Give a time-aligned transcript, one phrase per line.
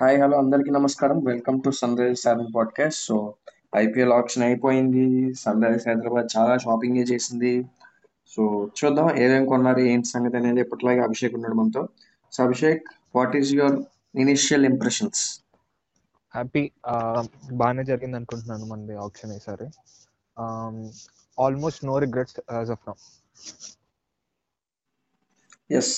[0.00, 1.18] Hi hello అందరికీ నమస్కారం.
[1.28, 3.14] Welcome to sun rise seven podcast so
[3.80, 5.06] IPL auction అయిపోయింది.
[5.40, 7.50] Sun rise Hyderabad చాలా shopping చేసింది.
[8.32, 8.42] సో
[8.78, 11.82] చూద్దాం ఏమేం కొన్నారు ఏంటి సంగతి అనేది ఎప్పటిలాగే అభిషేక్ ఉన్నాడు మనతో.
[12.32, 12.84] So Abhishek
[13.18, 13.76] what is your
[14.24, 15.22] initial impressions
[16.34, 16.62] happy
[17.62, 19.68] బాగానే జరిగింది అనుకుంటున్నాను మనది ఆప్షన్ ఈసారి.
[21.46, 22.96] Almost no regrets as of now
[25.80, 25.92] yes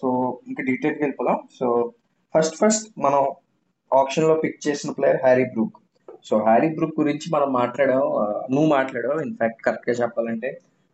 [0.00, 0.08] so
[0.48, 1.40] ఇంకా డీటెయిల్కి వెళ్ళిపోదాం.
[1.60, 1.68] సో
[2.34, 3.22] ఫస్ట్ ఫస్ట్ మనం
[3.90, 5.76] ఆప్షన్లో పిక్ చేసిన player Harry Brook.
[6.28, 8.02] So Harry Brook గురించి మనం మాట్లాడాం
[8.54, 9.18] నువ్వు మాట్లాడావు.
[9.26, 10.48] ఇన్ఫాక్ట్ కరెక్ట్గా చెప్పాలంటే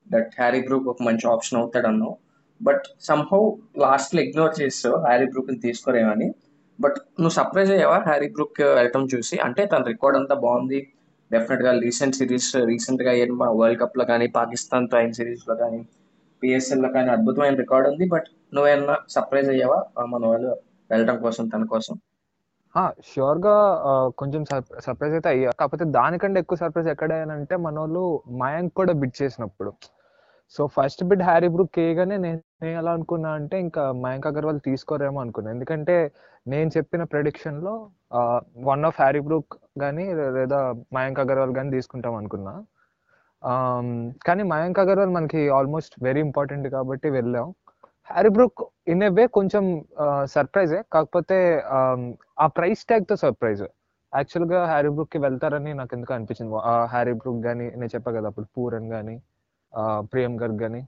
[0.06, 2.14] దట్ హ్యారీ బ్రూక్ ఒక మంచి ఆప్షన్ అవుతాడు అన్నావు
[2.60, 3.40] బట్ సంహౌ
[3.84, 6.28] లాస్ట్లో ఇగ్నోర్ చేస్తావు హ్యారీ బ్రూక్ని తీసుకోరేమని
[6.78, 9.37] బట్ నువ్వు సర్ప్రైజ్ అయ్యావా హ్యారీ బ్రూక్ వెళ్ళటం చూసి?
[9.46, 10.80] అంటే తన రికార్డ్ అంతా బాగుంది.
[11.30, 15.80] డెఫినెట్గా రీసెంట్ సిరీస్ రీసెంట్గా అయిన వరల్డ్ కప్లో కానీ పాకిస్తాన్తో అయిన సిరీస్లో కానీ
[16.42, 18.04] పిఎస్ఎల్లో కానీ అద్భుతమైన రికార్డ్ ఉంది.
[18.14, 19.78] బట్ నువ్వేమన్నా సర్ప్రైజ్ అయ్యావా?
[20.14, 20.52] మన వాళ్ళు
[20.94, 21.94] వెళ్ళడం కోసం తన కోసం?
[23.08, 23.56] షూర్గా
[24.20, 24.42] కొంచెం
[24.84, 25.50] సర్ప్రైజ్ అయితే అయ్యా.
[25.60, 27.12] కాకపోతే దానికంటే ఎక్కువ సర్ప్రైజ్ ఎక్కడ
[27.66, 28.04] మన వాళ్ళు
[28.42, 29.73] మయాంక్ కూడా బిడ్ చేసినప్పుడు.
[30.56, 35.18] So first bid Harry Brook కేయగానే నేను నేను ఎలా అనుకున్నా అంటే ఇంకా మయాంక్ అగర్వాల్ తీసుకోరేమో
[35.20, 35.48] అనుకున్నా.
[35.56, 35.96] ఎందుకంటే
[36.52, 37.74] నేను చెప్పిన ప్రెడిక్షన్లో
[38.70, 40.04] వన్ ఆఫ్ హ్యారీ బ్రూక్ కానీ
[40.38, 40.58] లేదా
[40.92, 42.54] మయాంక్ అగర్వాల్ కానీ తీసుకుంటాం అనుకున్నా.
[44.26, 47.48] కానీ మయాంక్ అగర్వాల్ మనకి ఆల్మోస్ట్ వెరీ ఇంపార్టెంట్ కాబట్టి వెళ్ళాం.
[48.10, 49.65] Harry Brook in a way కొంచెం
[50.35, 51.37] సర్ప్రైజే కాకపోతే
[52.38, 53.63] ఆ ప్రైస్ ట్యాగ్తో సర్ప్రైజ్
[54.13, 56.55] యాక్చువల్గా హ్యారీ బ్రూక్కి వెళ్తారని నాకు ఎందుకు అనిపించింది.
[56.73, 59.16] ఆ హ్యారీ బ్రూక్ గానీ నేను చెప్పా కదా అప్పుడు పూరన్ గానీ
[60.13, 60.82] ప్రియం గర్గ్ గానీ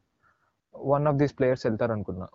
[0.75, 2.27] వన్ ఆఫ్ దీస్ ప్లేయర్స్ వెళ్తారు అనుకున్నా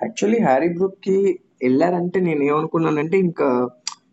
[0.00, 1.16] యాక్చువల్లీ హ్యారీ బ్రూక్కి
[1.62, 3.48] వెళ్ళారంటే నేను ఏమనుకున్నానంటే ఇంకా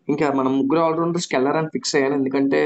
[0.10, 2.16] ఇంకా మనం ముగ్గురు ఆల్రౌండర్స్కి వెళ్ళారని ఫిక్స్ అయ్యాను.
[2.16, 2.60] ఎందుకంటే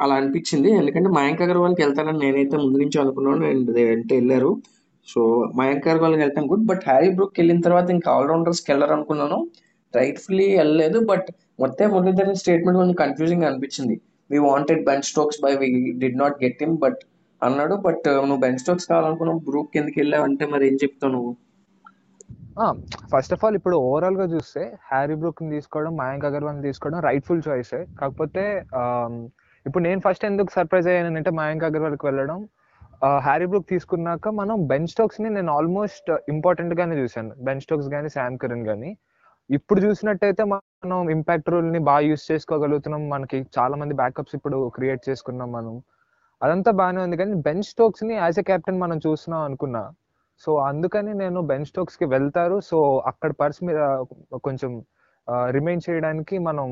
[0.00, 0.70] అలా అనిపించింది.
[0.70, 3.46] ఎందుకంటే మయాంక్ అగర్వాల్కి వెళ్తారని నేనైతే ముందు నుంచి అనుకున్నాను.
[3.46, 4.56] అండ్ అంటే వెళ్ళారు.
[5.06, 6.66] సో మయాంక్ అగర్వాల్కి వెళ్తాం గుడ్.
[6.66, 9.48] బట్ హ్యారీ బ్రూక్ వెళ్ళిన తర్వాత ఇంకా ఆల్రౌండర్స్కి వెళ్ళారు అనుకున్నాను
[9.96, 10.98] రైట్ఫుల్లీ వెళ్ళలేదు.
[10.98, 11.26] బట్
[11.60, 14.00] మొత్తం మురళీధరన్ స్టేట్మెంట్ కొంచెం కన్ఫ్యూజింగ్ అనిపించింది.
[14.30, 16.98] We wanted Ben Stokes but we did not get him but
[17.42, 17.74] అన్నాడు.
[17.74, 19.38] బట్ నువ్వు బెన్ స్టోక్స్ కావాలనుకున్నావు.
[19.38, 20.24] బ్రూక్ ఎందుకు వెళ్ళావు?
[20.24, 21.36] అంటే మరి ఏం చెప్తావు నువ్వు?
[23.12, 28.62] ఫస్ట్ ఆఫ్ ఆల్ ఇప్పుడు ఓవరాల్గా చూస్తే హ్యారీ బ్రూక్ని తీసుకోవడం మయాంక్ అగర్వాల్ని తీసుకోవడం రైట్ఫుల్ చాయిస్ కాకపోతే
[29.66, 32.38] ఇప్పుడు నేను ఫస్ట్ ఎందుకు సర్ప్రైజ్ అయ్యానంటే మయాంక్ అగర్వాల్కి వెళ్ళడం.
[33.26, 37.32] హ్యారీ బ్రూక్ తీసుకున్నాక మనం బెన్ స్టోక్స్ని నేను ఆల్మోస్ట్ ఇంపార్టెంట్ uh, గానే చూశాను.
[37.46, 38.90] బెన్ స్టోక్స్ గానీ శామ్ కరణ్ గానీ.
[39.50, 43.02] ఇప్పుడు చూసినట్టయితే మనం ఇంపాక్ట్ రూల్ని బాగా యూస్ చేసుకోగలుగుతున్నాం.
[43.14, 45.74] మనకి చాలా మంది బ్యాకప్స్ ఇప్పుడు క్రియేట్ చేసుకున్నాం మనం.
[46.42, 49.82] అదంతా బాగానే ఉంది కానీ బెన్ స్టోక్స్ని యాజ్ ఎ కెప్టెన్ మనం చూస్తున్నాం అనుకున్నా.
[50.42, 52.56] సో అందుకని నేను బెన్ స్టోక్స్కి వెళ్తారు.
[52.70, 52.78] సో
[53.12, 53.80] అక్కడ పర్స్ మీద
[54.48, 54.72] కొంచెం
[55.28, 56.66] uh, రిమైన్ చేయడానికి మనం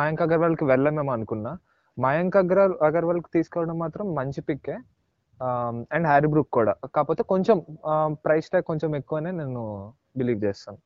[0.00, 1.52] మయాంక్ అగర్వాల్కి వెళ్ళమేమో అనుకున్నా
[2.04, 4.76] మయాంక్ అగర్వాల్ అగర్వాల్కి తీసుకోవడం మాత్రం మంచి పిక్కే.
[5.94, 6.72] అండ్ హ్యారీ బ్రూక్ కూడా.
[6.94, 7.58] కాకపోతే కొంచెం
[8.24, 9.62] ప్రైస్ ట్యాగ్ కొంచెం ఎక్కువనే నేను
[10.16, 10.78] బిలీవ్ చేస్తాను.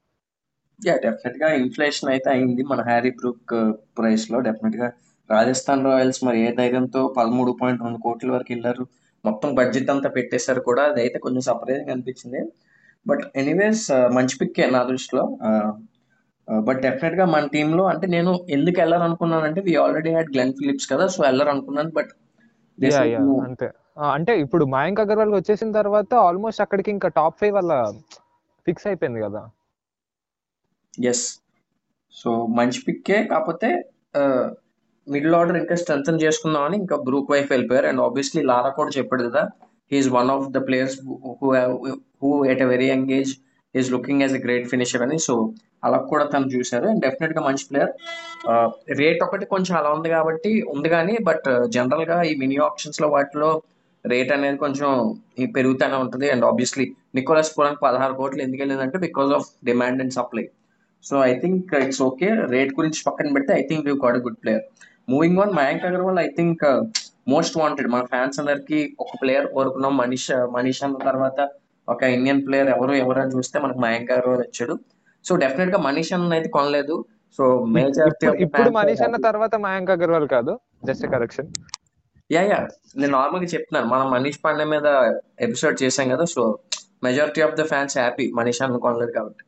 [0.87, 2.63] యా డెఫినెట్గా ఇన్ఫ్లేషన్ అయితే అయింది.
[2.73, 3.55] మన హ్యారీ బ్రూక్
[3.99, 4.89] ప్రైస్లో డెఫినెట్గా.
[5.31, 8.85] రాజస్థాన్ రాయల్స్ మరి ఏ ధైర్యంతో పదమూడు పాయింట్ రెండు కోట్ల వరకు వెళ్ళారు.
[9.25, 10.83] మొత్తం బడ్జెట్ అంతా పెట్టేశారు కూడా.
[10.91, 12.41] అదైతే కొంచెం సర్ప్రైజింగ్ అనిపించింది.
[13.07, 13.85] బట్ ఎనీవేస్
[14.17, 15.25] మంచి పిక్కే నా దృష్టిలో.
[16.49, 21.22] బట్ డెఫినెట్గా మన టీమ్లో అంటే నేను ఎందుకు వెళ్ళాలనుకున్నానంటే we already had Glenn Phillips కదా సో
[21.22, 22.09] వెళ్ళాలనుకున్నాను బట్
[23.41, 23.71] అంతే.
[23.99, 27.93] ఆ, అంటే ఇప్పుడు మయాంక్ అగర్వాల్ వచ్చేసిన తర్వాత ఆల్మోస్ట్ అక్కడికి ఇంకా టాప్ ఫైవ్ వల్ల
[28.66, 29.50] ఫిక్స్ అయిపోయింది కదా.
[31.00, 31.41] ఎస్
[32.12, 33.91] సో మంచి పిక్కే కాకపోతే
[35.09, 37.87] మిడిల్ ఆర్డర్ ఇంకా స్ట్రెంగ్ చేసుకుందామని ఇంకా బ్రూక్ వైఫ్ వెళ్ళిపోయారు.
[37.87, 39.49] అండ్ ఆబ్వియస్లీ లారా కూడా చెప్పాడు కదా
[39.93, 41.00] he is one of the players
[41.43, 41.54] who
[42.22, 43.44] who at a very young age
[43.81, 45.19] is looking as a great finisher అని.
[45.27, 45.35] సో
[45.87, 46.87] అలా కూడా తను చూశారు.
[46.93, 47.93] అండ్ డెఫినెట్గా మంచి ప్లేయర్
[49.01, 53.09] రేట్ ఒకటి కొంచెం అలా ఉంది కాబట్టి ఉంది కానీ బట్ జనరల్ uh, గా ఈ మినీ ఆప్షన్స్లో
[53.17, 53.51] వాటిలో
[54.05, 54.89] రేట్ అనేది కొంచెం
[55.43, 56.27] ఈ పెరుగుతూనే ఉంటుంది.
[56.33, 56.87] అండ్ ఆబ్వియస్లీ
[57.19, 60.45] నికోలస్ పూరానికి పదహారు కోట్లు ఎందుకు వెళ్ళిందంటే because of demand and supply
[61.05, 64.65] so I think it's okay rate గురించి పక్కన పెడితే I think you got good player
[65.13, 66.65] moving on Mayank Agarwal I think
[67.33, 69.95] most wanted మన ఫ్యాన్స్ అందరికి ఒక ప్లేయర్ కోరుకున్నాం.
[70.03, 71.39] మనీష్ మనీష్ అన్న తర్వాత
[71.93, 74.75] ఒక ఇండియన్ ప్లేయర్ ఎవరు ఎవరు అని చూస్తే మనకు మయాంక్ అగర్వాల్ వచ్చాడు.
[75.25, 76.97] సో డెఫినెట్గా మనీష్ అన్న అయితే కొనలేదు.
[77.39, 77.45] సో
[77.77, 80.53] మేజారిటీ ఇప్పుడు మనీష్ అన్న తర్వాత మయాంక్ అగర్వాల్ కాదు
[80.89, 81.48] జస్ట్ కరెక్షన్
[82.31, 82.59] యా యా
[83.01, 83.89] నేను నార్మల్గా చెప్తున్నాను.
[83.95, 84.86] మనం మనీష్ పాండే మీద
[85.47, 86.42] ఎపిసోడ్ చేశాం కదా so
[87.07, 89.45] majority of the fans happy Manish అన్న కొనలేదు కాబట్టి.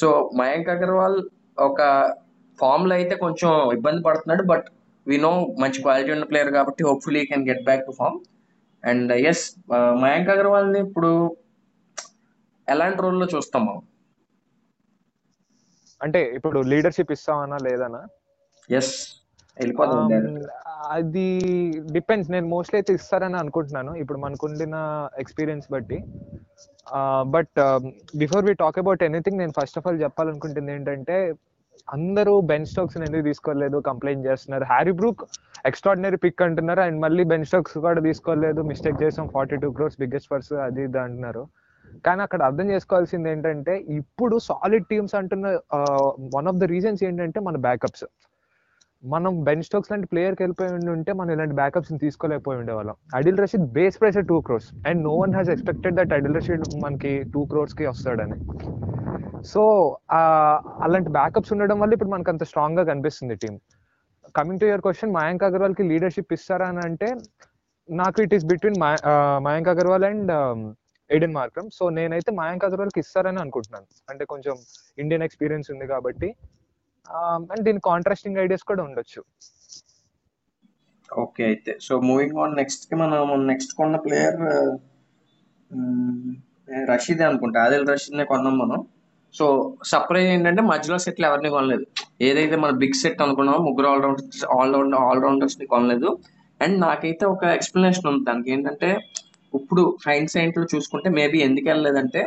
[0.00, 0.08] సో
[0.40, 1.18] మయాంక్ అగర్వాల్
[1.68, 1.80] ఒక
[2.58, 4.66] ఫామ్లో అయితే కొంచెం ఇబ్బంది పడుతున్నాడు బట్
[5.06, 5.32] వి నో
[5.62, 8.18] మంచి క్వాలిటీ ఉన్న ప్లేయర్ కాబట్టి hopefully can get back to form
[8.90, 9.44] and yes
[10.04, 11.10] Mayank అగర్వాల్ని ఇప్పుడు
[12.68, 13.82] ఎలాంటి రోల్లో చూస్తాం మనం?
[16.00, 18.02] అంటే ఇప్పుడు లీడర్షిప్ ఇస్తామన్నా లేదనా
[18.68, 18.94] ఎస్
[19.56, 20.38] Um.
[20.94, 21.26] అది
[21.96, 22.30] డిపెండ్స్.
[22.34, 23.92] నేను మోస్ట్లీ అయితే ఇస్తారని అనుకుంటున్నాను.
[24.00, 24.76] ఇప్పుడు మనకుండిన
[25.22, 25.98] ఎక్స్పీరియన్స్ బట్టి.
[27.34, 27.58] But
[28.22, 31.16] before we talk about anything నేను ఫస్ట్ ఆఫ్ ఆల్ చెప్పాలనుకుంటుంది ఏంటంటే
[31.88, 34.66] అందరూ బెన్ స్టోక్స్ ఎందుకు తీసుకోలేదు కంప్లైంట్ చేస్తున్నారు.
[34.72, 35.22] హ్యారీ బ్రూక్
[35.64, 36.80] ఎక్స్ట్రాడినరీ పిక్ అంటున్నారు.
[36.86, 38.60] అండ్ మళ్ళీ బెన్ స్టోక్స్ కూడా తీసుకోలేదు.
[38.70, 39.26] మిస్టేక్ చేసాం.
[39.34, 41.44] Forty two crores biggest purse అది ఇది అంటున్నారు.
[42.06, 45.46] కానీ అక్కడ అర్థం చేసుకోవాల్సింది ఏంటంటే ఇప్పుడు సాలిడ్ టీమ్స్ అంటున్న
[46.36, 48.04] వన్ ఆఫ్ ద రీజన్స్ ఏంటంటే మన బ్యాకప్స్
[49.02, 52.94] మనం బెన్ స్టోక్స్ లాంటి ప్లేయర్కి వెళ్ళిపోయి ఉంటే మనం ఇలాంటి బ్యాకప్స్ తీసుకోలేకపోయి ఉండేవాళ్ళం.
[53.14, 57.12] Adil Rashid base price two crores and no one has expected that Adil Rashid మనకి
[57.34, 58.38] టూ క్రోర్స్కి వస్తాడని.
[59.52, 59.62] సో
[60.86, 63.56] అలాంటి బ్యాకప్స్ ఉండడం వల్ల ఇప్పుడు మనకు అంత స్ట్రాంగ్గా కనిపిస్తుంది team
[64.38, 67.08] coming to your question Mayank అగర్వాల్కి leadership ఇస్తారా అని అంటే
[67.88, 68.78] నాకు it is between
[69.48, 70.32] Mayank Agarwal and
[71.10, 73.86] Aiden Markram so నేనైతే మయాంక్ అగర్వాల్కి ఇస్తారని అనుకుంటున్నాను.
[74.10, 74.56] అంటే కొంచెం
[75.04, 76.30] ఇండియన్ ఎక్స్పీరియన్స్ ఉంది కాబట్టి.
[77.06, 79.20] Um, అండ్ దీని కాంట్రాస్టింగ్ ఐడియాస్ కూడా ఉండొచ్చు.
[81.08, 81.72] ఓకే అయితే.
[81.86, 84.38] సో మూవింగ్ ఆన్ నెక్స్ట్కి మనం నెక్స్ట్ కొన్న ప్లేయర్
[86.92, 87.58] రషీద్ uh, um, అనుకుంటా.
[87.66, 88.80] ఆదిల్ రషీద్ నే కొన్నాం మనం.
[89.38, 89.44] సో
[89.90, 91.84] సర్ప్రైజ్ ఏంటంటే మధ్యలో సెట్లు ఎవరిని కొనలేదు.
[92.28, 96.10] ఏదైతే మన బిగ్ సెట్ అనుకున్నామో ముగ్గురు ఆల్రౌండర్స్ ఆల్రౌండర్ ఆల్రౌండర్స్ని కొనలేదు.
[96.62, 98.24] అండ్ నాకైతే ఒక ఎక్స్ప్లెనేషన్ ఉంది.
[98.30, 98.90] దానికి ఏంటంటే
[99.58, 102.22] ఇప్పుడు హైండ్ సైంట్లో చూసుకుంటే మేబీ ఎందుకు వెళ్ళలేదంటే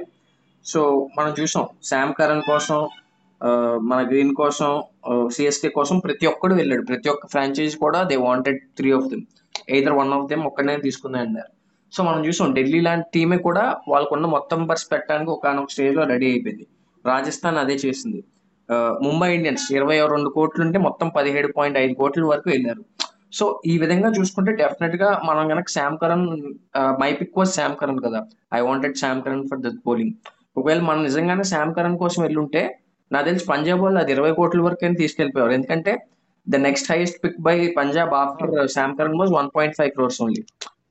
[0.66, 2.80] సో మనం చూసాం శామ్ కరణ్ కోసం
[3.90, 4.70] మన గ్రీన్ కోసం
[5.36, 6.84] సిఎస్కే కోసం ప్రతి ఒక్కడు వెళ్ళాడు.
[6.92, 9.26] ప్రతి ఒక్క ఫ్రాంచైజ్ కూడా they wanted three of them
[9.76, 11.52] either one of them ఒక్కడనే తీసుకుంది అన్నారు.
[11.94, 16.66] సో మనం చూసాం ఢిల్లీ లాంటి టీమే కూడా వాళ్ళకున్న మొత్తం బర్స్ పెట్టడానికి ఒక స్టేజ్లో రెడీ అయిపోయింది.
[17.12, 18.20] రాజస్థాన్ అదే చేసింది
[19.06, 22.82] ముంబై ఇండియన్స్ ఇరవై రెండు కోట్లు ఉంటే మొత్తం పదిహేడు పాయింట్ ఐదు కోట్ల వరకు వెళ్ళారు.
[23.38, 26.26] సో ఈ విధంగా చూసుకుంటే డెఫినెట్గా మనం కనుక Sam Curran
[27.02, 28.20] my pick was Sam Curran కదా.
[28.58, 30.14] I wanted Sam Curran for the bowling
[30.60, 32.62] ఒకవేళ మనం నిజంగానే శామ్ కరణ్ కోసం వెళ్ళుంటే
[33.12, 35.94] నాకు తెలిసి పంజాబ్ వాళ్ళు అది ఇరవై కోట్ల వరకు తీసుకెళ్ళిపోయారు ఎందుకంటే
[36.48, 40.42] the next highest pick by Punjab after Sam Curran was one point five crores only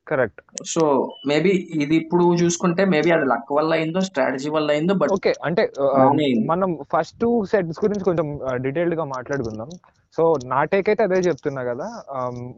[0.09, 0.41] correct.
[0.73, 0.83] So
[1.31, 5.63] maybe ఇది ఇప్పుడు చూసుకుంటే మేబీ అది లక్ వల్ల అయిందో స్ట్రాటజీ వల్ల అయిందో బట్ ఓకే అంటే
[6.53, 8.29] మనం ఫస్ట్ టూ సెట్స్ గురించి కొంచెం
[8.65, 9.71] డీటెయిల్డ్గా మాట్లాడుకుందాం.
[10.17, 11.89] సో నా టేక్ అయితే అదే చెప్తున్నా కదా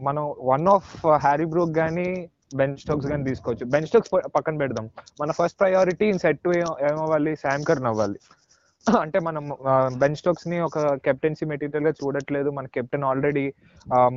[0.09, 0.91] మనం వన్ ఆఫ్
[1.27, 2.09] హ్యారీ బ్రూక్ గానీ
[2.59, 3.65] బెన్ స్టోక్స్ గానీ తీసుకోవచ్చు.
[3.73, 4.87] బెన్ స్టోక్స్ పక్కన పెడదాం.
[5.21, 6.53] మన first priority in set to
[6.91, 7.33] ఏమవ్వాలి?
[7.45, 8.19] శామ్ కర్న్ అవ్వాలి.
[8.87, 9.45] అంటే మనం
[10.01, 12.49] బెన్ స్టోక్స్ని ఒక కెప్టెన్సీ మెటీరియల్గా చూడట్లేదు.
[12.59, 13.45] మన కెప్టెన్ ఆల్రెడీ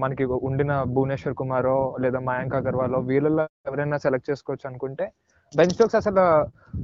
[0.04, 5.06] మనకి ఉండిన భువనేశ్వర్ కుమారో లేదా మయాంక్ అగర్వాలో వీళ్ళలో ఎవరైనా సెలెక్ట్ చేసుకోవచ్చు అనుకుంటే
[5.54, 6.24] బెన్ స్టోక్స్ అసలు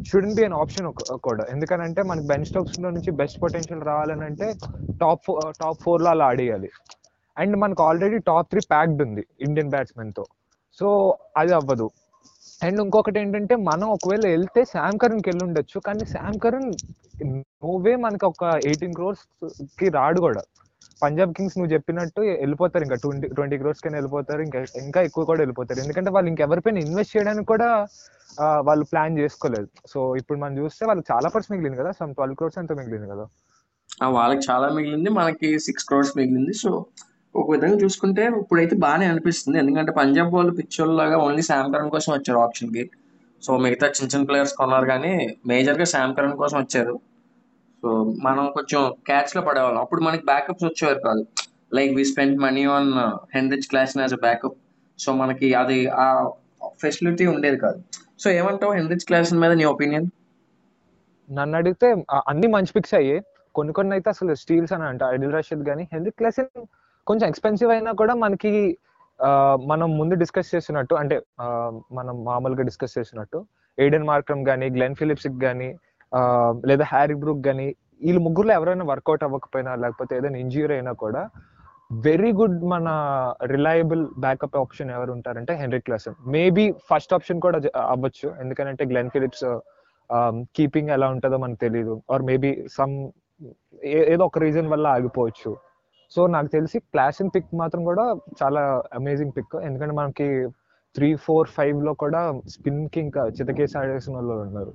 [0.10, 0.88] షుడెంట్ బి అన్ ఆప్షన్
[1.28, 4.48] కూడా ఎందుకనంటే మనకి బెన్ స్టోక్స్లో నుంచి బెస్ట్ పొటెన్షియల్ రావాలని అంటే
[5.04, 5.30] టాప్
[5.62, 6.70] టాప్ ఫోర్లో అలా ఆడేయాలి.
[7.38, 10.24] అండ్ మనకు ఆల్రెడీ టాప్ త్రీ ప్యాక్డ్ ఉంది ఇండియన్ బ్యాట్స్మెన్తో.
[10.80, 10.88] సో
[11.42, 11.88] అది అవ్వదు.
[12.62, 16.70] అండ్ ఇంకొకటి ఏంటంటే మనం ఒకవేళ వెళ్తే శామ్ కరణ్కి వెళ్ళి ఉండొచ్చు కానీ శామ్ కరణ్
[17.64, 20.42] నువ్వే మనకి ఒక ఎయిటీన్ క్రోర్స్కి రాడు కూడా.
[21.04, 24.42] పంజాబ్ కింగ్స్ నువ్వు చెప్పినట్టు వెళ్ళిపోతారు ఇంకా ట్వంటీ ట్వంటీ క్రోర్స్ కైనా వెళ్ళిపోతారు.
[24.48, 25.80] ఇంకా ఇంకా ఎక్కువ కూడా వెళ్ళిపోతారు.
[25.84, 27.68] ఎందుకంటే వాళ్ళు ఇంకెవరిపైన ఇన్వెస్ట్ చేయడానికి కూడా
[28.68, 29.68] వాళ్ళు ప్లాన్ చేసుకోలేదు.
[29.92, 31.92] సో ఇప్పుడు మనం చూస్తే వాళ్ళకి చాలా పర్స్ మిగిలింది కదా.
[32.00, 33.26] సమ్ ట్వెల్వ్ క్రోర్స్ ఎంత మిగిలింది కదా.
[34.18, 35.10] వాళ్ళకి చాలా మిగిలింది.
[35.20, 36.56] మనకి సిక్స్ క్రోర్స్ మిగిలింది.
[36.64, 36.72] సో
[37.36, 39.58] ఒక విధంగా చూసుకుంటే ఇప్పుడైతే బాగానే అనిపిస్తుంది.
[39.60, 42.84] ఎందుకంటే పంజాబ్ వాళ్ళు పిచ్చోళ్ళలాగా ఓన్లీ శామ్ కరణ్ కోసం వచ్చారు ఆప్షన్కి.
[43.46, 45.12] సో మిగతా చిన్న చిన్న ప్లేయర్స్ కొన్నారు కానీ
[45.52, 46.96] మేజర్గా శామ్ కరణ్ కోసం వచ్చారు.
[47.84, 47.90] సో
[48.26, 49.82] మనం కొంచెం క్యాచ్లో పడేవాళ్ళం.
[49.86, 51.24] అప్పుడు మనకి బ్యాకప్స్ వచ్చేవారు కాదు.
[51.78, 52.92] Like we spend money on
[53.36, 54.58] Heinrich Klaasen as a backup
[55.00, 56.08] so మనకి అది ఆ
[56.84, 57.80] ఫెసిలిటీ ఉండేది కాదు.
[58.24, 60.08] సో ఏమంటావు హెన్రిచ్ క్లాస్ మీద నీ ఒపీనియన్
[61.30, 61.88] నన్ను అడిగితే
[62.32, 63.22] అన్ని మంచి పిక్స్ అయ్యాయి.
[63.56, 65.02] కొన్ని కొన్ని అయితే అసలు స్టీల్స్ అని అంట.
[65.16, 66.40] ఐడిల్ రషీద్ కానీ హెన్రిక్ క్లాస్
[67.10, 68.54] కొంచెం ఎక్స్పెన్సివ్ అయినా కూడా మనకి
[69.72, 71.16] మనం ముందు డిస్కస్ చేసినట్టు అంటే
[71.98, 73.38] మనం మామూలుగా డిస్కస్ చేసినట్టు
[73.78, 75.70] ఎయిడెన్ మార్క్రమ్ కానీ గ్లెన్ ఫిలిప్స్ కానీ
[76.70, 77.68] లేదా హ్యారీ బ్రూక్ కానీ
[78.06, 81.22] వీళ్ళు ముగ్గురులో ఎవరైనా వర్కౌట్ అవ్వకపోయినా లేకపోతే ఏదైనా ఇంజూరీ అయినా కూడా
[82.08, 82.88] వెరీ గుడ్ మన
[83.54, 87.60] రిలయబుల్ బ్యాకప్ ఆప్షన్ ఎవరు ఉంటారంటే Henry Klaasen maybe first option కూడా
[87.94, 88.28] అవ్వచ్చు.
[88.42, 89.46] ఎందుకంటే గ్లెన్ ఫిలిప్స్
[90.58, 92.96] కీపింగ్ ఎలా ఉంటుందో మనకు తెలియదు ఆర్ మేబీ సమ్
[94.14, 95.52] ఏదో ఒక రీజన్ వల్ల ఆగిపోవచ్చు.
[96.12, 98.06] సో నాకు తెలిసి క్లాస్ ఇన్ పిక్ మాత్రం కూడా
[98.42, 98.62] చాలా
[98.94, 100.28] అమేజింగ్ పిక్ ఎందుకంటే మనకి
[100.96, 102.22] త్రీ ఫోర్ ఫైవ్లో కూడా
[102.54, 104.74] స్పిన్కి ఇంకా చితకేసి ఆడేసిన వాళ్ళు ఉన్నారు.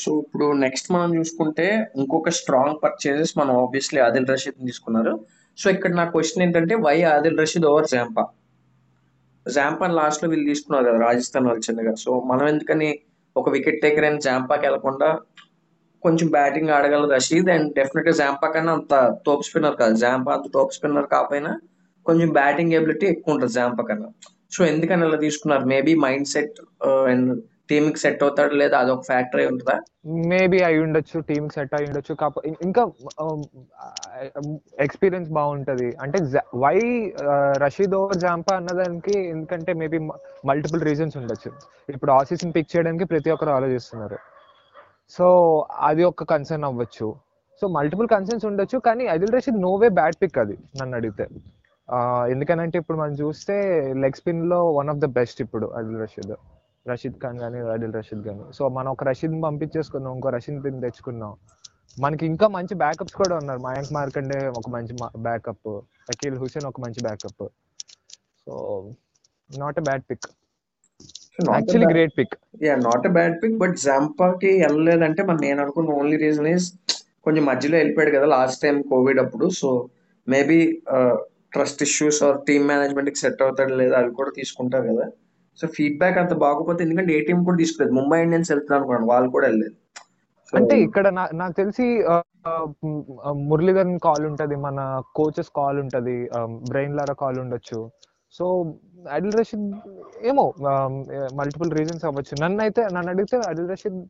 [0.00, 1.66] సో ఇప్పుడు నెక్స్ట్ మనం చూసుకుంటే
[1.96, 5.14] ఇంకొక స్ట్రాంగ్ పర్చేజెస్ మనం ఆబ్వియస్లీ ఆదిల్ రషీద్ తీసుకున్నారు.
[5.58, 8.24] సో ఇక్కడ నా క్వశ్చన్ ఏంటంటే why Adil Rashid over Zampa
[9.46, 11.94] Zampa లాస్ట్లో వీళ్ళు తీసుకున్నారు కదా రాజస్థాన్ వాళ్ళు చిన్నగా.
[12.04, 12.88] సో మనం ఎందుకని
[13.36, 15.08] ఒక వికెట్ టేకర్ అయిన జాంపాకి వెళ్ళకుండా
[16.04, 17.50] కొంచెం బ్యాటింగ్ ఆడగల రషీద్.
[17.50, 18.94] అండ్ డెఫినెట్గా జాంపా కన్నా అంత
[19.26, 19.94] టోప్ స్పిన్నర్ కాదు.
[19.94, 21.52] జాంపా అంత టోప్ స్పిన్నర్ కాకపోయినా
[22.06, 24.08] కొంచెం బ్యాటింగ్ ఎబిలిటీ ఎక్కువ ఉంటుంది జాంపా కన్నా.
[24.52, 25.64] సో ఎందుకని అలా తీసుకున్నారు?
[25.64, 26.58] మేబీ మైండ్ సెట్
[27.12, 29.76] అండ్ టీమ్కి సెట్ అవుతాడు లేదా అదొక ఫ్యాక్టర్ అయి ఉంటుందా?
[30.32, 32.14] మేబీ అయి ఉండొచ్చు టీమ్ సెట్ అయి ఉండొచ్చు.
[32.14, 32.82] కాకపోతే ఇంకా
[33.22, 33.40] um,
[34.80, 35.88] ఎక్స్పీరియన్స్ బాగుంటది.
[36.00, 36.18] అంటే
[36.54, 36.76] why
[37.28, 39.98] uh, Rashid over Zampa అన్నదానికి ఎందుకంటే మేబీ
[40.50, 41.52] మల్టిపుల్ రీజన్స్ ఉండొచ్చు.
[41.94, 44.18] ఇప్పుడు ఆసీస్ పిక్ చేయడానికి ప్రతి ఒక్కరు ఆలోచిస్తున్నారు.
[45.16, 45.26] సో
[45.88, 47.06] అది ఒక కన్సర్న్ అవ్వచ్చు.
[47.60, 51.26] సో మల్టిపుల్ కన్సర్న్స్ ఉండొచ్చు కానీ Adil Rashid no way bad pick అది నన్ను అడిగితే.
[52.32, 53.54] ఎందుకనంటే ఇప్పుడు మనం చూస్తే
[54.02, 56.34] లెగ్ స్పిన్లో వన్ ఆఫ్ ద బెస్ట్ ఇప్పుడు అదిల్ రషీద్.
[56.86, 61.32] రషీద్ ఖాన్ కానీ అదిల్ రషీద్ కానీ సో మనం ఒక రషీద్ పంపించేసుకున్నాం ఇంకో రషీద్ పిన్ తెచ్చుకున్నాం
[61.96, 63.60] మనకి ఇంకా మంచి బ్యాకప్స్ కూడా ఉన్నారు.
[63.66, 64.94] మయాంక్ మార్కండే ఒక మంచి
[65.26, 65.68] బ్యాకప్
[66.12, 67.44] అఖిల్ హుసేన్ ఒక మంచి backup
[68.44, 68.54] so
[69.50, 70.26] not a bad pick
[71.38, 76.16] actually great pick yeah not a bad pick but జాంపాకి వెళ్ళలేదంటే మరి నేను అనుకున్న ఓన్లీ
[76.16, 76.66] రీజన్ ఈస్
[77.26, 79.70] కొంచెం మధ్యలో వెళ్ళిపోయాడు కదా లాస్ట్ టైం కోవిడ్ అప్పుడు so
[80.26, 80.58] maybe
[81.52, 85.06] trust issues or team మేనేజ్మెంట్కి సెట్ అవుతాడు లేదా అవి కూడా తీసుకుంటారు కదా.
[85.58, 87.92] సో ఫీడ్బ్యాక్ అంత బాగోపోతే ఎందుకంటే ఏ టీం కూడా తీసుకోలేదు.
[87.92, 89.76] ముంబై ఇండియన్స్ వెళ్తున్నారు అనుకోండి వాళ్ళు కూడా వెళ్ళలేదు.
[90.52, 91.06] అంటే ఇక్కడ
[91.40, 91.86] నాకు తెలిసి
[92.86, 92.98] మ్,
[93.48, 94.78] మురళీధరన్ కాల్ ఉంటది మన
[95.14, 96.16] కోచెస్ కాల్ ఉంటది
[96.70, 97.78] బ్రెయిన్ లారా కాల్ ఉండొచ్చు.
[98.34, 98.44] సో
[99.16, 99.66] అడిల్ రషీద్
[100.30, 100.44] ఏమో
[101.40, 102.34] మల్టిపుల్ రీజన్స్ అవ్వచ్చు.
[102.42, 104.00] నన్ను అయితే నన్ను అడిగితే అడిల్ రషీద్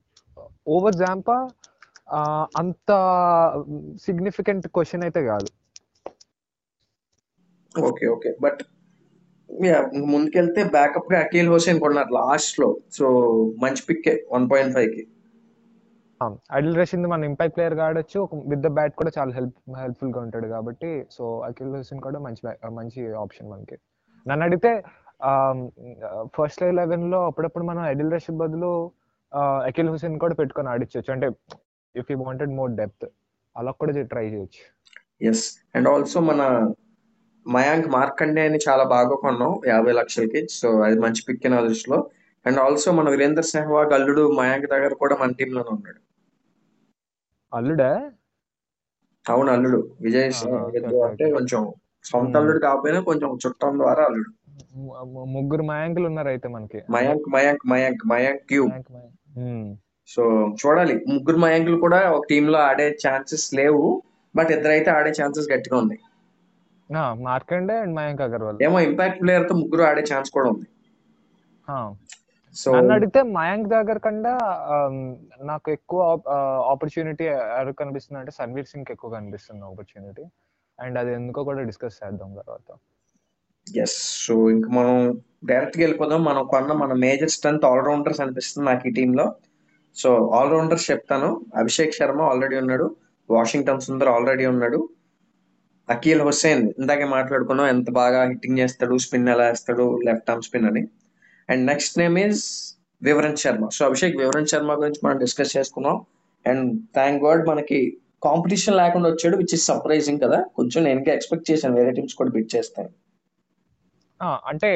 [0.69, 1.37] ఓవర్ జాంపా
[2.61, 2.91] అంత
[4.07, 5.49] సిగ్నిఫికెంట్ క్వశ్చన్ అయితే కాదు.
[7.89, 8.33] Okay okay.
[8.41, 8.61] బట్
[9.51, 9.79] యా
[10.13, 12.69] ముందుకెళ్తే బ్యాకప్గా అఖిల్ హుసేన్ కొన్నారు లాస్ట్లో.
[12.93, 13.07] సో
[13.65, 15.05] మంచి పిక్ వన్ పాయింట్ ఫైవ్కి.
[16.57, 18.21] అడిల్ రషీద్ మన ఇంపాక్ట్ ప్లేయర్ ఆడొచ్చు
[18.51, 20.91] విత్ ద బ్యాట్ కూడా చాలా హెల్ప్ హెల్ప్ఫుల్గా ఉంటాడు కాబట్టి.
[21.17, 22.43] సో అఖిల్ హుసేన్ కూడా మంచి
[22.79, 23.77] మంచి ఆప్షన్ మనకి.
[24.27, 24.71] నన్ను అడిగితే
[26.37, 28.93] ఫస్ట్ ఎలెవెన్లో అప్పుడప్పుడు మనం అడిల్ రషీద్ బదులు
[29.37, 31.29] అఖిల్ హుసేన్ కూడా పెట్టుకొని ఆడించవచ్చు అంటే
[31.97, 33.07] if you wanted more depth
[33.57, 34.63] అలా కూడా ట్రై చేయొచ్చు.
[35.23, 36.43] ఎస్ అండ్ ఆల్సో మన
[37.47, 40.49] మయాంక్ మార్కండే అని చాలా బాగా కొన్నాం యాభై లక్షలకి.
[40.51, 41.99] సో అది మంచి పిక్ నా దృష్టిలో.
[42.47, 46.01] అండ్ ఆల్సో మన వీరేందర్ సెహ్వాగ్ అల్లుడు మయాంక్ దగ్గర కూడా మన టీమ్లోనే ఉన్నాడు.
[47.57, 47.91] అల్లుడా?
[49.29, 49.81] అవును అల్లుడు.
[50.01, 50.33] విజయ్
[51.09, 51.27] అంటే.
[51.33, 51.61] కొంచెం
[52.05, 52.37] సొంత.
[52.37, 54.33] అల్లుడు కాకపోయినా కొంచెం చుట్టం ద్వారా అల్లుడు.
[55.25, 56.83] ముగ్గురు మయాంకులు ఉన్నారు అయితే మనకి.
[56.91, 58.55] మయాంక్ మయాంక్ మయాంక్ మయాంక్.
[59.39, 59.75] Hmm.
[60.07, 60.23] సో
[60.67, 60.95] చూడాలి.
[60.95, 64.03] ముగ్గురు మయాంకులు కూడా ఒక టీమ్లో ఆడే ఛాన్సెస్ లేవు.
[64.37, 66.01] బట్ ఇద్దరైతే ఆడే ఛాన్సెస్ గట్టిగా ఉన్నాయి.
[66.97, 68.59] ఆ, మార్కండే అండ్ మయాంక్ అగర్వాల్.
[68.63, 70.67] ఏమో ఇంపాక్ట్ ప్లేయర్తో ముగ్గురు ఆడే ఛాన్స్ కూడా ఉంది.
[72.55, 74.39] సో నన్ను అడిగితే మయాంక్ దగ్గర కన్నా
[75.43, 76.21] నాకు ఎక్కువ
[76.71, 80.25] ఆపర్చునిటీ ఎవరు కనిపిస్తుంది అంటే సన్వీర్ సింగ్ ఎక్కువ కనిపిస్తుంది ఆపర్చునిటీ.
[80.81, 82.75] అండ్ అది ఎందుకో కూడా డిస్కస్ చేద్దాం తర్వాత.
[83.77, 86.25] ఎస్ సో ఇంక మనం డైరెక్ట్గా వెళ్ళిపోదాం.
[86.25, 89.35] మనం కొన్న మన మేజర్ స్ట్రెంత్ ఆల్రౌండర్స్ అనిపిస్తుంది నాకు ఈ టీంలో.
[89.97, 91.47] సో ఆల్రౌండర్స్ చెప్తాను.
[91.57, 92.97] అభిషేక్ శర్మ ఆల్రెడీ ఉన్నాడు.
[93.31, 94.89] వాషింగ్టన్ సుందర్ ఆల్రెడీ ఉన్నాడు.
[95.91, 100.89] అకీల్ హుస్సేన్ ఇందాకే మాట్లాడుకున్నాం ఎంత బాగా హిట్టింగ్ చేస్తాడు స్పిన్ ఎలా వేస్తాడు లెఫ్ట్ ఆర్మ్ స్పిన్ అని.
[101.51, 102.45] And next name is
[103.03, 106.05] Vivrant Sharma so Abhishek Vivrant Sharma గురించి మనం డిస్కస్ చేసుకున్నాం.
[106.47, 110.39] అండ్ థ్యాంక్ గాడ్ మనకి కాంపిటీషన్ లేకుండా వచ్చాడు విచ్ ఇస్ సర్ప్రైజింగ్ కదా.
[110.59, 112.93] కొంచెం నేను ఎక్స్పెక్ట్ చేశాను వేరే టీమ్స్ కూడా బిట్ చేస్తాను
[114.21, 114.69] ఆ, అంటే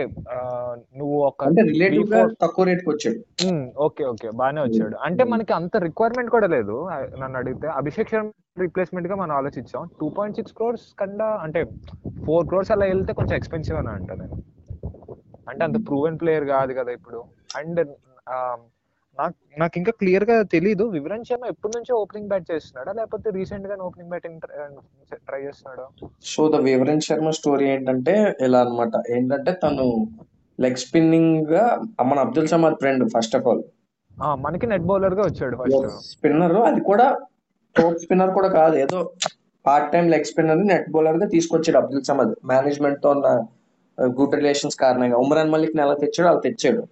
[0.99, 3.19] నువ్వు ఒక అంటే రిలేటివ్గా తక్కువ రేట్కి వచ్చాడు.
[3.87, 4.97] ఓకే ఓకే బాగానే వచ్చాడు.
[5.07, 6.75] అంటే మనకి అంత రిక్వైర్మెంట్ కూడా లేదు
[7.21, 7.67] నన్ను అడిగితే.
[7.81, 8.29] అభిషేక్ శర్మ
[8.65, 11.61] రిప్లేస్మెంట్గా మనం ఆలోచించాం టూ పాయింట్ సిక్స్ క్రోర్స్ కన్నా అంటే
[12.27, 14.37] ఫోర్ క్రోర్స్ అలా వెళ్తే కొంచెం ఎక్స్పెన్సివ్ అని అంట నేను.
[15.51, 17.21] అంటే అంత ప్రూవెన్ ప్లేయర్ కాదు కదా ఇప్పుడు.
[17.61, 17.81] అండ్
[19.19, 20.85] నాకు నాకు ఇంకా క్లియర్గా తెలీదు.
[20.85, 22.93] వివరణ్ శర్మ ఎప్పటి నుంచో ఓపెనింగ్ బ్యాట్ చేస్తున్నాడా?
[22.93, 24.41] లేకపోతే రీసెంట్గా ఓపెనింగ్ బ్యాటింగ్
[25.15, 26.09] ట్రై చేస్తున్నాడా?
[26.25, 28.91] So the Vivrant Sharma story ఏంటంటే ఇలా అన్నమాట?
[29.11, 30.09] ఏంటంటే తను
[30.61, 33.63] లెగ్ స్పిన్నింగ్గా మన Abdul Samad friend first of all.
[34.23, 36.07] ఆ, మనకి నెట్ బౌలర్గా వచ్చాడు ఫస్ట్.
[36.07, 36.57] స్పిన్నర్.
[36.57, 37.19] అది కూడా
[37.77, 38.77] టాప్ స్పిన్నర్ కూడా కాదు.
[38.77, 39.11] ఏదో
[39.67, 42.35] part time leg spinner net బౌలర్గా తీసుకొచ్చాడు అబ్దుల్ సమద్.
[42.45, 43.47] మేనేజ్మెంట్తో ఉన్న
[44.03, 45.17] గుడ్ రిలేషన్స్ కారణంగా.
[45.17, 46.87] ఉమ్రాన్ మలిక్ని ఎలా తెచ్చాడు అలా తెచ్చాడు.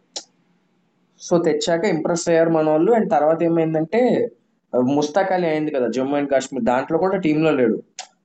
[1.20, 4.00] సో తెచ్చాక ఇంప్రెస్ అయ్యారు మన వాళ్ళు అండ్ తర్వాత ఏమైందంటే
[4.96, 6.64] ముస్తాక్ అలీ అయింది కదా జమ్మూ అండ్ కాశ్మీర్.
[6.70, 7.76] దాంట్లో కూడా టీమ్లో లేడు.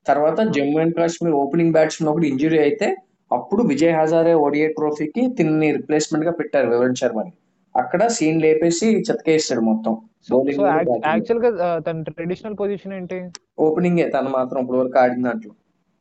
[0.10, 2.88] తర్వాత Jammu and Kashmir opening batsmen ఒకటి ఇంజురీ అయితే
[3.32, 7.32] అప్పుడు విజయ్ హజారే ఓడిఐ ట్రోఫీకి తిన్ని రిప్లేస్మెంట్గా పెట్టారు వివరణ్ శర్మని.
[7.76, 9.94] అక్కడ సీన్ లేపేసి చెతకేస్తాడు మొత్తం.
[11.12, 11.50] యాక్చువల్గా
[11.86, 13.20] తన ట్రెడిషనల్ పొజిషన్ ఏంటి?
[13.66, 15.54] ఓపెనింగ్ తను మాత్రం ఇప్పుడు వరకు ఆడిన దాంట్లో.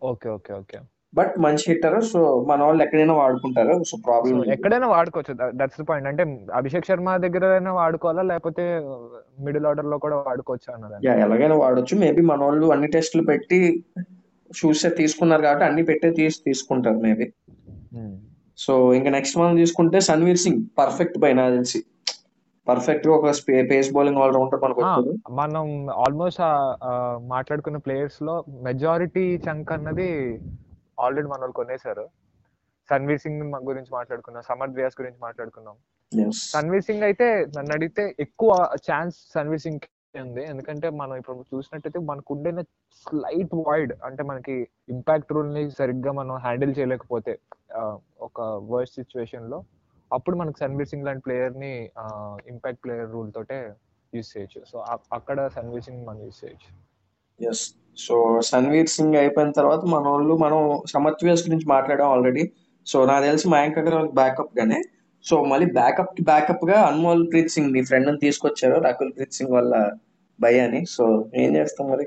[0.03, 0.79] ఓకే ఓకే ఓకే
[1.15, 2.05] బట్ మంచి హిట్టర్.
[2.05, 3.73] సో మన వాళ్ళు ఎక్కడైనా వాడుకుంటారు.
[3.73, 5.51] సో సో ప్రాబ్లం ఎక్కడైనా వాడుకోవచ్చు.
[5.55, 6.09] That's the point.
[6.09, 8.23] అంటే అభిషేక్ శర్మ దగ్గర వాడుకోవాలా?
[8.23, 8.65] లేకపోతే
[9.41, 11.99] మిడిల్ ఆర్డర్లో కూడా వాడుకోవచ్చు అన్నది యా ఎలాగైనా వాడొచ్చు.
[11.99, 13.85] మేబీ మన వాళ్ళు అన్ని టెస్టులు పెట్టి
[14.51, 17.33] చూసే తీసుకున్నారు కాబట్టి అన్ని పెట్టే తీసి తీసుకుంటారు మేబీ.
[18.59, 20.63] సో ఇంకా నెక్స్ట్ మనం తీసుకుంటే సన్వీర్ సింగ్.
[20.79, 21.85] పర్ఫెక్ట్ పై నాకు తెలిసి.
[22.69, 23.31] పర్ఫెక్ట్గా ఒక
[23.71, 24.81] పేస్ బౌలింగ్ ఆల్ రౌండర్ మనకు
[25.31, 26.41] మనం ఆల్మోస్ట్
[27.29, 30.11] మాట్లాడుకున్న ప్లేయర్స్లో మెజారిటీ చంక్ అన్నది
[31.05, 32.05] ఆల్రెడీ మన వాళ్ళు కొనేశారు.
[32.91, 35.77] సన్వీర్ సింగ్ గురించి మాట్లాడుకున్నాం సమర్ వ్యాస్ గురించి మాట్లాడుకున్నాం.
[36.57, 37.27] సన్వీర్ సింగ్ అయితే
[37.57, 38.53] నన్ను అడిగితే ఎక్కువ
[38.89, 39.87] ఛాన్స్ సన్వీర్ సింగ్
[40.23, 40.43] ఉంది.
[40.53, 42.63] ఎందుకంటే మనం ఇప్పుడు చూసినట్టయితే మనకు ఉండే
[43.03, 44.57] స్లైట్ వాయిడ్ అంటే మనకి
[44.95, 47.35] ఇంపాక్ట్ రూల్ని సరిగ్గా మనం హ్యాండిల్ చేయలేకపోతే
[48.29, 48.41] ఒక
[48.73, 49.61] వర్స్ట్ సిచ్యువేషన్లో
[50.11, 51.75] అప్పుడు మనకు సన్వీర్ సింగ్ లాంటి ప్లేయర్ని
[52.53, 53.59] ఇంపాక్ట్ ప్లేయర్ రూల్ తోటే
[54.15, 54.61] యూస్ చేయొచ్చు.
[54.71, 54.79] సో
[55.19, 56.71] అక్కడ సన్వీర్ సింగ్ మనం యూస్ చేయొచ్చు.
[57.45, 62.53] ఎస్ సో సన్వీర్ సింగ్ అయిపోయిన తర్వాత మన వాళ్ళు మనం సమర్థ్ వ్యాస్ గురించి మాట్లాడాం ఆల్రెడీ
[62.87, 64.83] సో నాకు తెలిసి మయాంక్ అగర్వాల్ బ్యాకప్ గానే.
[65.25, 68.81] సో మళ్ళీ బ్యాకప్కి బ్యాకప్గా అన్మోల్ ప్రీత్ సింగ్ నీ ఫ్రెండ్ని తీసుకొచ్చారు.
[68.81, 69.91] రకుల్ ప్రీత్ సింగ్ వాళ్ళ
[70.41, 72.07] భయాని సో ఏం చేస్తాం మరి?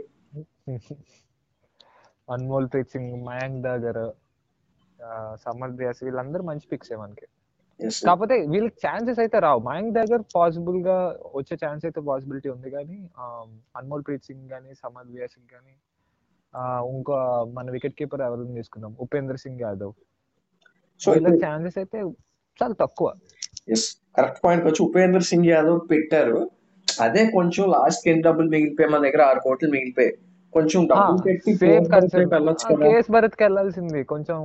[2.31, 4.11] అన్మోల్ ప్రీత్ సింగ్ మయాంక్ దాగర్
[5.43, 7.27] సమర్ వ్యాస్ వీళ్ళందరూ మంచి పిక్స్ మనకి.
[7.79, 9.59] కాకపోతే వీళ్ళకి ఛాన్సెస్ అయితే రావు.
[9.69, 10.97] మయాంక్ దగ్గర పాసిబుల్గా
[11.37, 12.97] వచ్చే ఛాన్స్ అయితే పాసిబిలిటీ ఉంది కానీ
[13.79, 15.73] అన్మోల్ ప్రీత్ సింగ్ కానీ సమర్ వియా సింగ్ కానీ
[16.95, 17.15] ఇంకో
[17.57, 19.93] మన వికెట్ కీపర్ ఎవరిని తీసుకున్నాం ఉపేంద్ర సింగ్ యాదవ్.
[21.01, 21.99] సో వీళ్ళకి ఛాన్సెస్ అయితే
[22.59, 23.07] చాలా తక్కువ.
[23.75, 23.87] ఎస్
[24.17, 26.39] కరెక్ట్ పాయింట్ వచ్చి ఉపేంద్ర సింగ్ యాదవ్ పెట్టారు.
[26.87, 30.11] అదే కొంచెం లాస్ట్ ఎన్ని డబ్బులు మిగిలిపోయి మన దగ్గర ఆరు కోట్లు మిగిలిపోయి
[30.55, 30.81] కొంచెం
[32.83, 33.99] కేఎస్ భరత్కి వెళ్ళాల్సింది.
[34.11, 34.37] కొంచెం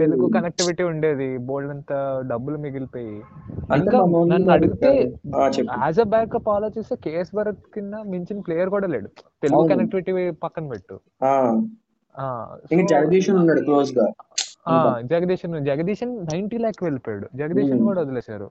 [0.00, 1.28] తెలుగు కనెక్టివిటీ ఉండేది.
[1.48, 1.92] బోల్డ్ అంత
[2.32, 3.16] డబ్బులు మిగిలిపోయి.
[4.32, 4.90] నన్ను అడిగితే
[5.82, 9.08] యాజ్ అ బ్యాకప్ ఆలోచిస్తే కేఎస్ భరత్ కింద మించిన ప్లేయర్ కూడా లేడు.
[9.42, 9.62] తెలుగు.
[9.70, 10.12] కనెక్టివిటీ
[10.44, 10.96] పక్కన పెట్టు.
[12.92, 14.06] జగదీశన్ ఉన్నాడు క్లోజ్గా.
[15.12, 17.26] జగదీశన్ జగదీశన్ నైన్టీ ల్యాక్ వెళ్ళిపోయాడు.
[17.40, 17.82] జగదీశన్.
[17.88, 18.48] కూడా వదిలేశారు.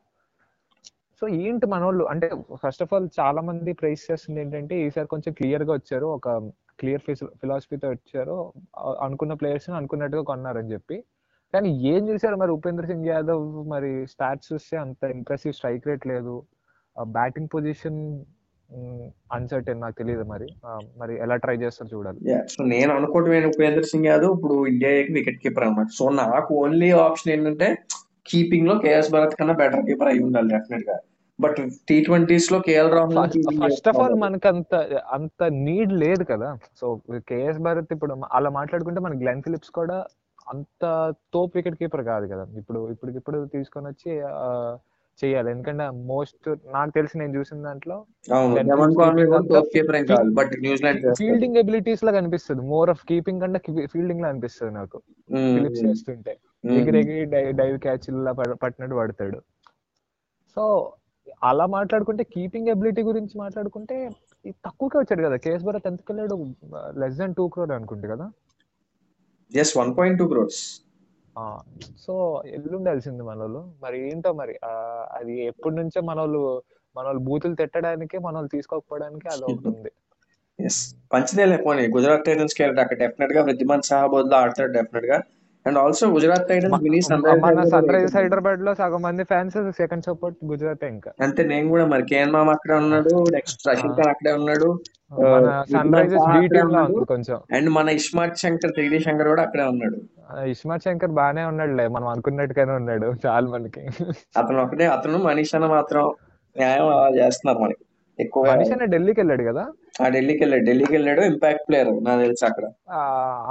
[1.19, 2.27] సో ఏంటి మనోళ్ళు అంటే
[2.63, 6.29] ఫస్ట్ ఆఫ్ ఆల్ చాలా మంది ప్రైస్ చేస్తుంది ఏంటంటే ఈసారి కొంచెం క్లియర్గా వచ్చారు ఒక
[6.81, 7.03] క్లియర్
[7.41, 8.35] ఫిలాసఫీతో వచ్చారు
[9.05, 10.97] అనుకున్న ప్లేయర్స్ అనుకున్నట్టుగా కొన్నారని చెప్పి.
[11.53, 13.45] కానీ ఏం చేశారు మరి ఉపేంద్ర సింగ్ యాదవ్?
[13.73, 16.35] మరి స్టాట్స్ చూస్తే అంత ఇంప్రెసివ్ స్ట్రైక్ రేట్ లేదు.
[17.17, 17.99] బ్యాటింగ్ పొజిషన్
[19.35, 20.47] అన్సర్టెన్ నాకు తెలియదు మరి.
[21.01, 22.19] మరి ఎలా ట్రై చేస్తారు చూడాలి.
[22.53, 24.33] సో నేను అనుకోవటం ఉపేంద్ర సింగ్ యాదవ్?
[24.37, 27.69] ఇప్పుడు ఇండియా వికెట్ కీపర్ అనమాట సో నాకు ఓన్లీ ఆప్షన్ ఏంటంటే
[28.31, 30.97] కీపింగ్లో కేఎస్ భరత్ కన్నా బెటర్ కీపర్ అయి ఉండాలి డెఫినెట్గా
[31.39, 33.17] but T ట్వంటీస్లో KL Rahul
[33.61, 34.73] first of all మనకి అంత
[35.11, 36.49] అంత నీడ్ లేదు కదా.
[36.79, 36.85] సో
[37.29, 39.97] కేఎస్ భారత్ ఇప్పుడు అలా మాట్లాడుకుంటే మన గ్లెన్ ఫిలిప్స్ కూడా
[40.47, 40.83] అంత
[41.33, 42.45] తోప్ వికెట్ కీపర్ కాదు కదా.
[42.57, 44.47] ఇప్పుడు ఇప్పుడు ఇప్పుడు తీసుకొని వచ్చి ఆ,
[45.19, 47.95] చెయ్యాలి ఎందుకంటే మోస్ట్ నాకు తెలిసి నేను చూసిన దాంట్లో
[51.19, 53.59] ఫీల్డింగ్ ఎబిలిటీస్ లాగా అనిపిస్తుంది మోర్ ఆఫ్ కీపింగ్ కంటే
[53.93, 54.97] ఫీల్డింగ్ లా అనిపిస్తుంది నాకు.
[55.55, 56.33] ఫిలిప్స్ చేస్తుంటే.
[56.73, 57.03] ఎగిరి
[57.59, 59.39] డైవ్ క్యాచ్ లా పట్టినట్టు పడతాడు.
[60.57, 60.63] సో
[61.49, 63.97] అలా మాట్లాడుకుంటే కీపింగ్ ఎబిలిటీ గురించి మాట్లాడుకుంటే
[64.65, 65.37] తక్కువకే వచ్చాడు కదా.
[65.45, 66.35] కేఎస్ భరత్ ఎంతకు వెళ్ళాడు
[67.01, 68.27] లెస్ దాన్ టూ క్రోర్ అనుకుంటే కదా.
[69.51, 70.61] Yes one point two crores
[72.03, 72.13] so
[72.55, 74.53] ఎల్లుండాల్సింది మన వాళ్ళు మరి ఏంటో మరి
[75.17, 76.41] అది ఎప్పటి నుంచో మన వాళ్ళు
[76.95, 79.91] మన వాళ్ళు బూతులు తిట్టడానికి మన వాళ్ళు తీసుకోకపోవడానికి అది ఉంది
[80.59, 80.79] ఎస్
[81.11, 81.83] మంచిదేలే పోనీ.
[81.93, 82.97] గుజరాత్ టైటన్స్కి వెళ్ళాడు అక్కడ.
[83.03, 85.17] డెఫినెట్గా వృద్ధిమాన్ సాహా బదులు ఆడతాడు డెఫినెట్గా.
[85.65, 86.73] అండ్ ఆల్సో గుజరాత్ టైటన్స్
[87.43, 91.11] మన సన్ రైజర్స్ హైదరాబాద్లో సగం మంది ఫ్యాన్స్ సెకండ్ సపోర్ట్ గుజరాత్ ఇంకా.
[91.25, 94.69] అంతే నేను కూడా మరి కేఎన్ మామ అక్కడే ఉన్నాడు నెక్స్ట్ రషీద్ ఖాన్ అక్కడే ఉన్నాడు
[95.73, 97.37] సన్ రైజర్స్ కొంచెం.
[97.57, 99.99] అండ్ మన ఇస్మార్ట్ శంకర్ జగదీష్ శంకర్ కూడా అక్కడే ఉన్నాడు.
[100.53, 103.83] ఇస్మార్ట్ శంకర్ బానే ఉన్నాడులే మనం అనుకున్నట్టుగానే ఉన్నాడు చాలా మనకి.
[104.37, 106.03] అతను ఒకటే అతను మనీష్ అన్న మాత్రం
[106.55, 107.83] న్యాయం చేస్తున్నారు మనకి.
[108.19, 109.63] ఎక్కువ మనీష్ అనే ఢిల్లీకి వెళ్ళాడు కదా?
[110.01, 110.63] ఆ ఢిల్లీకి వెళ్ళాడు.
[110.63, 112.65] ఢిల్లీకి వెళ్ళాడు ఇంపాక్ట్ ప్లేయర్ నాకు తెలిసి అక్కడ.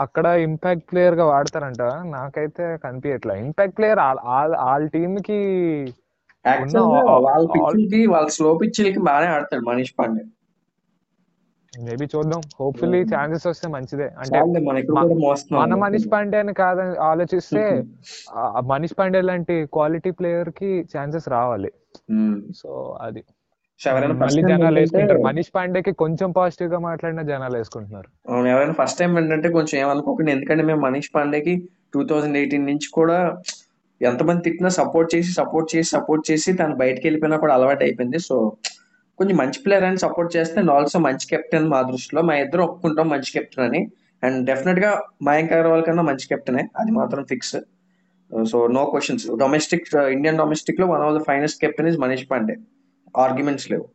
[0.05, 1.83] అక్కడ ఇంపాక్ట్ ప్లేయర్గా వాడతారంట.
[2.15, 5.39] నాకైతే కనిపించట్లే ఇంపాక్ట్ ప్లేయర్ వాళ్ళ టీమ్కి
[6.47, 10.25] వాళ్ళ పిచ్చిలకి వాళ్ళ స్లో పిచ్చిలకి బాగానే ఆడతాడు మనీష్ పాండే.
[11.73, 12.43] మేబీ చూద్దాం.
[12.61, 14.07] హోప్ఫుల్లీ ఛాన్సెస్ వస్తే మంచిదే.
[14.19, 14.39] అంటే
[15.53, 17.65] మన మనీష్ పాండే అని కాదని ఆలోచిస్తే
[18.35, 21.73] ఆ మనీష్ పాండే లాంటి క్వాలిటీ ప్లేయర్కి ఛాన్సెస్ రావాలి.
[22.57, 23.21] సో అది.
[23.21, 23.38] సో ఎవరైనా
[24.23, 25.21] మళ్ళీ టైం జనాలు వేసుకుంటారు.
[25.27, 28.09] మనీష్ పాండేకి కొంచెం పాజిటివ్గా మాట్లాడిన జనాలు వేసుకుంటున్నారు.
[28.31, 30.31] అవును, ఎవరైనా ఫస్ట్ టైం ఏంటంటే కొంచెం ఏమనుకోకండి.
[30.37, 31.55] ఎందుకంటే మేము మనీష్ పాండేకి
[31.95, 33.19] టూ థౌజండ్ ఎయిటీన్ నుంచి కూడా
[34.01, 38.19] ఎంతమంది తిట్టినా సపోర్ట్ చేసి సపోర్ట్ చేసి సపోర్ట్ చేసి తను బయటకు వెళ్ళిపోయినా కూడా అలవాటు అయిపోయింది.
[38.29, 38.35] సో
[39.19, 42.23] కొంచెం మంచి ప్లేయర్ అని సపోర్ట్ చేస్తే అండ్ ఆల్సో మంచి కెప్టెన్ మా దృష్టిలో.
[42.29, 43.81] మా ఇద్దరు ఒప్పుకుంటాం మంచి కెప్టెన్ అని.
[44.23, 44.91] అండ్ డెఫినెట్గా
[45.29, 47.57] మయాంక్ అగర్వాల్ కన్నా మంచి కెప్టెనే అది మాత్రం fix
[48.53, 49.87] so no questions domestic
[50.17, 52.57] Indian డొమెస్టిక్లో one of the finest captain is Manish Pandey
[53.25, 53.87] arguments లేవు.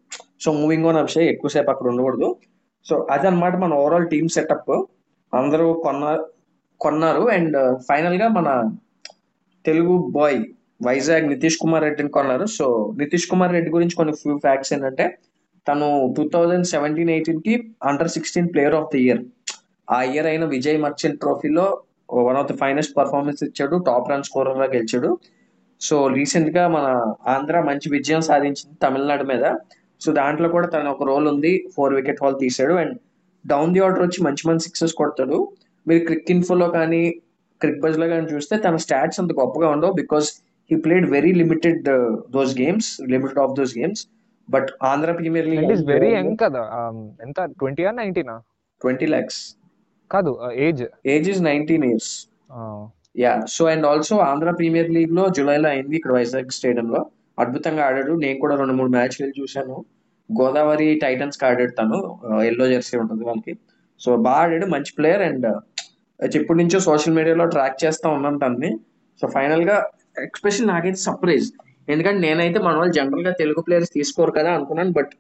[0.43, 2.30] సో మూవింగ్ ఆన్ అభిషేక్ ఎక్కువసేపు అక్కడ ఉండకూడదు.
[2.86, 4.73] సో అదనమాట మన ఓవరాల్ టీమ్ సెటప్
[5.34, 6.06] అందరూ కొన్న
[6.82, 8.49] కొన్నారు అండ్ uh, ఫైనల్గా మన
[9.65, 10.39] తెలుగు బాయ్
[10.88, 12.45] వైజాగ్ నితీష్ కుమార్ రెడ్డిని కొన్నారు.
[12.58, 12.65] సో
[13.02, 15.06] నితీష్ కుమార్ రెడ్డి గురించి కొన్ని ఫ్యూ ఫ్యాక్ట్స్ ఏంటంటే
[15.67, 17.54] తను two thousand seventeen ఎయిటీన్కి
[17.89, 19.21] under sixteen player of the year
[19.88, 21.65] ఆ ఇయర్ అయిన విజయ్ మర్చెంట్ ట్రోఫీలో
[22.28, 23.76] one of the finest performance ఇచ్చాడు.
[23.89, 25.12] టాప్ రన్ స్కోరర్గా గెలిచాడు.
[25.84, 26.86] సో రీసెంట్గా మన
[27.28, 29.46] ఆంధ్ర మంచి విజయం సాధించింది తమిళనాడు మీద.
[30.02, 31.52] సో దాంట్లో కూడా తన ఒక రోల్ ఉంది.
[31.76, 32.96] ఫోర్ వికెట్ హాల్ తీసాడు అండ్
[33.46, 35.38] డౌన్ ది ఆర్డర్ వచ్చి మంచి మంచి సిక్సెస్ కొడతాడు.
[35.88, 37.04] మీరు క్రిక్ ఇన్ఫోలో కానీ
[37.62, 40.28] క్రిక్ బజ్లో కానీ చూస్తే తన స్టాట్స్ అంత గొప్పగా ఉండవు because
[40.72, 41.84] he played very limited
[42.32, 44.02] those games limited of those games
[44.50, 46.63] but Andhra Premier and is very young league కదా.
[46.80, 47.39] Um, ఎంత?
[47.60, 47.91] ట్వంటీ ఆ?
[47.91, 48.36] నైన్టీనా
[48.82, 49.41] ట్వంటీ ల్యాక్స్
[50.12, 50.32] కాదు
[50.67, 52.12] age age is nineteen years
[53.17, 57.06] yeah so and also Andhra Premier లీగ్లో జూలైలో అయింది ఇక్కడ వైజాగ్ స్టేడియంలో.
[57.39, 58.12] అద్భుతంగా ఆడాడు.
[58.12, 59.86] నేను కూడా రెండు మూడు మ్యాచ్లు వెళ్ళి చూశాను.
[60.30, 61.99] గోదావరి టైటన్స్కి ఆడాడు తను.
[62.43, 63.58] ఎల్లో జెర్సీ ఉంటుంది వాళ్ళకి
[63.99, 64.65] సో బాగా ఆడాడు.
[64.65, 65.47] మంచి ప్లేయర్ అండ్
[66.36, 68.71] ఎప్పటి నుంచో సోషల్ మీడియాలో ట్రాక్ చేస్తా ఉన్నాను తనని.
[69.21, 69.89] సో ఫైనల్గా
[70.23, 71.52] ఎక్స్పెషల్ నాకైతే సర్ప్రైజ్
[71.89, 74.91] ఎందుకంటే నేనైతే మన వాళ్ళు జనరల్గా తెలుగు ప్లేయర్స్ తీసుకోరు కదా అనుకున్నాను.
[74.91, 75.12] బట్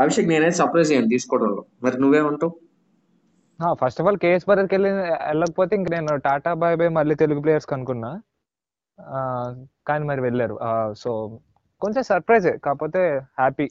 [0.00, 1.64] అభిషేక్ నేనైతే సర్ప్రైజ్ అయ్యాను తీసుకోవడంలో.
[1.82, 2.52] మరి నువ్వేమంటావు?
[3.80, 4.90] ఫస్ట్ ఆఫ్ ఆల్ కేఎస్ భరత్కి వెళ్ళి
[5.28, 8.10] వెళ్ళకపోతే ఇంక నేను టాటా బాయ్ బాయ్ మళ్ళీ తెలుగు ప్లేయర్స్ అనుకున్నా
[8.98, 9.18] ఆ,
[9.86, 10.54] కానీ మరి వెళ్ళారు.
[10.94, 11.10] సో
[11.82, 13.02] కొంచెం సర్ప్రైజ్ కాకపోతే
[13.38, 13.66] హ్యాపీ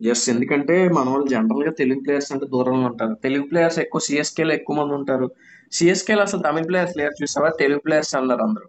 [0.00, 3.14] ఎస్ ఎందుకంటే మన వాళ్ళు జనరల్గా తెలుగు ప్లేయర్స్ అంటే దూరంలో ఉంటారు.
[3.24, 5.26] తెలుగు ప్లేయర్స్ ఎక్కువ సిఎస్కే లో ఎక్కువ మంది ఉంటారు.
[5.72, 7.48] సిఎస్కే లో అసలు తమిళ ప్లేయర్స్ లేరు చూసావా?
[7.62, 8.66] తెలుగు ప్లేయర్స్ అన్నారు అందరూ.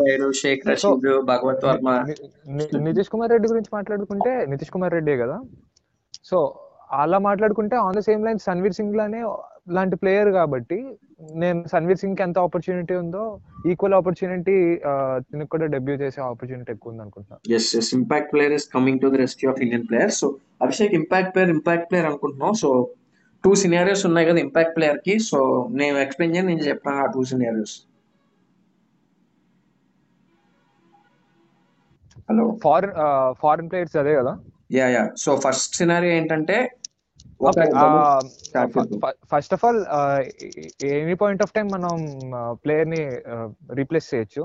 [0.00, 1.88] రాయుడు షేక్ రషీద్ భగవత్ వర్మ.
[2.86, 5.36] నితీష్ కుమార్ రెడ్డి గురించి మాట్లాడుకుంటే నితీష్ కుమార్ రెడ్డి కదా.
[6.24, 6.38] సో
[6.90, 9.20] అలా మాట్లాడుకుంటే on the same line Sanvir Singh లానే
[9.76, 10.78] లాంటి ప్లేయర్ కాబట్టి
[11.40, 13.24] నేను సన్వీర్ సింగ్కి ఎంత ఆపర్చునిటీ ఉందో
[13.70, 14.56] ఈక్వల్ ఆపర్చునిటీ
[15.26, 19.10] దీనికి కూడా డెబ్యూ చేసే ఆపర్చునిటీ ఎక్కువ ఉంది అనుకుంటున్నాను yes yes impact player is coming to
[19.14, 20.28] the rescue of Indian player so
[20.62, 22.70] Abhishek impact player impact player అనుకుంటున్నాం సో
[23.44, 25.14] టూ సినారియోస్ ఉన్నాయి కదా ఇంపాక్ట్ ప్లేయర్కి.
[25.28, 25.38] సో
[25.80, 27.76] నేను ఎక్స్ప్లెయిన్ చేయను నేను చెప్పాను ఆ two scenarios
[32.28, 32.92] hello foreign
[33.40, 34.32] foreign players అదే కదా?
[34.70, 37.29] Yeah yeah so first scenario ఏంటంటే ఒక ఓకే స్టార్ట్ చేద్దాం
[39.32, 39.80] first of all
[41.02, 41.94] any point of time మనం
[42.64, 43.02] ప్లేయర్ని
[43.80, 44.44] రీప్లేస్ చేయొచ్చు.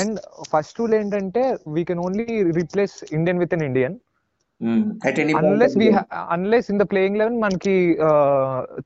[0.00, 0.18] అండ్
[0.52, 2.26] ఫస్ట్ రూల్ ఏంటంటే we can only
[2.60, 3.96] replace Indian with an Indian
[5.40, 5.76] unless
[6.36, 7.76] unless in the playing eleven మనకి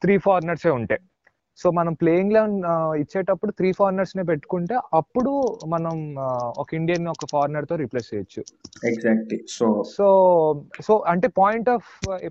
[0.02, 1.02] three foreigners ఉంటాయి
[1.58, 2.54] so మనం ప్లేయింగ్ లెవెన్
[3.02, 5.32] ఇచ్చేటప్పుడు three foreigners నే పెట్టుకుంటే అప్పుడు
[5.66, 5.96] మనం
[6.62, 8.42] ఒక ఇండియన్ ఒక ఫారినర్తో రీప్లేస్ చేయొచ్చు.
[8.90, 10.06] ఎగ్జాక్ట్లీ సో సో
[10.86, 11.88] సో అంటే పాయింట్ ఆఫ్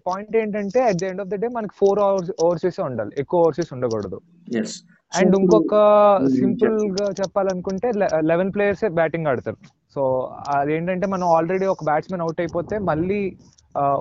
[0.09, 3.13] పాయింట్ ఏంటంటే at the end of the day మనకి ఫోర్ అవర్స్ ఓవర్సీస్ ఉండాలి.
[3.17, 4.19] ఎక్కువ ఓవర్సీస్ ఉండకూడదు.
[5.11, 5.75] అండ్ ఇంకొక
[6.39, 7.87] సింపుల్ చెప్పు గా చెప్పాలనుకుంటే
[8.31, 9.57] లెవెన్ ప్లేయర్స్ బ్యాటింగ్ ఆడతారు.
[9.95, 10.01] సో
[10.57, 13.21] అదేంటంటే మనం ఆల్రెడీ ఒక బ్యాట్స్మెన్ అవుట్ అయిపోతే మళ్ళీ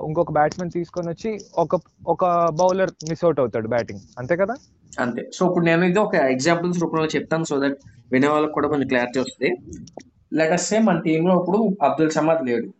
[0.07, 1.31] ఇంకొక బ్యాట్స్మెన్ తీసుకొని వచ్చి
[1.63, 1.75] ఒక
[2.07, 2.23] ఒక
[2.61, 4.55] బౌలర్ మిస్ అవుట్ అవుతాడు బ్యాటింగ్ అంతే కదా?
[4.99, 5.29] అంతే.
[5.33, 7.77] సో ఇప్పుడు నేను ఇది ఒక ఎగ్జాంపుల్స్ రూపంలో చెప్తాను సో దట్
[8.11, 9.55] వినే వాళ్ళకి కూడా కొంచెం క్లారిటీ వస్తుంది.
[10.33, 12.73] లెట్ అస్ సే మన టీంలో ఇప్పుడు అబ్దుల్ సమాద్ లేడు.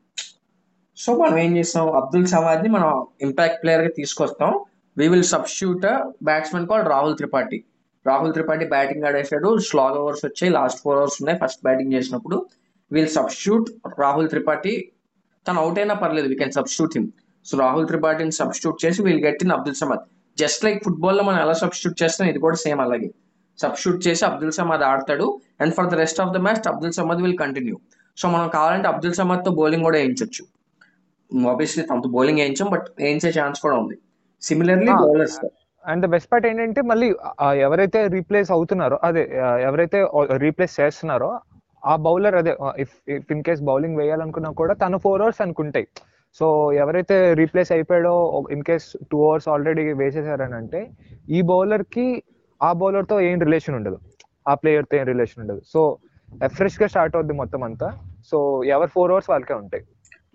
[0.98, 1.92] సో మనం ఏం చేస్తాం?
[1.96, 4.60] అబ్దుల్ సమాద్ని మనం ఇంపాక్ట్ ప్లేయర్గా తీసుకొస్తాం.
[4.98, 5.86] We will substitute
[6.24, 7.64] batsmen call Rahul Tripathi
[8.08, 9.58] Rahul Tripathi batting ఆడేశాడు.
[9.58, 10.54] Slog overs వచ్చాయి.
[10.54, 11.40] లాస్ట్ ఫోర్ అవర్స్ ఉన్నాయి.
[11.44, 12.46] ఫస్ట్ బ్యాటింగ్ చేసినప్పుడు
[12.92, 13.70] విల్ సబ్స్టిట్యూట్
[14.00, 14.92] రాహుల్ త్రిపాఠి
[15.48, 16.28] తను అవుట్ అయినా పర్లేదు.
[16.28, 17.08] We can substitute him
[17.46, 20.00] so Rahul త్రిపాఠిని substitute చేసి we'll get in Abdul Samad
[20.38, 23.10] just like ఫుట్బాల్లో మనం ఎలా substitute చేస్తాం ఇది కూడా సేమ్ అలాగే.
[23.60, 25.26] సబ్స్టిట్యూట్ చేసి అబ్దుల్ సమాద్ ఆడతాడు.
[25.62, 27.76] And for the rest of the match Abdul Samad will continue
[28.18, 30.44] so మనం కావాలంటే అబ్దుల్ సమాద్తో బౌలింగ్ కూడా వేయించవచ్చు
[31.52, 33.96] ఆబ్వియస్లీ తనతో బౌలింగ్ వేయించాం బట్ వేయించే ఛాన్స్ కూడా ఉంది.
[34.44, 35.38] Similarly bowlers
[35.84, 37.08] and the best part ఏంటంటే మళ్ళీ
[37.68, 39.24] ఎవరైతే రీప్లేస్ అవుతున్నారో అదే
[39.68, 40.00] ఎవరైతే
[40.46, 41.30] రీప్లేస్ చేస్తున్నారో
[41.92, 45.88] ఆ బౌలర్ అదే ఇఫ్ ఇన్ కేస్ బౌలింగ్ వేయాలనుకున్నా కూడా తను ఫోర్ అవర్స్ అనుకుంటాయి.
[46.40, 46.46] సో
[46.82, 48.14] ఎవరైతే replace అయిపోయాడో
[48.56, 50.82] in case two overs already వేసేసారని అంటే
[51.38, 52.06] ఈ బౌలర్కి
[52.62, 53.98] ఆ బౌలర్తో ఏం రిలేషన్ ఉండదు.
[54.46, 55.62] ఆ ప్లేయర్తో ఏం రిలేషన్ ఉండదు.
[55.74, 55.82] సో
[56.58, 57.88] ఫ్రెష్గా స్టార్ట్ అవుద్ది మొత్తం అంతా.
[58.30, 58.38] సో
[58.76, 59.84] ఎవరు ఫోర్ అవర్స్ వాళ్ళకే ఉంటాయి.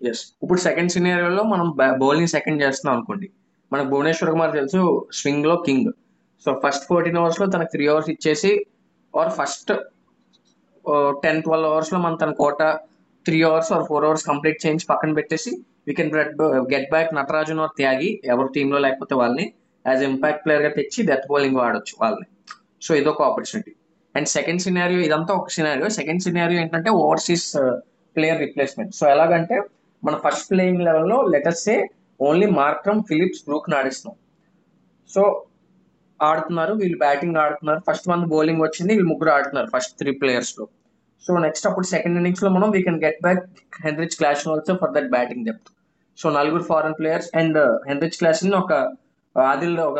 [0.09, 1.67] ఎస్ ఇప్పుడు సెకండ్ సినారియోలో మనం
[2.03, 3.27] బౌలింగ్ సెకండ్ చేస్తున్నాం అనుకోండి.
[3.71, 4.81] మనకు భువనేశ్వర్ కుమార్ తెలుసు
[5.19, 5.89] స్వింగ్లో కింగ్
[6.45, 8.51] సో ఫస్ట్ ఫోర్టీన్ అవర్స్లో తనకు త్రీ అవర్స్ ఇచ్చేసి
[9.13, 9.71] ఆర్ ఫస్ట్
[11.23, 12.61] టెన్ ట్వెల్వ్ అవర్స్లో మనం తన quota
[13.25, 15.51] three overs or four overs complete చేయించి పక్కన పెట్టేసి
[15.87, 16.11] వీ కెన్
[16.73, 19.45] గెట్ బ్యాక్ నటరాజును ఆర్ త్యాగి ఎవరి టీంలో లేకపోతే వాళ్ళని
[19.85, 22.27] యాజ్ ఇంపాక్ట్ ప్లేయర్గా తెచ్చి డెత్ బౌలింగ్ వాడొచ్చు వాళ్ళని.
[22.85, 23.73] సో ఇదొక ఆపర్చునిటీ
[24.15, 27.49] అండ్ సెకండ్ సినారియో ఇదంతా ఒక సినారియో సెకండ్ సినారియో ఏంటంటే ఓవర్సీస్
[28.15, 29.57] ప్లేయర్ రిప్లేస్మెంట్ సో ఎలాగంటే
[30.03, 31.75] మన ఫస్ట్ ప్లేయింగ్ లెవెల్లో లెటర్సే
[32.27, 34.17] ఓన్లీ మార్క్రమ్ ఫిలిప్స్ బ్రూక్ ఆడిస్తున్నాం.
[35.09, 35.21] సో
[36.19, 37.81] ఆడుతున్నారు వీళ్ళు బ్యాటింగ్ ఆడుతున్నారు.
[37.87, 40.65] ఫస్ట్ మంత్ బౌలింగ్ వచ్చింది వీళ్ళు ముగ్గురు ఆడుతున్నారు ఫస్ట్ త్రీ ప్లేయర్స్లో.
[41.25, 43.43] సో నెక్స్ట్ అప్పుడు సెకండ్ ఇన్నింగ్స్లో మనం we can get back
[43.85, 45.69] Heinrich Klaasen also for that batting depth
[46.17, 48.73] so నలుగురు ఫారెన్ ప్లేయర్స్ అండ్ హెన్రిచ్ని ఒక
[49.35, 49.99] ఆదిల్ ఒక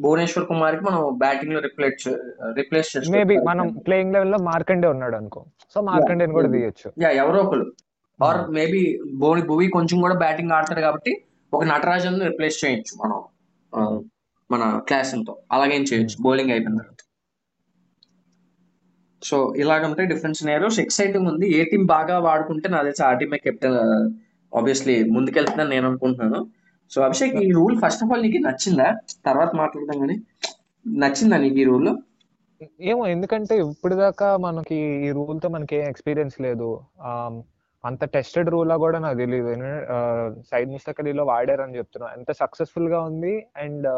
[0.00, 2.08] భువనేశ్వర్ కుమార్కి మనం బ్యాటింగ్లో రిప్లేస్
[2.56, 5.40] రిప్లేస్ మేబీ చేసుకోవచ్చు మనం ప్లేయింగ్ లెవెల్లో మార్కండే ఉన్నాడు అనుకో.
[5.74, 6.92] సో మార్కండేని కూడా తీయొచ్చు.
[7.02, 7.66] యా ఎవరో ఒకరు.
[8.20, 8.82] ఆర్ మేబీ
[9.14, 11.12] బోని భువి కొంచెం కూడా బ్యాటింగ్ ఆడతాడు కాబట్టి
[11.52, 13.16] ఒక నటరాజన్ రిప్లేస్ చేయొచ్చు మనం
[13.72, 14.00] ఆ,
[14.50, 16.16] మన క్లాస్తో అలాగేం చేయొచ్చు.
[16.20, 17.00] బౌలింగ్ అయిపోయిన తర్వాత.
[19.22, 21.56] సో ఇలాగంటే డిఫరెన్స్ నేరోస్ ఎక్సైటింగ్ ఉంది.
[21.56, 23.78] ఏ టీం బాగా వాడుకుంటే నా తెలిసి ఆ టీమే కెప్టెన్
[24.56, 26.40] ఆబ్వియస్లీ ముందుకెళ్తుందని నేను అనుకుంటున్నాను
[26.90, 28.88] సో అభిషేక్ ఈ రూల్ ఫస్ట్ ఆఫ్ ఆల్ నీకు నచ్చిందా?
[29.26, 30.16] తర్వాత మాట్లాడదాం కానీ.
[30.86, 31.90] నచ్చిందా నీకు ఈ రూల్
[32.80, 36.68] ఏమో ఎందుకంటే ఇప్పుడు దాకా మనకి ఈ రూల్తో మనకి ఏం ఎక్స్పీరియన్స్ లేదు
[37.84, 39.50] అంత టెస్టెడ్ రూల్ కూడా నాకు తెలియదు
[40.50, 42.08] సైడ్ మిస్టేక్ అలీలో వాడారని చెప్తున్నా.
[42.16, 43.88] ఎంత సక్సెస్ఫుల్గా ఉంది అండ్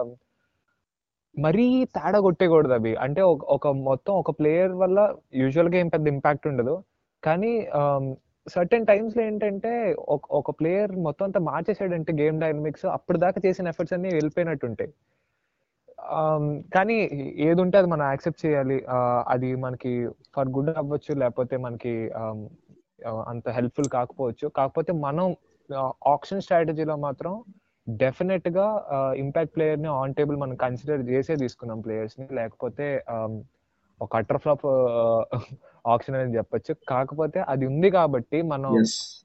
[1.38, 6.46] మరీ తేడా కొట్టేయకూడదు అవి అంటే ఒక ఒక మొత్తం ఒక ప్లేయర్ వల్ల యూజువల్గా ఏం పెద్ద ఇంపాక్ట్
[6.48, 6.74] ఉండదు.
[7.24, 7.52] కానీ
[8.48, 9.72] సర్టెన్ టైమ్స్లో ఏంటంటే
[10.08, 14.90] ఒక ఒక ప్లేయర్ మొత్తం అంతా మార్చేసాడంటే గేమ్ డైనమిక్స్ అప్పుడు దాకా చేసిన ఎఫర్ట్స్ అన్ని వెళ్ళిపోయినట్టు ఉంటాయి
[16.74, 16.96] కానీ
[17.48, 18.76] ఏది ఉంటే అది మనం యాక్సెప్ట్ చేయాలి.
[19.28, 19.92] అది మనకి
[20.34, 21.94] ఫర్ గుడ్ అవ్వచ్చు లేకపోతే మనకి
[23.28, 24.46] అంత హెల్ప్ఫుల్ కాకపోవచ్చు.
[24.48, 25.26] కాకపోతే మనం
[26.06, 27.32] ఆప్షన్ స్ట్రాటజీలో మాత్రం
[27.86, 28.66] డెఫినెట్గా
[29.16, 32.26] ఇంపాక్ట్ ప్లేయర్ని ఆన్ టేబుల్ మనం కన్సిడర్ చేసే తీసుకున్నాం ప్లేయర్స్ని.
[32.34, 32.86] లేకపోతే
[34.00, 34.66] ఒక అటర్ ఫ్లాప్
[35.92, 36.72] ఆప్షన్ అని చెప్పొచ్చు.
[36.92, 38.72] కాకపోతే అది ఉంది కాబట్టి మనం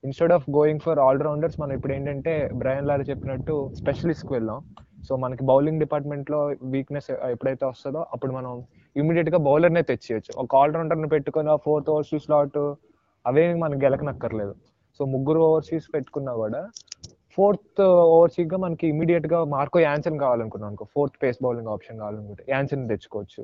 [0.08, 4.60] instead of going for all rounders మనం ఇప్పుడు ఏంటంటే బ్రయన్ లారీ చెప్పినట్టు స్పెషలిస్ట్కి వెళ్ళాం
[5.08, 6.40] సో మనకి బౌలింగ్ డిపార్ట్మెంట్లో
[6.76, 8.52] వీక్నెస్ ఎప్పుడైతే వస్తుందో అప్పుడు మనం
[8.96, 10.32] ఇమీడియట్గా బౌలర్ నే తెచ్చేయచ్చు.
[10.42, 12.60] ఒక ఆల్ రౌండర్ని పెట్టుకుని ఆ ఫోర్త్ ఓవర్సీస్ స్లాట్
[13.26, 14.54] అవే మనకి గెలకనక్కర్లేదు.
[15.00, 16.62] సో ముగ్గురు ఓవర్సీస్ పెట్టుకున్నా కూడా
[17.38, 17.82] ఫోర్త్
[18.16, 20.86] ఓవర్సీస్గా మనకి ఇమీడియట్గా మార్కో యాన్సన్ కావాలనుకున్నాం అనుకో.
[20.96, 23.44] ఫోర్త్ పేస్ బౌలింగ్ ఆప్షన్ కావాలనుకుంటే యాన్సన్ తెచ్చుకోవచ్చు.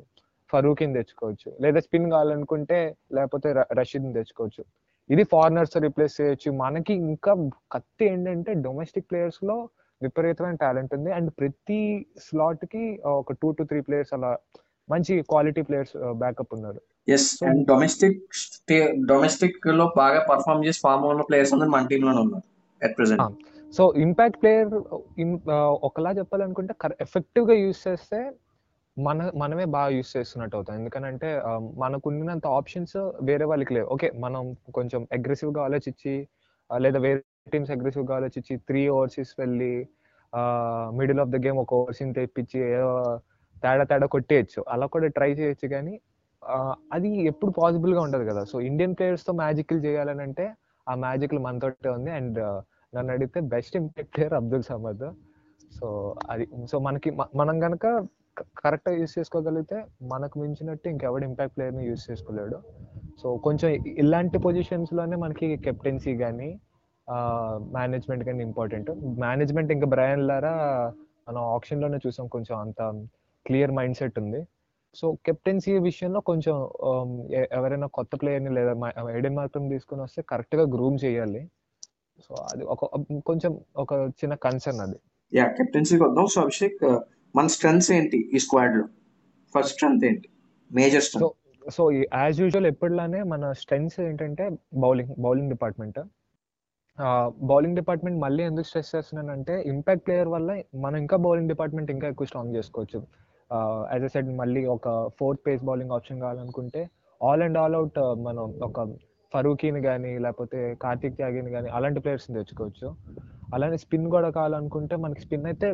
[0.52, 1.48] ఫరూకిన్ తెచ్చుకోవచ్చు.
[1.64, 2.78] లేదా స్పిన్ కావాలనుకుంటే
[3.16, 3.48] లేకపోతే
[3.80, 4.62] రషీద్ తెచ్చుకోవచ్చు.
[5.10, 6.50] ఇది ఫారినర్స్ రీప్లేస్ చేయొచ్చు.
[6.64, 7.32] మనకి ఇంకా
[7.74, 9.56] కత్తి ఏంటంటే డొమెస్టిక్ ప్లేయర్స్లో
[10.00, 11.10] విపరీతమైన టాలెంట్ ఉంది.
[11.18, 11.80] అండ్ ప్రతి
[12.26, 12.84] స్లాట్కి
[13.20, 14.30] ఒక టూ టు త్రీ ప్లేయర్స్ అలా
[14.88, 16.80] మంచి క్వాలిటీ ప్లేయర్స్ బ్యాకప్ ఉన్నారు.
[17.08, 18.22] ఎస్ అండ్ డొమెస్టిక్
[19.10, 22.46] డొమెస్టిక్లో బాగా పర్ఫామ్ చేసి ఫామ్ ఉన్న ప్లేయర్స్ అందరూ మన టీమ్లోనే ఉన్నారు
[22.80, 23.40] at present
[23.76, 24.70] so impact player
[25.88, 26.74] ఒకలా చెప్పాలనుకుంటే
[27.06, 28.20] ఎఫెక్టివ్గా యూస్ చేస్తే
[28.96, 31.28] మన మనమే బాగా యూస్ చేస్తున్నట్టు అవుతాం ఎందుకనంటే
[31.76, 33.86] మనకు ఉన్నంత ఆప్షన్స్ వేరే వాళ్ళకి లేవు.
[33.86, 34.42] ఓకే మనం
[34.74, 36.28] కొంచెం అగ్రెసివ్గా ఆలోచించి
[36.70, 37.22] ఆ, లేదా వేరే
[37.52, 39.72] టీమ్స్ అగ్రెసివ్గా ఆలోచించి త్రీ ఓవర్సీస్ వెళ్ళి
[40.90, 42.90] మిడిల్ ఆఫ్ ద గేమ్ ఒక ఓవర్సీని తెప్పించి ఏదో
[43.62, 44.64] తేడా తేడా కొట్టేయచ్చు.
[44.68, 45.94] అలా కూడా ట్రై చేయొచ్చు కానీ
[46.42, 48.44] ఆ, అది ఎప్పుడు పాసిబుల్గా ఉండదు కదా.
[48.44, 50.44] సో ఇండియన్ ప్లేయర్స్తో మ్యాజిక్లు చేయాలని అంటే
[50.88, 52.10] ఆ మ్యాజిక్ మనతోటే ఉంది.
[52.10, 52.38] అండ్
[52.94, 55.06] నన్ను అడిగితే best impact player Abdul Samad.
[55.80, 55.86] So
[56.30, 57.86] అది సో మనకి మ- మనం గనక
[58.62, 59.78] కరెక్ట్గా యూస్ చేసుకోగలిగితే
[60.12, 62.58] మనకు మించినట్టు ఇంకెవడు ఇంపాక్ట్ ప్లేయర్ని యూస్ చేసుకోలేడు.
[63.20, 63.70] సో కొంచెం
[64.02, 66.48] ఇలాంటి పొజిషన్స్లోనే మనకి కెప్టెన్సీ కానీ
[67.76, 68.90] మేనేజ్మెంట్ కానీ ఇంపార్టెంట్.
[69.24, 70.54] మేనేజ్మెంట్ ఇంకా బ్రయన్ లారా
[71.28, 72.80] మనం ఆప్షన్లోనే చూసాం కొంచెం అంత
[73.46, 74.40] క్లియర్ మైండ్ సెట్ ఉంది.
[74.98, 76.54] సో కెప్టెన్సీ విషయంలో కొంచెం
[77.58, 78.72] ఎవరైనా కొత్త ప్లేయర్ని లేదా
[79.18, 81.42] ఎడెన్ మార్కం తీసుకుని వస్తే కరెక్ట్గా గ్రూమ్ చేయాలి.
[82.24, 82.84] సో అది ఒక
[83.28, 84.98] కొంచెం ఒక చిన్న కన్సర్న్ అది.
[85.32, 86.80] యా కెప్టెన్సీకి వద్దాం సో అభిషేక్
[87.34, 88.84] మన స్ట్రెంగ్స్ ఏంటి ఈ స్క్వాడ్లో?
[89.54, 90.28] ఫస్ట్ స్ట్రెంత్ ఏంటి?
[90.70, 91.36] Major so strength
[91.76, 91.82] so
[92.20, 94.44] as usual ఎప్పటిలానే మన స్ట్రెంగ్స్ ఏంటంటే
[94.84, 95.98] bowling bowling department
[97.50, 100.48] bowling department మళ్ళీ ఎందుకు స్ట్రెస్ చేస్తున్నానంటే ఇంపాక్ట్ ప్లేయర్ వల్ల
[100.84, 102.98] మనం ఇంకా బౌలింగ్ డిపార్ట్మెంట్ ఇంకా ఎక్కువ స్ట్రాంగ్ చేసుకోవచ్చు.
[103.92, 104.88] యాజ్ అ సెడ్ మళ్ళీ ఒక
[105.18, 106.82] ఫోర్త్ పేస్ బౌలింగ్ ఆప్షన్ కావాలనుకుంటే
[107.20, 108.80] ఆల్ అండ్ ఆల్ అవుట్ మనం ఒక
[109.34, 112.96] ఫరూకీని కానీ లేకపోతే కార్తిక్ త్యాగిని కానీ అలాంటి ప్లేయర్స్ని తెచ్చుకోవచ్చు.
[113.54, 115.72] అలానే స్పిన్ కూడా కావాలనుకుంటే మనకి స్పిన్ అయితే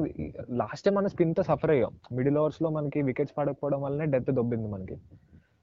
[0.50, 1.92] లాస్ట్ టైం మనం స్పిన్తో సఫర్ అయ్యాం.
[2.12, 4.96] మిడిల్ ఓవర్స్లో మనకి వికెట్స్ పడకపోవడం వల్లనే డెత్ దొబ్బింది మనకి.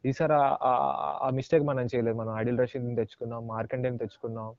[0.05, 2.15] ఈసారి ఆ- మిస్టేక్ మనం చేయలేదు.
[2.15, 4.53] మనం ఆడిల్ రషీద్ని తెచ్చుకున్నాం మార్కండేని తెచ్చుకున్నాం.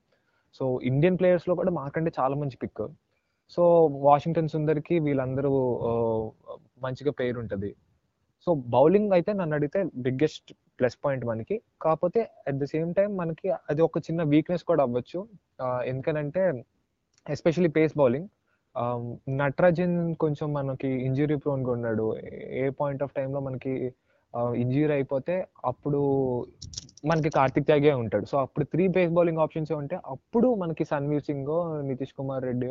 [0.53, 2.87] సో ఇండియన్ ప్లేయర్స్లో కూడా మార్కండే చాలా మంచి పిక్
[3.49, 5.81] సో వాషింగ్టన్ సుందర్కి వీళ్ళందరూ
[6.81, 7.75] మంచిగా పేరు ఉంటుంది.
[8.47, 11.55] సో బౌలింగ్ అయితే నన్ను అడిగితే బిగ్గెస్ట్ ప్లస్ పాయింట్ మనకి.
[11.83, 15.19] కాకపోతే అట్ ద సేమ్ టైం మనకి అది ఒక చిన్న వీక్నెస్ కూడా అవ్వచ్చు.
[15.91, 16.41] ఎందుకనంటే
[17.25, 18.27] ఎస్పెషల్లీ పేస్ బౌలింగ్
[19.41, 22.05] నటరాజన్ కొంచెం మనకి ఇంజురీ ప్రోన్గా ఉన్నాడు.
[22.61, 23.73] ఏ పాయింట్ ఆఫ్ టైంలో మనకి
[24.63, 25.35] ఇంజురీ అయిపోతే
[25.71, 26.01] అప్పుడు
[27.09, 28.25] మనకి కార్తిక్ త్యాగే ఉంటాడు.
[28.31, 31.53] సో అప్పుడు త్రీ పేస్ బౌలింగ్ ఆప్షన్స్ ఉంటే అప్పుడు మనకి సన్వీర్ సింగ్
[31.89, 32.69] నితీష్ కుమార్ రెడ్డి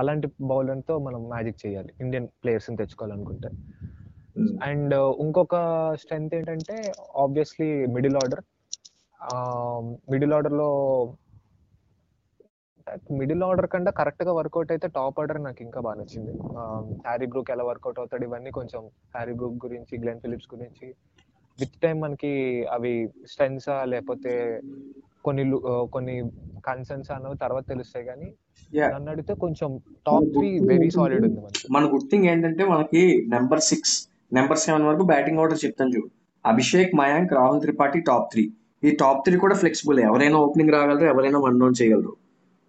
[0.00, 1.90] అలాంటి బౌలర్తో మనం మ్యాజిక్ చేయాలి.
[2.04, 3.50] ఇండియన్ ప్లేయర్స్ని తెచ్చుకోవాలనుకుంటే.
[4.68, 5.56] అండ్ ఇంకొక
[6.02, 6.76] స్ట్రెంత్ ఏంటంటే
[7.24, 8.42] ఆబ్వియస్లీ మిడిల్ ఆర్డర్
[10.12, 10.68] మిడిల్ ఆర్డర్లో
[13.18, 16.32] మిడిల్ ఆర్డర్ కంటే కరెక్ట్గా వర్కౌట్ అయితే టాప్ ఆర్డర్ నాకు ఇంకా బాగా నచ్చింది.
[17.06, 18.82] హ్యారీ బ్రూక్ ఎలా వర్కౌట్ అవుతాడు ఇవన్నీ కొంచెం
[19.14, 20.86] హ్యారీ బ్రూక్ గురించి గ్లెన్ ఫిలిప్స్ గురించి.
[21.58, 22.32] విత్ టైం మనకి
[22.76, 22.92] అవి
[23.32, 24.32] స్ట్రెంగ్సా లేకపోతే
[25.24, 25.44] కొన్ని
[25.94, 26.16] కొన్ని
[26.68, 28.28] కన్సర్న్స్ అనేవి తర్వాత తెలుస్తాయి కానీ
[28.92, 29.70] నన్ను అడిగితే కొంచెం
[30.06, 31.66] టాప్ త్రీ వెరీ సాలిడ్ ఉంది మనకి.
[31.76, 33.02] మన గుడ్ థింగ్ ఏంటంటే మనకి
[33.34, 33.96] నెంబర్ సిక్స్
[34.36, 36.08] నెంబర్ సెవెన్ వరకు బ్యాటింగ్ ఆర్డర్ చెప్తాను చూడు.
[36.44, 38.44] అభిషేక్ మయాంక్ రాహుల్ త్రిపాఠి టాప్ త్రీ
[38.88, 42.12] ఈ టాప్ త్రీ కూడా ఫ్లెక్సిబుల్ ఎవరైనా ఓపెనింగ్ రాగలరు ఎవరైనా వన్ డౌన్ చేయగలరు.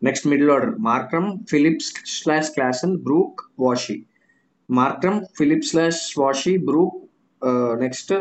[0.01, 3.97] Next middle order Markram Phillips slash Klaasen Brook Washi.
[4.69, 6.97] Markram Philip slash Washi Brook
[7.83, 8.13] next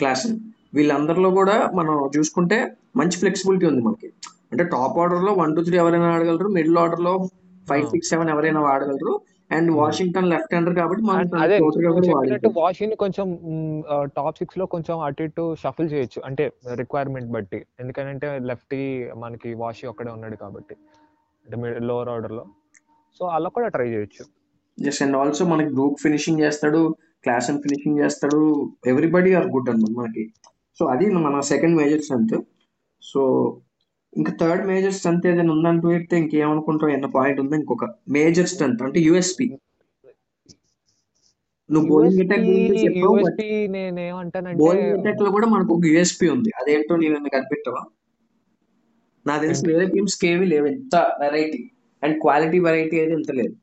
[0.00, 0.36] Klaasen.
[0.76, 2.58] వీళ్ళందరిలో కూడా మనం చూసుకుంటే
[3.00, 4.08] మంచి ఫ్లెక్సిబిలిటీ ఉంది మనకి.
[4.52, 7.12] అంటే టాప్ ఆర్డర్లో వన్ టూ త్రీ ఎవరైనా ఆడగలరు మిడిల్ ఆర్డర్లో
[7.68, 9.12] ఫైవ్ సిక్స్ సెవెన్ ఎవరైనా ఆడగలరు.
[9.52, 9.80] And hmm.
[9.80, 11.24] Washington left hander కాబట్టి మనం
[12.56, 13.26] వాషింగ్ కొంచెం
[14.16, 16.22] టాప్ సిక్స్లో కొంచెం అటు ఇటు షఫుల్ చేయొచ్చు.
[16.24, 17.66] అంటే రిక్వైర్మెంట్ బట్టి.
[17.80, 18.74] ఎందుకంటే లెఫ్ట్
[19.18, 20.76] మనకి వాషి ఒక్కడే ఉన్నాడు కాబట్టి.
[21.80, 22.44] లోవర్ ఆర్డర్లో.
[23.18, 24.24] సో అలా కూడా ట్రై చేయొచ్చు.
[24.86, 28.72] ఎస్ అండ్ ఆల్సో మనకి గ్రూప్ ఫినిషింగ్ చేస్తాడు క్లాస్ అండ్ ఫినిషింగ్ చేస్తాడు.
[28.86, 30.24] ఎవ్రీబడి ఆర్ గుడ్ అన్నమాట మనకి.
[30.78, 32.42] సో అది మన సెకండ్ మేజర్ స్ట్రెంత్
[33.02, 33.22] సో
[34.12, 36.92] ఇంకా థర్డ్ మేజర్ స్ట్రెంత్ ఏదైనా ఉందంటూ అయితే ఇంకేమనుకుంటావు?
[36.96, 37.56] ఎన్న పాయింట్ ఉందా?
[37.56, 37.84] ఇంకొక
[38.16, 39.46] మేజర్ స్ట్రెంత్ అంటే యుఎస్పి
[41.70, 46.26] నువ్వు బౌలింగ్ అటాక్ గురించి చెప్పావు బట్ యుఎస్పి నేను ఏమంటానంటే బౌలింగ్ అటాక్లో కూడా మనకు ఒక యుఎస్పి
[46.34, 46.50] ఉంది.
[46.60, 47.82] అదేంటో నేను కనిపెట్టవా
[49.26, 50.66] నాకు తెలిసి వేరే టీమ్స్కి ఏమీ లేవు.
[50.74, 51.60] ఇంత వెరైటీ
[52.02, 53.54] అండ్ క్వాలిటీ వెరైటీ అయితే ఇంత లేదు.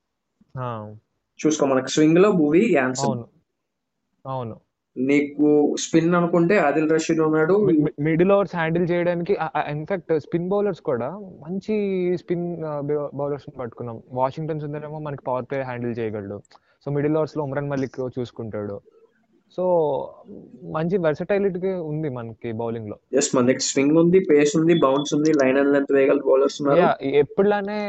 [1.39, 2.29] చూసుకో మనకు స్వింగ్లో
[2.77, 3.25] యాన్సన్ అవును.
[4.25, 4.55] అవును.
[4.99, 7.53] నీకు స్పిన్ అనుకుంటే ఆదిల్ రషీద్ ఉన్నాడు.
[7.99, 11.09] మిడిల్ ఓవర్స్ హ్యాండిల్ చేయడానికి ఇన్ఫాక్ట్ స్పిన్ బౌలర్స్ కూడా
[11.47, 11.75] మంచి
[12.17, 12.63] స్పిన్
[13.13, 14.01] బౌలర్స్ పట్టుకున్నాం.
[14.11, 16.41] వాషింగ్టన్ సుందరేమో మనకి పవర్ ప్లే హ్యాండిల్ చేయగలడు.
[16.85, 18.81] సో మిడిల్ ఓవర్స్లో ఉమ్రాన్ మలిక్ చూసుకుంటాడు.
[19.55, 19.63] సో
[20.75, 22.95] మంచి వెర్సటైలిటీ ఉంది మనకి బౌలింగ్లో.
[23.19, 26.83] ఎస్ మన దగ్గర స్వింగ్ ఉంది పేస్ ఉంది బౌన్స్ ఉంది లైన్ అండ్ లెంత్ వేయగల బౌలర్స్ ఉన్నారు.
[27.21, 27.79] ఎప్పుడులానే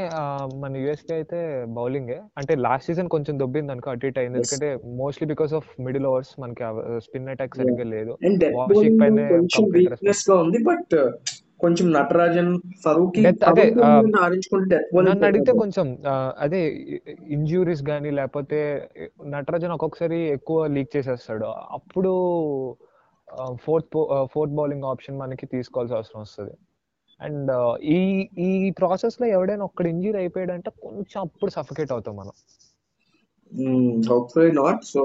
[0.63, 1.41] మన యుఎస్పీ అయితే
[1.79, 4.39] బౌలింగే అంటే లాస్ట్ సీజన్ కొంచెం దొబ్బింది అనుకో అటు ఇటు అయింది.
[4.41, 4.71] ఎందుకంటే
[5.03, 6.65] mostly because of middle overs మనకి
[7.07, 8.15] స్పిన్ అటాక్ సరిగ్గా లేదు.
[8.59, 9.27] వాషింగ్ పైనే
[9.79, 10.97] వీక్నెస్గా ఉంది బట్
[11.63, 12.51] కొంచెం నటరాజన్
[12.85, 15.87] ఫరూకి అదే నన్ను అడిగితే కొంచెం
[16.45, 16.61] అదే
[17.37, 18.61] ఇంజురీస్ కానీ లేకపోతే
[19.35, 21.49] నటరాజన్ ఒక్కొక్కసారి ఎక్కువ లీక్ చేసేస్తాడు.
[21.77, 22.13] అప్పుడు
[23.65, 23.99] ఫోర్త్
[24.33, 26.55] ఫోర్త్ బౌలింగ్ ఆప్షన్ మనకి తీసుకోవాల్సిన అవసరం వస్తుంది.
[27.21, 27.51] అండ్
[27.97, 27.99] ఈ
[28.47, 32.35] ఈ ప్రాసెస్లో ఎవడైనా ఒక్కడ ఇంజూరీ అయిపోయాడంటే కొంచెం అప్పుడు సఫకేట్ అవుతాం మనం.
[34.11, 35.03] హోప్ఫుల్లీ నాట్ సో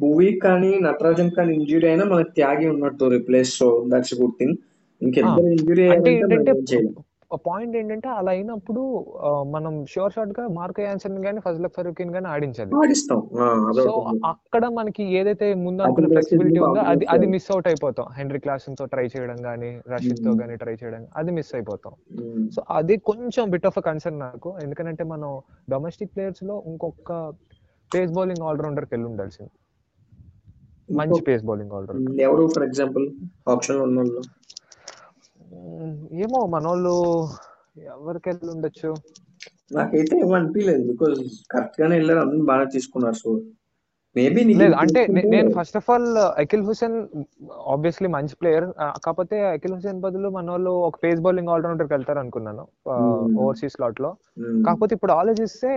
[0.00, 4.56] భూవి కానీ నటరాజన్ కానీ ఇంజురీ అయినా మనకి త్యాగి ఉన్నట్టు replace so that's good thing
[5.02, 6.52] injury అంటే ఏంటంటే
[7.46, 8.80] పాయింట్ ఏంటంటే అలా అయినప్పుడు
[9.52, 12.72] మనం షూర్ షాట్గా మార్క్ యాన్సన్ కానీ ఫజల్ ఫరూకిన్ కానీ ఆడించాలి.
[13.84, 13.92] సో
[14.30, 18.08] అక్కడ మనకి ఏదైతే ముందు అనుకున్న ఫ్లెక్సిబిలిటీ ఉందో అది అది మిస్ అవుట్ అయిపోతాం.
[18.18, 21.94] హెన్రీ క్లాసన్తో ట్రై చేయడం కానీ రషీద్తో కానీ ట్రై చేయడం అది మిస్ అయిపోతాం.
[22.56, 24.52] సో అది కొంచెం బిట్ ఆఫ్ అ కన్సర్న్ నాకు.
[24.66, 25.32] ఎందుకంటే మనం
[25.74, 27.10] డొమెస్టిక్ ప్లేయర్స్లో ఇంకొక
[27.90, 29.52] పేస్ బౌలింగ్ ఆల్రౌండర్కి వెళ్ళి ఉండాల్సింది
[31.00, 33.04] మంచి పేస్ బౌలింగ్ ఆల్రౌండర్ ఎవరు ఫర్ ఎగ్జాంపుల్
[33.54, 34.00] ఆప్షన్ ఉన్న
[36.22, 36.94] ఏమో మనోళ్ళు
[37.94, 38.90] ఎవరికి వెళ్ళి ఉండొచ్చు
[39.72, 41.18] నాకైతే ఏమో అనిపించలేదు బికాజ్
[41.50, 43.30] కరెక్ట్ గానే వెళ్ళారు అందరూ బాగా తీసుకున్నారు సో
[44.16, 46.08] మేబీ లేదు అంటే నేను first of all
[46.42, 46.96] Akeal Hosein
[47.66, 48.66] obviously మంచి ప్లేయర్
[48.98, 52.64] కాకపోతే అఖిల్ హుసేన్ బదులు మన వాళ్ళు ఒక పేస్ బౌలింగ్ ఆల్రౌండర్కి వెళ్తారు అనుకున్నాను.
[53.38, 54.10] ఓవర్సీస్ స్లాట్లో.
[54.66, 55.70] కాకపోతే ఇప్పుడు ఆలోచిస్తే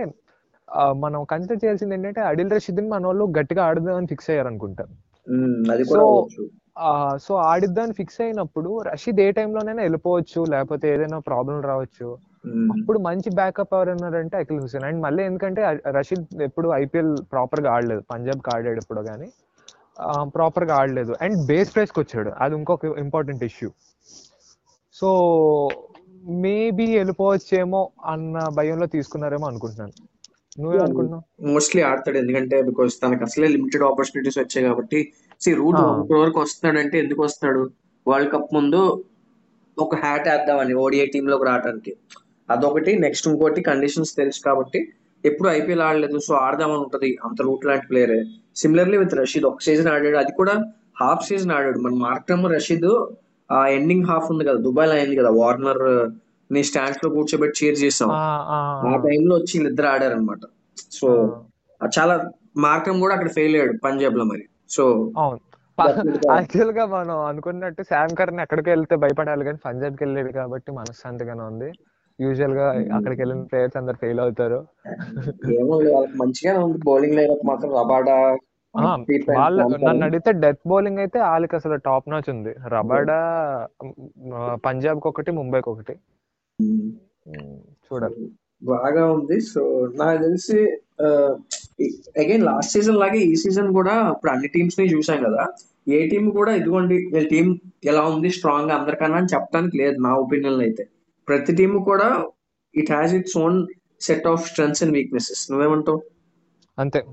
[0.96, 4.84] మనం కన్సిడర్ చేయాల్సింది ఏంటంటే అడిల్ రషీద్ మన వాళ్ళు గట్టిగా ఆడదామని ఫిక్స్ అయ్యారు అనుకుంటా
[5.26, 5.58] మ్మ్.
[5.72, 6.00] అది సో
[7.24, 12.08] సో ఆడిద్దామని ఫిక్స్ అయినప్పుడు రషీద్ ఏ టైంలోనైనా వెళ్ళిపోవచ్చు లేకపోతే ఏదైనా ప్రాబ్లం రావచ్చు.
[12.74, 14.84] అప్పుడు మంచి బ్యాకప్ ఎవరు ఉన్నారంటే అఖిల్ హుసేన్.
[14.88, 15.62] అండ్ మళ్ళీ ఎందుకంటే
[15.96, 19.28] రషీద్ ఎప్పుడు ఐపీఎల్ ప్రాపర్గా ఆడలేదు పంజాబ్కి ఆడాడు ఎప్పుడు కానీ
[20.36, 21.12] ప్రాపర్గా ఆడలేదు.
[21.22, 22.30] అండ్ బేస్ ప్రైస్కి వచ్చాడు.
[22.44, 23.68] అది ఇంకొక ఇంపార్టెంట్ ఇష్యూ.
[24.94, 25.08] సో
[26.44, 27.80] మేబీ వెళ్ళిపోవచ్చేమో
[28.12, 29.94] అన్న భయంలో తీసుకున్నారేమో అనుకుంటున్నాను.
[30.60, 32.18] నువ్వేమనుకుంటున్నావు మోస్ట్లీ ఆడతాడు.
[32.18, 35.00] ఎందుకంటే బికాస్ తనకు అసలే లిమిటెడ్ ఆపర్చునిటీస్ వచ్చాయి కాబట్టి
[35.40, 37.70] సి రూట్ ఆ, వన్ క్రోర్కి వస్తున్నాడంటే ఎందుకు వస్తాడు
[38.08, 39.04] వరల్డ్ కప్ ముందు
[39.78, 41.96] ఒక హ్యాట్ వేద్దామని ఓడిఐ టీమ్లోకి రావడానికి
[42.50, 42.98] అదొకటి.
[42.98, 44.92] నెక్స్ట్ ఇంకోటి కండిషన్స్ తెలుసు కాబట్టి
[45.24, 46.18] ఎప్పుడు ఐపీఎల్ ఆడలేదు.
[46.18, 47.18] సో ఆడదామని ఉంటది.
[47.24, 48.24] అంత రూట్ లాంటి ప్లేయరే
[48.56, 50.16] సిమిలర్లీ విత్ రషీద్ ఒక సీజన్ ఆడాడు.
[50.16, 50.64] అది కూడా
[51.00, 51.78] హాఫ్ సీజన్ ఆడాడు.
[51.78, 53.06] మన మార్క్రమ్ రషీద్
[53.52, 54.58] ఆ ఎండింగ్ హాఫ్ ఉంది కదా.
[54.58, 55.30] దుబాయ్లో అయింది కదా.
[55.30, 58.08] వార్నర్ని స్టాండ్స్లో కూర్చోబెట్టి చీర్ చేసాం.
[58.12, 60.38] ఆ, టైంలో వచ్చి వీళ్ళిద్దరు ఆడారనమాట
[60.92, 61.36] సో
[61.98, 63.78] చాలా మార్కం కూడా అక్కడ ఫెయిల్ అయ్యాడు.
[63.84, 64.44] పంజాబ్లో మరి.
[64.70, 64.84] సో
[65.16, 65.40] అవును.
[65.78, 71.68] యాక్చువల్గా మనం అనుకున్నట్టు శామ్ కర్న్ ఎక్కడికి వెళ్తే భయపడాలి కానీ పంజాబ్కి వెళ్ళాడు కాబట్టి మనశ్శాంతిగానే ఉంది.
[72.18, 74.58] యూజువల్గా అక్కడికి వెళ్ళిన ప్లేయర్స్ అందరు ఫెయిల్ అవుతారు.
[75.58, 77.18] ఏమో వాళ్ళకి మంచిగానే ఉంది బౌలింగ్
[77.50, 78.14] మాత్రం రబాడా
[79.34, 79.58] వాళ్ళ.
[79.84, 82.52] నన్ను అడిగితే డెత్ బౌలింగ్ అయితే వాళ్ళకి అసలు టాప్ నాచ్ ఉంది.
[82.74, 83.18] రబాడా
[84.64, 85.94] పంజాబ్కి ఒకటి ముంబైకి ఒకటి.
[86.58, 86.90] ఉమ్,
[87.86, 88.18] చూడాలి.
[88.62, 89.36] బాగా ఉంది.
[89.52, 89.62] సో
[90.00, 90.58] నాకు తెలిసి
[92.18, 95.46] అగైన్ లాస్ట్ సీజన్ లాగే ఈ సీజన్ కూడా ఇప్పుడు అన్ని టీమ్స్ని చూసాం కదా.
[95.88, 100.60] ఏ టీం కూడా ఇదిగోండి వీళ్ళ టీం ఎలా ఉంది స్ట్రాంగ్ అందరికన్నా అని చెప్పడానికి లేదు నా ఒపీనియన్
[100.60, 100.88] అయితే.
[101.28, 102.26] ప్రతి టీం కూడా
[102.74, 103.66] it has its own
[104.00, 106.02] set of strengths and weaknesses నువ్వేమంటావు?
[106.78, 107.04] అంతే.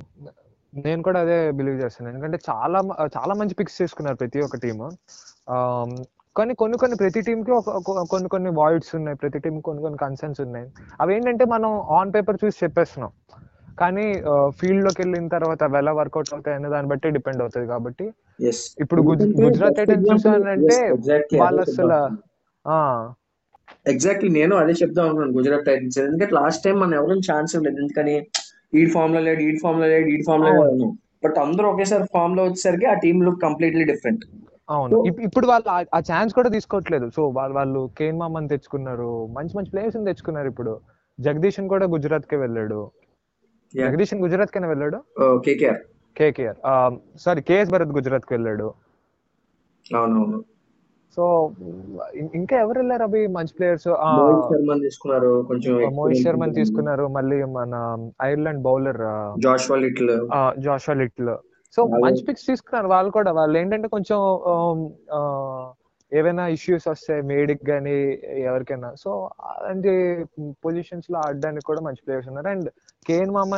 [0.75, 2.09] నేను కూడా అదే బిలీవ్ చేస్తాను.
[2.09, 4.91] ఎందుకంటే చాలా చాలా మంచి పిక్స్ చేసుకున్నారు ప్రతి ఒక్క టీమ్
[6.37, 10.41] కానీ కొన్ని కొన్ని ప్రతి టీంకి ఒక- కొన్ని కొన్ని వాయిడ్స్ ఉన్నాయి ప్రతి టీం కొన్ని కొన్ని కన్సర్న్స్
[10.41, 10.71] ఉన్నాయి.
[11.01, 13.11] అవి ఏంటంటే మనం ఆన్ పేపర్ చూసి చెప్పేస్తున్నాం.
[13.79, 18.13] కానీ ఫీల్డ్లోకి వెళ్ళిన తర్వాత ఎలా వర్కౌట్ అవుతాయి అనే దాన్ని బట్టి డిపెండ్ అవుతుంది కాబట్టి.
[18.79, 20.91] ఇప్పుడు గుజ్- గుజరాత్ టైటన్స్ చూసానంటే
[21.37, 22.17] వాళ్ళు అసలు
[22.67, 23.11] ఆ.
[23.87, 25.99] ఎగ్జాక్ట్లీ నేను అదే చెప్దాం అనుకున్నాను గుజరాత్ టైటన్స్.
[25.99, 28.27] ఎందుకంటే లాస్ట్ టైం మనం ఎవరైనా ఛాన్స్ లేదు ఎందుకని?
[28.73, 30.49] ఈడ్ ఫామ్లో లేడు ఈడ్ ఫామ్లో లేడు ఈడ్ ఫామ్లో.
[30.49, 30.93] లేడు
[31.23, 34.25] బట్ అందరూ ఒకేసారి ఫామ్లో వచ్చేసరికి ఆ టీమ్ లుక్ కంప్లీట్లీ డిఫరెంట్
[34.69, 35.03] అవును.
[35.05, 37.11] ఇప్- ఇప్పుడు వాళ్ళు ఆ- ఆ ఛాన్స్ కూడా తీసుకోవట్లేదు.
[37.15, 40.79] సో వాళ్ళు వాళ్ళు కేన్ మామన్ తెచ్చుకున్నారు మంచి మంచి ప్లేయర్స్ తెచ్చుకున్నారు ఇప్పుడు.
[41.19, 42.91] జగదీశన్ కూడా గుజరాత్ కే వెళ్ళాడు.
[43.75, 44.97] జగదీశన్ గుజరాత్ కైనా వెళ్ళాడు
[45.45, 45.81] KKR.
[46.17, 46.57] KKR.
[47.19, 48.67] Sorry KS Bharat గుజరాత్కి వెళ్ళాడు.
[49.95, 50.39] అవునవును.
[51.15, 51.23] సో
[52.39, 53.87] ఇంకా ఎవరు వెళ్ళారు అవి మంచి ప్లేయర్స్.
[53.87, 55.31] మోహిత్ శర్మ తీసుకున్నారు.
[55.47, 57.05] కొంచెం మోహిత్ శర్మని తీసుకున్నారు.
[57.17, 57.73] మళ్ళీ మన
[58.29, 59.01] Ireland bowler
[59.43, 60.13] Joshua Little.
[60.67, 61.33] Joshua Little.
[61.75, 63.31] So మంచి పిక్స్ తీసుకున్నారు వాళ్ళు కూడా.
[63.39, 64.19] వాళ్ళు ఏంటంటే కొంచెం
[66.13, 68.93] ఏవైనా ఇష్యూస్ వస్తాయి మేడిక్ కానీ ఎవరికైనా.
[68.99, 70.23] సో అలాంటి
[70.65, 72.47] పొజిషన్స్లో ఆడడానికి కూడా మంచి ప్లేయర్స్ ఉన్నారు.
[72.47, 72.69] అండ్
[73.07, 73.51] కేన్ మామ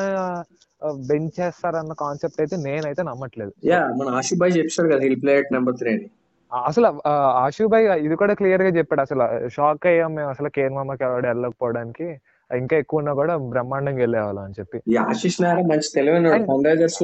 [1.07, 3.51] బెంచ్ చేస్తారన్న కాన్సెప్ట్ అయితే నేనైతే నమ్మట్లేదు.
[3.65, 6.09] యా మన భాయ్ చెప్పాడు కదా హిల్ ప్లే నెంబర్ త్రీ అని.
[6.65, 9.49] అసలు ఆ, ఆశు భాయ్ ఇది కూడా క్లియర్గా చెప్పాడు అసలు.
[9.49, 12.03] షాక్ అయ్యాం మేము అసలు కేన్ మామకి ఎవడు వెళ్ళకపోవడానికి.
[12.57, 14.81] ఇంకా ఎక్కువ ఉన్నా కూడా బ్రహ్మాండంగా వెళ్ళేవాళ్ళం అని చెప్పి.
[14.99, 16.27] ఆశిష్ నెహ్రా మంచి తెలివైన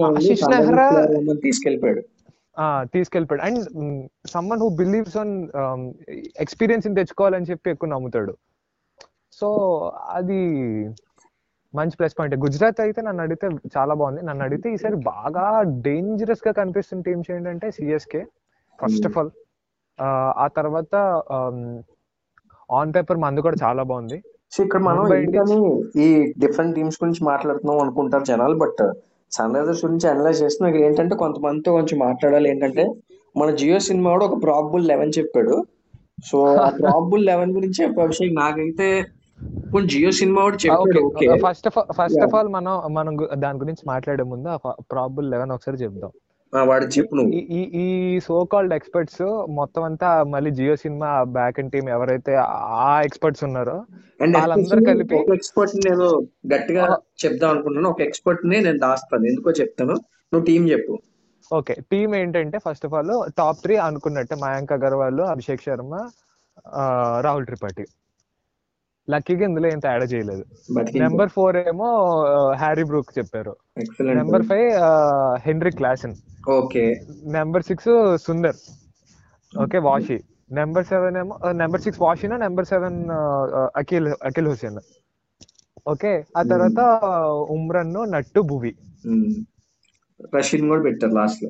[0.06, 2.02] ఆశిష్ నెహ్రా- తీసుకెళ్ళిపోయాడు.
[2.94, 3.44] తీసుకెళ్ళిపోయాడు.
[3.48, 3.62] And
[4.34, 5.34] someone who believes on
[6.46, 8.34] experience తెచ్చుకోవాలని చెప్పి ఎక్కువ నమ్ముతాడు.
[9.40, 9.48] సో
[10.18, 10.40] అది
[11.74, 12.36] మంచి ప్లస్ పాయింట్.
[12.46, 14.22] గుజరాత్ అయితే నన్ను అడిగితే చాలా బాగుంది.
[14.30, 15.46] నన్ను అడిగితే ఈసారి బాగా
[15.88, 18.22] డేంజరస్గా కనిపిస్తున్న టీమ్స్ ఏంటంటే సిఎస్కే
[18.80, 19.32] ఫస్ట్ ఆఫ్ ఆల్
[20.44, 20.96] ఆ తర్వాత
[22.80, 24.18] ఆన్ పేపర్ మంది కూడా చాలా బాగుంది.
[24.64, 25.04] ఇక్కడ మనం
[26.06, 26.08] ఈ
[26.44, 28.82] డిఫరెంట్ టీమ్స్ గురించి మాట్లాడుతున్నాం అనుకుంటారు జనాలు బట్
[29.32, 32.50] సన్ రైజర్స్ గురించి అనలైజ్ చేస్తే నాకు ఏంటంటే కొంతమందితో కొంచెం మాట్లాడాలి.
[32.50, 32.94] ఏంటంటే
[33.38, 35.66] మన జియో సినిమా కూడా ఒక ప్రాబుల్ లెవెన్ చెప్పాడు.
[36.26, 39.06] సో ఆ ప్రాబుల్ లెవెన్ గురించి అభిషేక్ నాకైతే
[39.86, 41.02] జియో సినిమా కూడా చెప్పాడు.
[41.02, 41.40] Okay.
[41.46, 42.20] First of first.
[42.20, 44.58] Of all మనం మనం దాని గురించి మాట్లాడే ముందు
[44.92, 46.12] ప్రాబుల్ లెవెన్ ఒకసారి చెప్దాం.
[46.60, 46.86] వాడు
[47.16, 47.32] నువ్వు.
[47.34, 53.44] ఈ- సో కాల్డ్ ఎక్స్పర్ట్స్ మొత్తం అంతా మళ్ళీ Jio Cinema back and team ఎవరైతే ఆ ఎక్స్పర్ట్స్
[53.44, 53.86] ఉన్నారో
[54.38, 57.90] వాళ్ళందరూ కలిపి ఒక ఎక్స్పర్ట్ నేను గట్టిగా చెప్దాం అనుకుంటున్నాను.
[57.90, 59.26] ఒక ఎక్స్పర్ట్ని నేను దాస్తాను.
[59.26, 59.92] ఎందుకో చెప్తాను.
[60.34, 60.98] నువ్వు టీం చెప్పు.
[61.54, 66.10] ఓకే టీమ్ ఏంటంటే first of all top three అనుకున్నట్టే మయాంక్ అగర్వాల్ అభిషేక్ శర్మ
[66.68, 67.86] ఆ, రాహుల్ త్రిపాఠి.
[69.08, 70.44] లక్కీగా ఇందులో ఏం తేడా చేయలేదు.
[71.04, 71.88] నెంబర్ ఫోర్ ఏమో
[72.62, 73.54] హ్యారీ బ్రూక్ చెప్పారు.
[74.20, 74.68] Number five
[75.48, 76.16] Henry Klaasen
[76.50, 76.84] okay.
[77.38, 77.92] Number six
[78.26, 78.60] Sundar
[79.54, 80.18] okay Washi
[80.60, 82.98] number seven ఏమో number six వాషినా number seven
[83.76, 84.80] Akeal Akeal Hosein
[85.88, 86.82] okay ఆ తర్వాత
[87.58, 88.74] ఉమ్రన్ నట్టు భువి
[90.34, 91.50] రషీద్ కూడా పెట్టారు లాస్ట్లో.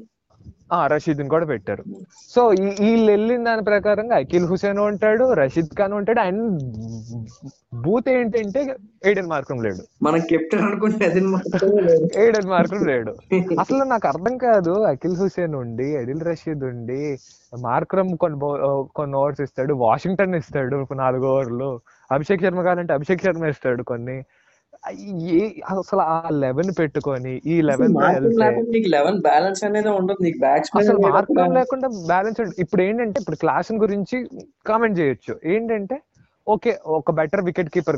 [0.73, 1.83] ఆ రషీద్ కూడా పెట్టారు.
[2.29, 2.47] సో
[2.79, 6.63] వీళ్ళు వెళ్ళిన దాని ప్రకారంగా అఖిల్ హుసేన్ ఉంటాడు రషీద్ ఖాన్ ఉంటాడు అండ్
[7.75, 9.83] బూత్ ఏంటంటే ఎయిడెన్ మార్కం లేడు.
[10.03, 11.05] మనం కెప్టెన్ అనుకుంటే.
[12.15, 13.11] ఎయిడెన్ మార్కం లేడు.
[13.59, 17.17] అసలు నాకు అర్థం కాదు అఖిల్ హుసేన్ ఉండి ఎడిల్ రషీద్ ఉండి
[17.59, 18.39] మార్క్రమ్ కొన్ని
[18.95, 21.79] కొన్ని ఓవర్స్ ఇస్తాడు వాషింగ్టన్ ఇస్తాడు నాలుగు ఓవర్లు
[22.11, 24.23] అభిషేక్ శర్మ కావాలంటే అభిషేక్ శర్మ ఇస్తాడు కొన్ని.
[24.83, 27.93] అసలు ఆ లెవెన్ పెట్టుకొని ఈ లెవెన్
[28.75, 30.19] నీకు లెవెన్ బ్యాలెన్స్ అనేది ఉండదు.
[30.25, 34.17] నీకు బ్యాట్స్మెన్ అసలు మార్కం లేకుండా బ్యాలెన్స్ ఇప్పుడు ఏంటంటే ఇప్పుడు క్లాస్ గురించి
[34.69, 35.35] కామెంట్ చేయొచ్చు.
[35.53, 35.97] ఏంటంటే
[36.47, 37.97] ఓకే ఒక బెటర్ వికెట్ కీపర్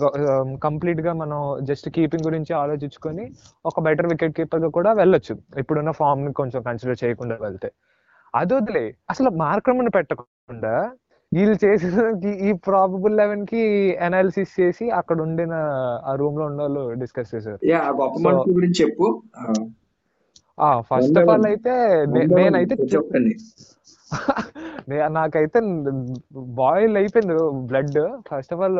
[0.66, 3.26] కంప్లీట్గా మనం జస్ట్ కీపింగ్ గురించి ఆలోచించుకొని
[3.66, 5.36] ఒక బెటర్ వికెట్ కీపర్గా కూడా వెళ్ళొచ్చు.
[5.62, 7.70] ఇప్పుడున్న ఫామ్ని కొంచెం కన్సిడర్ చేయకుండా వెళ్తే.
[8.34, 10.76] అది వదిలే అసలు మార్క్రమ్ పెట్టకుండా
[11.34, 15.54] వీళ్ళు చేసిన ఈ- ప్రాబబుల్ లెవెన్కి అనాలిసిస్ చేసి అక్కడ ఉండిన
[16.06, 17.60] ఆ రూమ్లో ఉన్న వాళ్ళు డిస్కస్ చేశారు
[18.50, 19.22] గురించి చెప్పు.
[20.60, 20.82] ఆ.
[20.82, 22.06] ఫస్ట్ ఆఫ్ ఆల్ అయితే
[22.36, 23.36] నేనైతే చెప్పండి.
[25.08, 25.60] నాకైతే
[26.34, 27.34] బాయిల్ అయిపోయింది
[27.68, 28.80] బ్లడ్ ఫస్ట్ ఆఫ్ ఆల్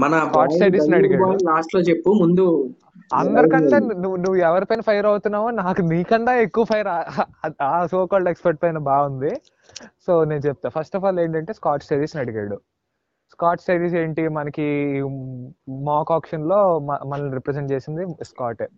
[0.00, 0.30] మన
[0.96, 1.24] అడిగాడు.
[1.44, 2.10] లాస్ట్లో చెప్పు.
[2.10, 2.70] ముందు
[3.14, 6.88] అందరికంటే నువ్వు నువ్వు ఎవరిపైన ఫైర్ అవుతున్నావో నాకు నీకన్నా ఎక్కువ ఫైర్
[7.62, 9.34] ఆ సో కాల్డ్ ఎక్స్పర్ట్ పైన బాగుంది.
[10.06, 10.68] సో నేను చెప్తా.
[10.68, 12.60] ఫస్ట్ ఆఫ్ ఆల్ ఏంటంటే స్కాట్ స్టడీస్ అడిగాడు.
[13.32, 14.28] స్కాట్ స్టడీస్ ఏంటి?
[14.28, 15.02] మనకి
[15.68, 18.68] మాక్ ఆప్షన్లో మనల్ని రిప్రజెంట్ చేసింది స్కాటే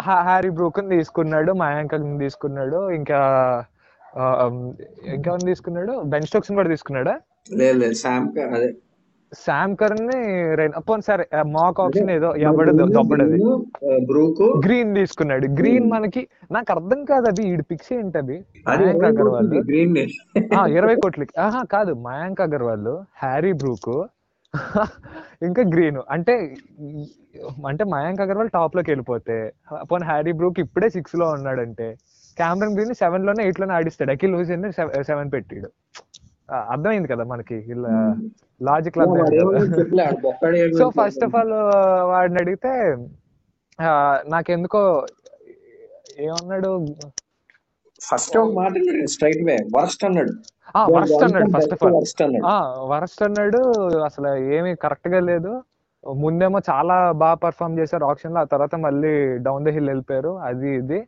[0.00, 1.52] హ్యారీ బ్రూక్ తీసుకున్నాడు.
[1.52, 3.18] మయాంక్ తీసుకున్నాడు ఇంకా
[5.06, 6.02] ఇంకెవరిని తీసుకున్నాడు?
[6.04, 7.20] బెన్ స్టోక్స్ కూడా తీసుకున్నాడా?
[7.52, 8.74] లేదు లేదు శామ్ అదే.
[9.32, 10.20] శామ్ కర్న్ని
[10.88, 11.24] పోనీ సరే
[11.56, 13.38] మాక్ ఆప్షన్ ఏదో ఎవడదు దొబ్బడది.
[14.10, 15.46] బ్రూక్ గ్రీన్ తీసుకున్నాడు.
[15.60, 16.22] గ్రీన్ మనకి
[16.56, 18.38] నాకు అర్థం కాదు అది ఈడు పిక్స్ ఏంటి అది?
[18.68, 19.52] మయాంక్ అగర్వాల్
[20.78, 22.90] ఇరవై కోట్లకి ఆహా కాదు మయాంక్ అగర్వాల్
[23.24, 23.92] హ్యారీ బ్రూక్
[25.48, 26.34] ఇంకా గ్రీన్ అంటే
[27.70, 29.36] అంటే మయాంక్ అగర్వాల్ టాప్లోకి వెళ్ళిపోతే
[29.90, 31.88] పోనీ హ్యారీ బ్రూక్ ఇప్పుడే సిక్స్లో ఉన్నాడంటే
[32.38, 34.10] క్యామరన్ గ్రీన్ సెవెన్లోనే ఎయిట్లోనే ఆడిస్తాడు.
[34.10, 34.66] అఖిల్ హుసేన్
[35.08, 35.68] సెవెన్ పెట్టాడు.
[36.72, 37.94] అర్థమైంది కదా మనకి ఇలా
[38.60, 38.98] logic
[40.80, 41.54] so first of all
[42.12, 42.72] వాడిని అడిగితే
[44.34, 44.82] నాకెందుకో
[46.26, 46.70] ఏమన్నాడు?
[48.00, 48.72] ఫస్ట్ మాట
[49.12, 50.32] స్ట్రైట్ వే వర్స్ట్ అన్నాడు.
[50.94, 51.96] వరస్ట్ అన్నాడు ఫస్ట్ ఆఫ్ ఆల్
[52.92, 53.60] వర్స్ట్ అన్నాడు.
[54.08, 55.52] అసలు ఏమీ కరెక్ట్గా లేదు.
[56.24, 59.12] ముందేమో చాలా బాగా పర్ఫామ్ చేశారు ఆప్షన్లో ఆ తర్వాత మళ్ళీ
[59.46, 61.00] డౌన్ ద హిల్ వెళ్ళిపోయారు అది ఇది.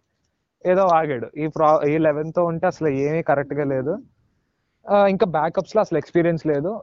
[0.64, 1.28] ఏదో ఆగాడు.
[1.43, 3.95] ఈ ప్రా ఈ లెవెన్తో ఉంటే అసలు ఏమీ కరెక్ట్గా లేదు.
[4.91, 6.80] ఇంకా బ్యాకప్స్లో అసలు ఎక్స్పీరియన్స్ లేదు.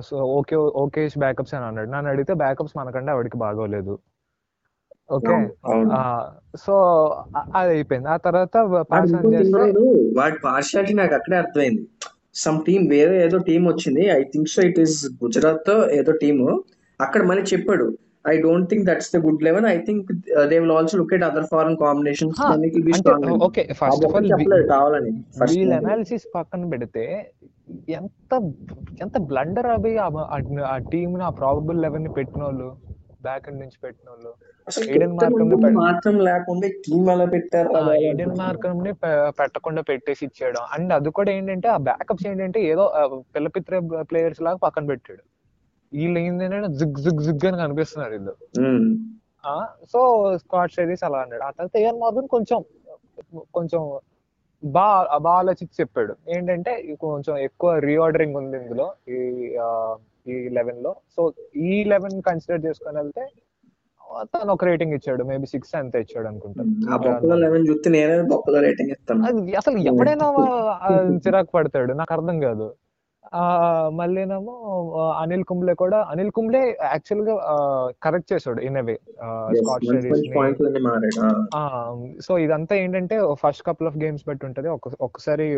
[0.00, 1.90] సో ఓకే ఓకే బ్యాకప్స్ అని అన్నాడు.
[1.90, 3.98] నన్ను అడిగితే బ్యాకప్స్ మనకంటే ఆవిడకి బాగోలేదు.
[5.12, 5.50] ఓకే?
[6.56, 6.74] సో
[7.56, 8.08] అది అయిపోయింది.
[8.08, 8.56] ఆ తర్వాత
[10.16, 11.88] వాడు పార్షియాలిటీ నాకు అక్కడే అర్థమైంది.
[12.34, 14.06] సమ్ టీమ్ వేరే ఏదో టీం వచ్చింది.
[14.06, 16.64] I think so it is Gujarat ఏదో టీము
[17.00, 17.98] అక్కడ మళ్ళీ చెప్పాడు.
[18.28, 20.12] I don't think that's the good eleven I think
[20.46, 21.76] they will also look at other foreign
[23.72, 25.22] first of all చెప్పలేదు కావాలని.
[25.40, 27.32] ఫస్ట్ వీళ్ళ అనాలిసిస్ పక్కన పెడితే
[27.88, 28.52] ఎంత
[29.00, 32.76] ఎంత బ్లండర్ అవి ఆ- టీమ్ ఆ ప్రాబబుల్ లెవెన్ని పెట్టిన వాళ్ళు
[33.22, 34.32] బ్యాక్ ఎండ్ నుంచి పెట్టిన వాళ్ళు
[34.90, 38.36] ఏడెన్ పెట్- మాత్రం లేకుండా టీం ఎలా పెట్టారు ఏడెన్.
[38.38, 38.92] మార్కమ్ని
[39.30, 42.92] పెట్టకుండా పెట్టేసి ఇచ్చేయడం అండ్ అది కూడా ఏంటంటే ఆ బ్యాకప్స్ ఏంటంటే ఏదో
[43.36, 45.22] పిల్లపిత్ర ప్లేయర్స్ లాగా పక్కన పెట్టాడు.
[45.94, 48.34] వీళ్ళు ఏంటంటే జిగ్ జిగ్ జిగ్ అని కనిపిస్తున్నారు వీళ్ళు.
[49.92, 50.00] సో
[50.42, 51.42] స్క్వాడ్ సిరీస్ అలా అన్నాడు.
[51.48, 52.58] ఆ తర్వాత ఏఎన్ మార్గన్ కొంచెం
[53.58, 53.82] కొంచెం
[54.62, 54.86] బా
[55.26, 56.12] బాగా ఆలోచించి చెప్పాడు.
[56.34, 56.72] ఏంటంటే
[57.04, 59.18] కొంచెం ఎక్కువ రీఆర్డరింగ్ ఉంది ఇందులో ఈ
[60.32, 60.92] ఈ లెవెన్లో.
[61.14, 61.22] సో
[61.68, 63.24] ఈ లెవెన్ కన్సిడర్ చేసుకొని వెళ్తే
[64.32, 65.22] తను ఒక రేటింగ్ ఇచ్చాడు.
[65.30, 66.62] మేబీ సిక్స్ అంత ఇచ్చాడు అనుకుంటా.
[66.92, 69.24] ఆ బొక్కలో లెవెన్ చూస్తే నేనే బొక్కలో రేటింగ్ ఇస్తాను.
[69.28, 70.26] అది అసలు ఎప్పుడైనా
[71.24, 71.92] చిరాకు పడతాడు.
[72.00, 72.66] నాకు అర్థం కాదు.
[73.98, 74.54] మళ్ళీనేమో
[75.20, 76.62] అనిల్ కుంబ్లే కూడా అనిల్ కుంబ్లే
[76.92, 77.34] యాక్చువల్గా
[78.04, 78.96] కరెక్ట్ చేశాడు in away
[79.60, 80.24] Scott series.
[82.26, 84.68] So ఇదంతా ఏంటంటే ఫస్ట్ కపుల్ ఆఫ్ గేమ్స్ బట్టి ఉంటది.
[84.76, 85.48] ఒక ఒక్కసారి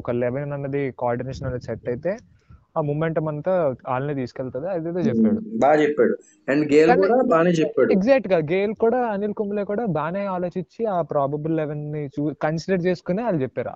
[0.00, 2.12] ఒక లెవెన్ అన్నది కోఆర్డినేషన్ అనేది సెట్ అయితే
[2.76, 3.52] ఆ మూమెంటం అంతా
[3.90, 4.66] వాళ్ళనే తీసుకెళ్తుంది.
[4.74, 5.40] అదేదో చెప్పాడు.
[5.64, 6.14] బాగా చెప్పాడు.
[6.48, 7.90] అండ్ గేల్ కూడా బాగానే చెప్పాడు.
[7.96, 12.02] ఎగ్జాక్ట్గా గేల్ కూడా అనిల్ కుంబ్లే కూడా బాగానే ఆలోచించి ఆ ప్రాబబుల్ లెవెన్ని
[12.46, 13.74] కన్సిడర్ చేసుకుని వాళ్ళు చెప్పారు.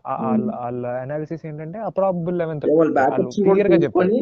[0.63, 4.09] వాళ్ళ అనాలిసిస్ ఏంటంటే ఆ ప్రాబబుల్ లెవెన్ క్లియర్గా చెప్పారు.
[4.09, 4.21] చూసుకొని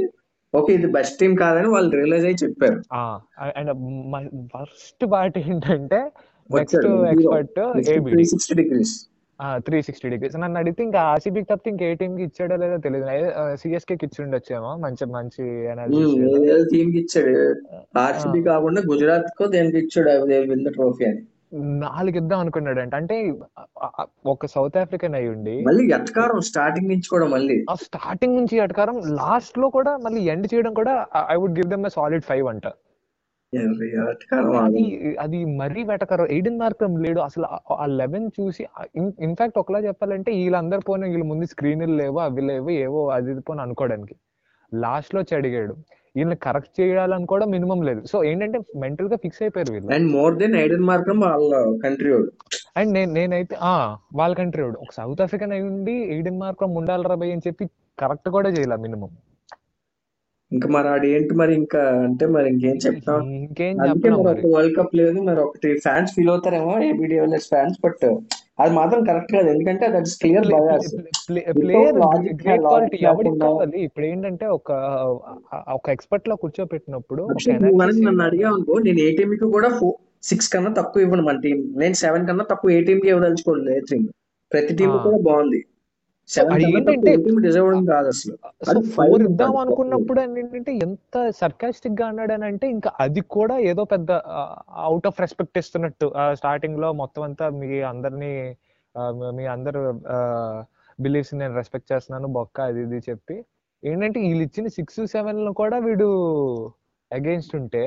[0.55, 2.81] ఓకే ఇది బెస్ట్ టీం కాదని వాళ్ళు రియలైజ్ అయ్యి చెప్పారు.
[3.59, 3.71] అండ్
[4.55, 6.01] ఫస్ట్ పార్ట్ ఏంటంటే
[6.51, 7.61] next expert
[7.95, 8.95] ABD sixty degrees
[9.67, 13.07] three sixty degrees నన్ను అడిగితే ఇంకా ఆర్సీబీకి తప్పితే ఇంకా ఏ టీమ్కి ఇచ్చాడో లేదో తెలియదు
[13.55, 16.15] సిఎస్కే కి ఇచ్చి ఉండొచ్చేమో మంచి మంచి అనాలిసిస్
[16.47, 17.35] ఏదో టీం కి ఇచ్చాడు.
[17.99, 21.23] ఆర్సీబీ కాకుండా గుజరాత్ కో దేనికి ఇచ్చాడు ట్రోఫీ అని?
[21.83, 23.17] నాలుగు ఇద్దాం అనుకున్నాడు అంటే అంటే
[24.27, 27.57] ఒక సౌత్ ఆఫ్రికన్ అయి ఉండి మళ్ళీ ఎత్కారం స్టార్టింగ్ నుంచి కూడా మళ్ళీ.
[27.73, 30.95] ఆ స్టార్టింగ్ నుంచి అటకారం లాస్ట్లో కూడా మళ్ళీ ఎండ్ చేయడం కూడా
[31.35, 32.67] I would give them solid five అంట.
[34.65, 37.21] అది అది మరీ వెటకరం ఎయిడెన్ మార్కం లేడు.
[37.21, 42.71] అసలు ఆ- లెవెన్ చూసి ఇన్ఫాక్ట్ ఒకలా చెప్పాలంటే వీళ్ళందరు పోయిన వీళ్ళ ముందు స్క్రీన్లు లేవు అవి లేవు
[42.71, 44.15] ఏవో అది ఇది పోని అనుకోవడానికి.
[44.75, 45.77] లాస్ట్లో వచ్చి అడిగాడు.
[46.17, 48.07] వీళ్ళని కరెక్ట్ చేయాలని కూడా మినిమం లేదు.
[48.07, 49.95] సో ఏంటంటే మెంటల్గా ఫిక్స్ అయిపోయారు వీళ్ళు.
[49.95, 52.33] And more than Aiden Markram వాళ్ళ కంట్రీ వాడు.
[52.77, 54.79] అండ్ నేను నేనైతే ఆ వాళ్ళ కంట్రీ వాడు.
[54.79, 57.67] ఒక సౌత్ ఆఫ్రికన్ అయి ఉండి ఎయిడెన్ మార్కం ఉండాలి రాబోయ్ అని చెప్పి
[57.99, 59.11] కరెక్ట్ కూడా చేయాల మినిమం.
[60.53, 63.21] ఇంకా మరి ఆడు ఏంటి మరి ఇంకా అంటే మరి ఇంకేం చెప్తాం?
[63.39, 64.41] ఇంకేం అందుకే చెప్పలేం మరి మరి.
[64.43, 68.05] ఒక వరల్డ్ కప్ లేదు మరి ఒకటి ఫ్యాన్స్ ఫీల్ అవుతారేమో ఏబిడిఎల్ఎస్ ఫ్యాన్స్ బట్
[68.61, 69.49] అది మాత్రం కరెక్ట్ కాదు.
[69.49, 70.91] ఎందుకంటే that is clear bias
[71.27, 71.59] player
[72.41, 73.79] great quality logic ఎవరికి లేకుండా- కావాలి?
[73.83, 74.69] ఇప్పుడు ఏంటంటే ఒక
[75.75, 79.71] ఒక ఎక్స్పర్ట్లో కూర్చోపెట్టినప్పుడు ఒక నువ్వు నన్ను అడిగావు అనుకో నేను ఏ టీం కి కూడా
[80.23, 83.81] సిక్స్ కన్నా తక్కువ ఇవ్వను మన టీం నేను సెవెన్ కన్నా తక్కువ ఏ టీం కి ఇవ్వదలుచుకోండి ఏ
[83.89, 84.03] టీం
[84.53, 84.91] ప్రతి టీం.
[84.99, 85.61] కూడా బాగుంది.
[88.97, 89.53] ఫోర్ ఇద్దాం.
[89.63, 94.11] అనుకున్నప్పుడు అని ఏంటంటే ఎంత సర్కాస్టిక్గా అన్నాడు అని అంటే ఇంకా అది కూడా ఏదో పెద్ద
[94.85, 98.33] అవుట్ ఆఫ్ రెస్పెక్ట్ ఇస్తున్నట్టు స్టార్టింగ్లో మొత్తం అంతా మీ అందరినీ
[99.37, 99.81] మీ అందరు
[100.99, 103.37] బిలీఫ్స్ నేను రెస్పెక్ట్ చేస్తున్నాను బొక్క అది ఇది చెప్పి
[103.83, 106.09] ఏంటంటే వీళ్ళు ఇచ్చిన సిక్స్ సెవెన్లో కూడా వీడు
[107.11, 107.85] అగేన్స్ట్ ఉంటే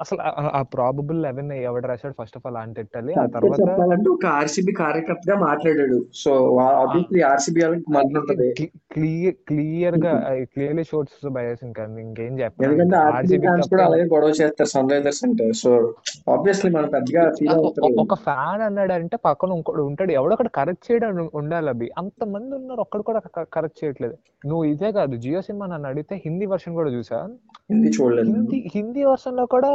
[0.00, 2.14] అసలు ఆ- ప్రాబబుల్ లెవెన్ ఎవడు రాశాడు?
[2.22, 6.06] ఫస్ట్ ఆఫ్ ఆల్ తిట్టాలి ఆ తర్వాత చెప్పాలంటే ఒక ఆర్సీబీ కార్యకర్తగా మాట్లాడాడు.
[6.14, 13.68] సో ఆబ్వియస్లీ ఆర్సీబీ వాళ్ళకి క్లియర్ క్లియర్గా క్లియర్లీ షోర్స్ బయస్ ఇంకా ఇంకేం ఎందుకంటే చెప్పాలి ఆర్సీబీ ఫ్యాన్స్
[13.68, 15.52] కూడా అలాగే గొడవ చేస్తారు సన్ రైజర్స్ అంటే.
[15.52, 15.94] సో
[16.30, 20.12] ఆబ్వియస్లీ మనం పెద్దగా ఫీల్ అవుతారు ఒక ఫ్యాన్ అన్నాడంటే పక్కన ఇంకోటి ఉంటాడు.
[20.12, 23.18] ఎవడో ఒకటి కరెక్ట్ చేయడం ఉండాలి అవి అంత మంది ఉన్నారు ఒక్కడు కూడా
[23.54, 24.14] కరెక్ట్ చేయట్లేదు.
[24.46, 27.28] నువ్వు ఇదే కాదు జియో సినిమా నన్ను అడిగితే హిందీ వర్షన్ కూడా చూసా?
[27.70, 28.30] హిందీ చూడలేదు
[28.74, 29.70] హిందీ వర్షన్ లో కూడా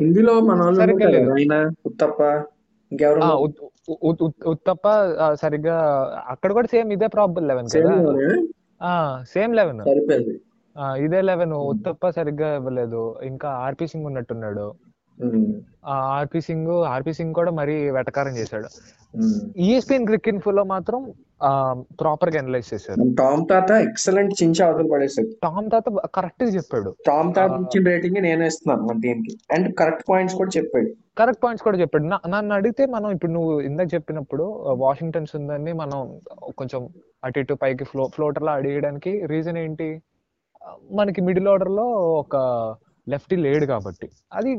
[0.00, 0.32] హిందీలో
[1.86, 2.20] ఉత్తప్ప
[4.46, 4.86] ఉత్తప్ప
[5.34, 5.76] సరిగ్గా
[6.26, 7.94] అక్కడ కూడా సేమ్ ఇదే ప్రాబుల్ లెవెన్ కదా?
[9.32, 9.80] Same eleven?
[10.98, 11.54] ఇదే లెవెన్.
[11.70, 13.02] ఉత్తప్ప సరిగ్గా ఇవ్వలేదు.
[13.22, 14.66] ఇంకా ఆర్పి సింగ్ ఉన్నట్టున్నాడు.
[16.16, 18.68] ఆర్పి సింగ్ ఆర్పి సింగ్ కూడా మరీ వెటకారం చేశాడు.
[19.14, 19.38] ఉమ్.
[19.56, 21.00] ఈఎస్పిఎన్ క్రికెట్ ఫుల్లో మాత్రం
[22.00, 23.02] ప్రాపర్గా అనలైజ్ చేశారు.
[23.18, 25.84] టామ్ తాత ఎక్సలెంట్ చించి అవతల పడేసాడు టామ్ తాత
[26.16, 26.90] కరెక్ట్గా చెప్పాడు.
[27.06, 27.50] టామ్ తాత.
[27.64, 30.90] ఇచ్చిన రేటింగ్ నేను ఇస్తున్నాను మన టీం కి అండ్ కరెక్ట్ పాయింట్స్ కూడా చెప్పాడు.
[31.20, 32.04] కరెక్ట్ పాయింట్స్ కూడా చెప్పాడు.
[32.34, 34.44] నన్ను అడిగితే మనం ఇప్పుడు నువ్వు ఇందాక చెప్పినప్పుడు
[34.84, 36.00] వాషింగ్టన్స్ ఉందని మనం
[36.58, 36.82] కొంచెం
[37.24, 39.88] అటు ఇటు పైకి ఫ్లో ఫ్లోటర్ లా అడిగడానికి రీజన్ ఏంటి?
[40.92, 41.86] మనకి మిడిల్ ఆర్డర్లో
[42.22, 42.36] ఒక
[43.06, 44.06] లెఫ్టీ లేడు కాబట్టి.
[44.32, 44.50] అది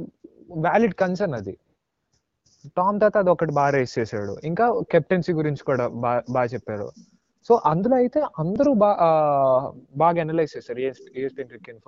[0.66, 1.54] వ్యాలిడ్ కన్సర్న్ అది.
[2.78, 4.34] టామ్ తాత అది ఒకటి బాగా రేస్ చేశాడు.
[4.50, 6.88] ఇంకా కెప్టెన్సీ గురించి కూడా బాగా బాగా చెప్పారు.
[7.50, 8.72] సో అందులో అయితే అందరూ
[10.02, 10.80] బాగా అనలైజ్ చేశారు.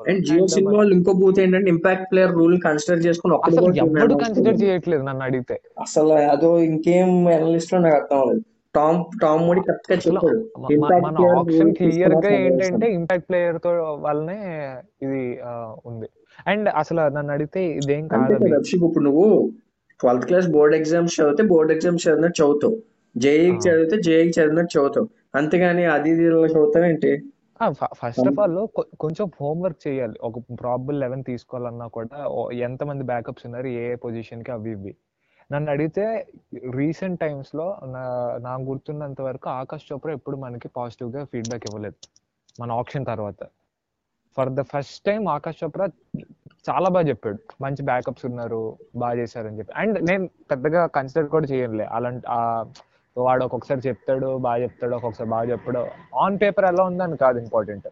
[0.10, 4.58] అండ్ జియో సినిమా వాళ్ళు ఇంకో బూత్ ఏంటంటే ఇంపాక్ట్ ప్లేయర్ రూల్ కన్సిడర్ చేసుకుని అసలు announce కన్సిడర్.
[4.64, 5.58] చేయట్లేదు నన్ను అడిగితే.
[5.86, 8.44] అసలు అదో ఇంకేం అనలిస్ట్ నాకు అర్థం అవ్వలేదు.
[8.76, 10.40] టామ్ టామ్ మోడీ కరెక్ట్గా చెప్పాడు.
[10.84, 13.72] మన ఆప్షన్ క్లియర్గా ఏంటంటే ఇంపాక్ట్ ప్లేయర్తో
[14.08, 14.40] వల్లనే
[15.06, 15.24] ఇది
[15.92, 16.08] ఉంది.
[16.52, 18.38] అండ్ అసలు నన్ను అడిగితే ఇదేం కాదు
[18.78, 19.26] ఇప్పుడు నువ్వు
[20.02, 22.78] ట్వెల్త్ క్లాస్ బోర్డ్ ఎగ్జామ్స్ చదివితే బోర్డ్ ఎగ్జామ్స్ చదివినట్టు చదువుతావు.
[23.18, 23.72] జేఈకి ఆ.
[23.72, 25.10] చదివితే జేఈకి చదివినట్టు చదువుతావు.
[25.36, 27.24] అంతేగాని అది ఇది ఇలా చదువుతావేంటి
[27.94, 28.68] ఫస్ట్ ఆఫ్ ఆల్
[29.00, 30.14] కొంచెం హోంవర్క్ చేయాలి.
[30.22, 34.96] ఒక ప్రాబుల్ లెవెన్ తీసుకోవాలన్నా కూడా ఓ- ఎంతమంది బ్యాకప్స్ ఉన్నారు ఏ పొజిషన్కి అవి ఇవి.
[35.52, 36.28] నన్ను అడిగితే
[36.72, 42.08] రీసెంట్ టైమ్స్లో నా నాకు గుర్తున్నంత వరకు ఆకాష్ చోప్రా ఎప్పుడు మనకి పాజిటివ్గా ఫీడ్బ్యాక్ ఇవ్వలేదు.
[42.62, 43.48] మన ఆప్షన్ తర్వాత.
[44.38, 45.86] For the first time Aakash Chopra
[46.70, 47.38] చాలా బాగా చెప్పాడు.
[47.62, 49.74] మంచి బ్యాకప్స్ ఉన్నారు బాగా చేశారని చెప్పి.
[49.76, 51.84] అండ్ నేను పెద్దగా కన్సిడర్ కూడా చేయనులే.
[51.92, 52.66] అలాంటి ఆ,
[53.18, 55.82] వాడు ఒక్కొక్కసారి చెప్తాడు బాగా చెప్తాడు ఒక్కొక్కసారి బాగా చెప్పాడు.
[56.16, 57.88] ఆన్ పేపర్ ఎలా ఉందని కాదు ఇంపార్టెంట్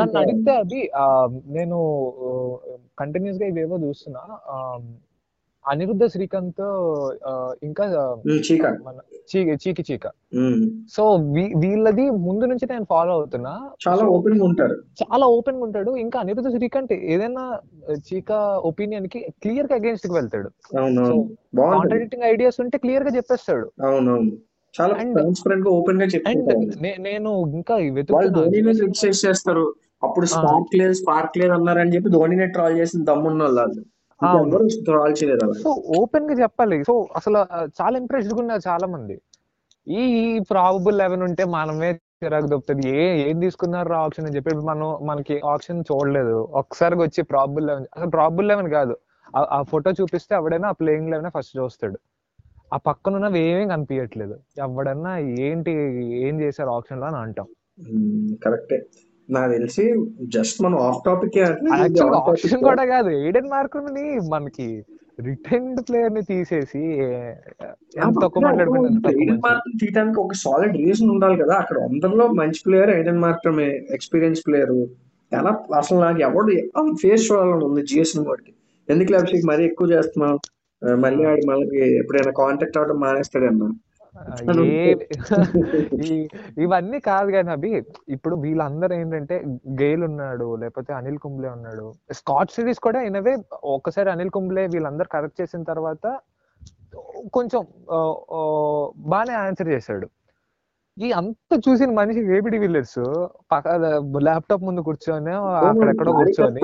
[0.00, 0.80] నన్ను అడిగితే అది
[1.58, 1.78] నేను
[2.98, 4.20] కంటిన్యూస్గా ఇవేవో చూస్తున్నా.
[5.64, 6.60] అనిరుద్ధ శ్రీకాంత్
[7.62, 7.84] ఇంకా
[8.44, 8.64] చీక.
[9.62, 9.84] చీకి
[10.94, 11.02] సో
[11.62, 13.52] వీళ్ళది ముందు నుంచి నేను ఫాలో అవుతున్నా.
[13.88, 14.76] చాలా ఓపెన్గా ఉంటారు.
[15.02, 15.90] చాలా ఓపెన్గా ఉంటాడు.
[16.04, 17.44] ఇంకా అనిరుద్ధ శ్రీకాంత్ ఏదైనా
[18.08, 18.32] చీక
[18.70, 20.50] ఒపీనియన్కి క్లియర్గా అగేన్స్ట్కి వెళ్తాడు.
[20.74, 23.68] కాంట్రడిక్టింగ్ ఐడియాస్ ఉంటే క్లియర్గా చెప్పేస్తాడు.
[24.74, 29.64] చాలా అండ్ ట్రాన్స్పరెంట్గా ఓపెన్గా అండ్ చెప్పుకుంటారు నేను ఇంకా వాళ్ళు వెతుకుతున్నా ధోనిని జియో సినిమా క్రిటిసైజ్ చేస్తారు.
[30.02, 33.82] అప్పుడు స్పార్క్ లేదు స్పార్క్ లేదు అన్నారని చెప్పి ధోనిని ట్రాల్ చేసిన దమ్మున్న వాళ్ళు.
[35.54, 36.84] సో ఓపెన్గా చెప్పాలి.
[36.84, 37.38] సో అసలు
[37.82, 39.20] చాలా ఇంప్రెస్డ్ ఉన్నారు చాలా మంది
[39.88, 45.40] ఈ ప్రాబబుల్ లెవెన్ ఉంటే మనమే చిరాకు దొప్పుతుంది ఏ ఏం తీసుకున్నారు ఆప్షన్ అని చెప్పి మనం మనకి
[45.44, 46.48] ఆప్షన్ చూడలేదు.
[46.52, 48.96] ఒకసారి వచ్చి ప్రాబబుల్ లెవెన్ అసలు ప్రాబబుల్ లెవెన్ కాదు.
[49.36, 51.98] ఆ- ఆ ఫోటో చూపిస్తే ఎవడైనా ఆ ప్లేయింగ్ లెవెన్ ఫస్ట్ చూస్తాడు.
[52.74, 55.70] ఆ పక్కన ఉన్నవి ఏమీ కనిపించట్లేదు ఎవడన్నా ఏంటి
[56.14, 57.46] ఏం చేశారు ఆప్షన్లో అని అంటాం.
[58.44, 58.82] కరెక్టే
[59.30, 59.84] నాకు తెలిసి
[60.30, 61.36] జస్ట్ మనం ఆఫ్ టాపిక్
[62.22, 63.10] ఆప్షన్ కూడా కాదు.
[63.20, 64.66] ఎయిడెన్ మార్కుని మనకి
[65.18, 66.82] రిటైన్డ్ ప్లేయర్ని తీసేసి
[67.98, 69.42] ఎంత తక్కువ మాట్లాడుకుంటే అంత తక్కువ ఎయిడెన్ మంచిది.
[69.46, 71.54] మార్క్ తీయడానికి ఒక సాలిడ్ రీజన్ ఉండాలి కదా.
[71.62, 74.74] అక్కడ అందరిలో మంచి ప్లేయర్ ఎయిడెన్ మార్క్రమే ఎక్స్పీరియన్స్ ప్లేయర్
[75.32, 76.54] ఎలా అసలు నాకు ఎవడు
[77.02, 78.52] ఫేస్ చూడాలని ఉంది జిఎస్ఎన్ వాడికి
[78.88, 80.38] ఎందుకు అభిషేక్ మరీ ఎక్కువ చేస్తున్నావు
[80.82, 81.66] ఆ, మళ్ళీ ఆడు మళ్ళీ
[81.98, 83.68] ఎప్పుడైనా కాంటాక్ట్ అవడం మానేస్తాడన్నా
[86.58, 89.44] ఇవన్నీ కాదు కానీ అవి ఇప్పుడు వీళ్ళందరూ ఏంటంటే
[89.78, 93.36] గెయిల్ ఉన్నాడు లేకపోతే అనిల్ కుంబ్లే ఉన్నాడు స్కాట్ సిరీస్ కూడా ఇనవే
[93.74, 96.20] ఒక్కసారి అనిల్ కుంబ్లే వీళ్ళందరూ కరెక్ట్ చేసిన తర్వాత
[97.32, 97.66] కొంచెం
[99.08, 100.06] బాగానే ఆన్సర్ చేశాడు
[100.96, 103.00] ఈ అంత చూసిన మనిషి ఏబిడి విల్లర్స్
[103.52, 103.68] పక్క
[104.22, 105.30] ల్యాప్టాప్ ముందు కూర్చొని
[105.62, 106.60] అక్కడెక్కడో కూర్చొని.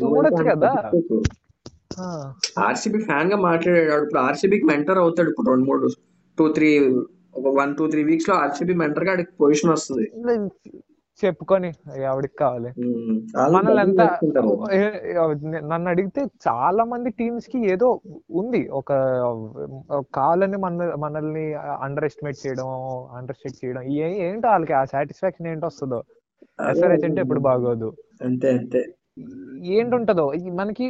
[0.00, 0.90] చూడొచ్చు కదా.
[2.00, 4.02] ఆ, ఆర్సీబీ ఫ్యాన్గా మాట్లాడాడు.
[4.02, 5.88] ఇప్పుడు ఆర్సీబీకి మెంటర్ అవుతాడు ఇప్పుడు రెండు మూడు
[6.38, 6.94] టూ త్రీ
[7.36, 10.10] ఒక వన్ టూ త్రీ వీక్స్లో ఆర్సీబీ మెంటర్గా పొజిషన్ వస్తుంది.
[11.22, 11.72] చెప్పుకొని
[12.02, 12.68] ఎవడికి కావాలి.
[13.52, 13.96] మనల్ని
[15.60, 18.68] నన్ను అడిగితే చాలా మంది టీమ్స్కి ఏదో ఉంది.
[18.68, 18.92] ఒక
[20.14, 22.66] కావాలని మన మనల్ని అండర్ ఎస్టిమేట్ చేయడం
[23.12, 23.82] అండర్ ఎస్టిమేట్ చేయడం
[24.22, 26.02] ఏంటో వాళ్ళకి ఆ సాటిస్ఫాక్షన్ ఏంటో వస్తుందో?
[26.70, 27.92] ఎస్ఆర్హెచ్ అంటే ఎప్పుడు బాగోదు.
[28.24, 28.86] అంతే అంతే.
[29.76, 30.24] ఏంటుంటదో
[30.60, 30.86] మనకి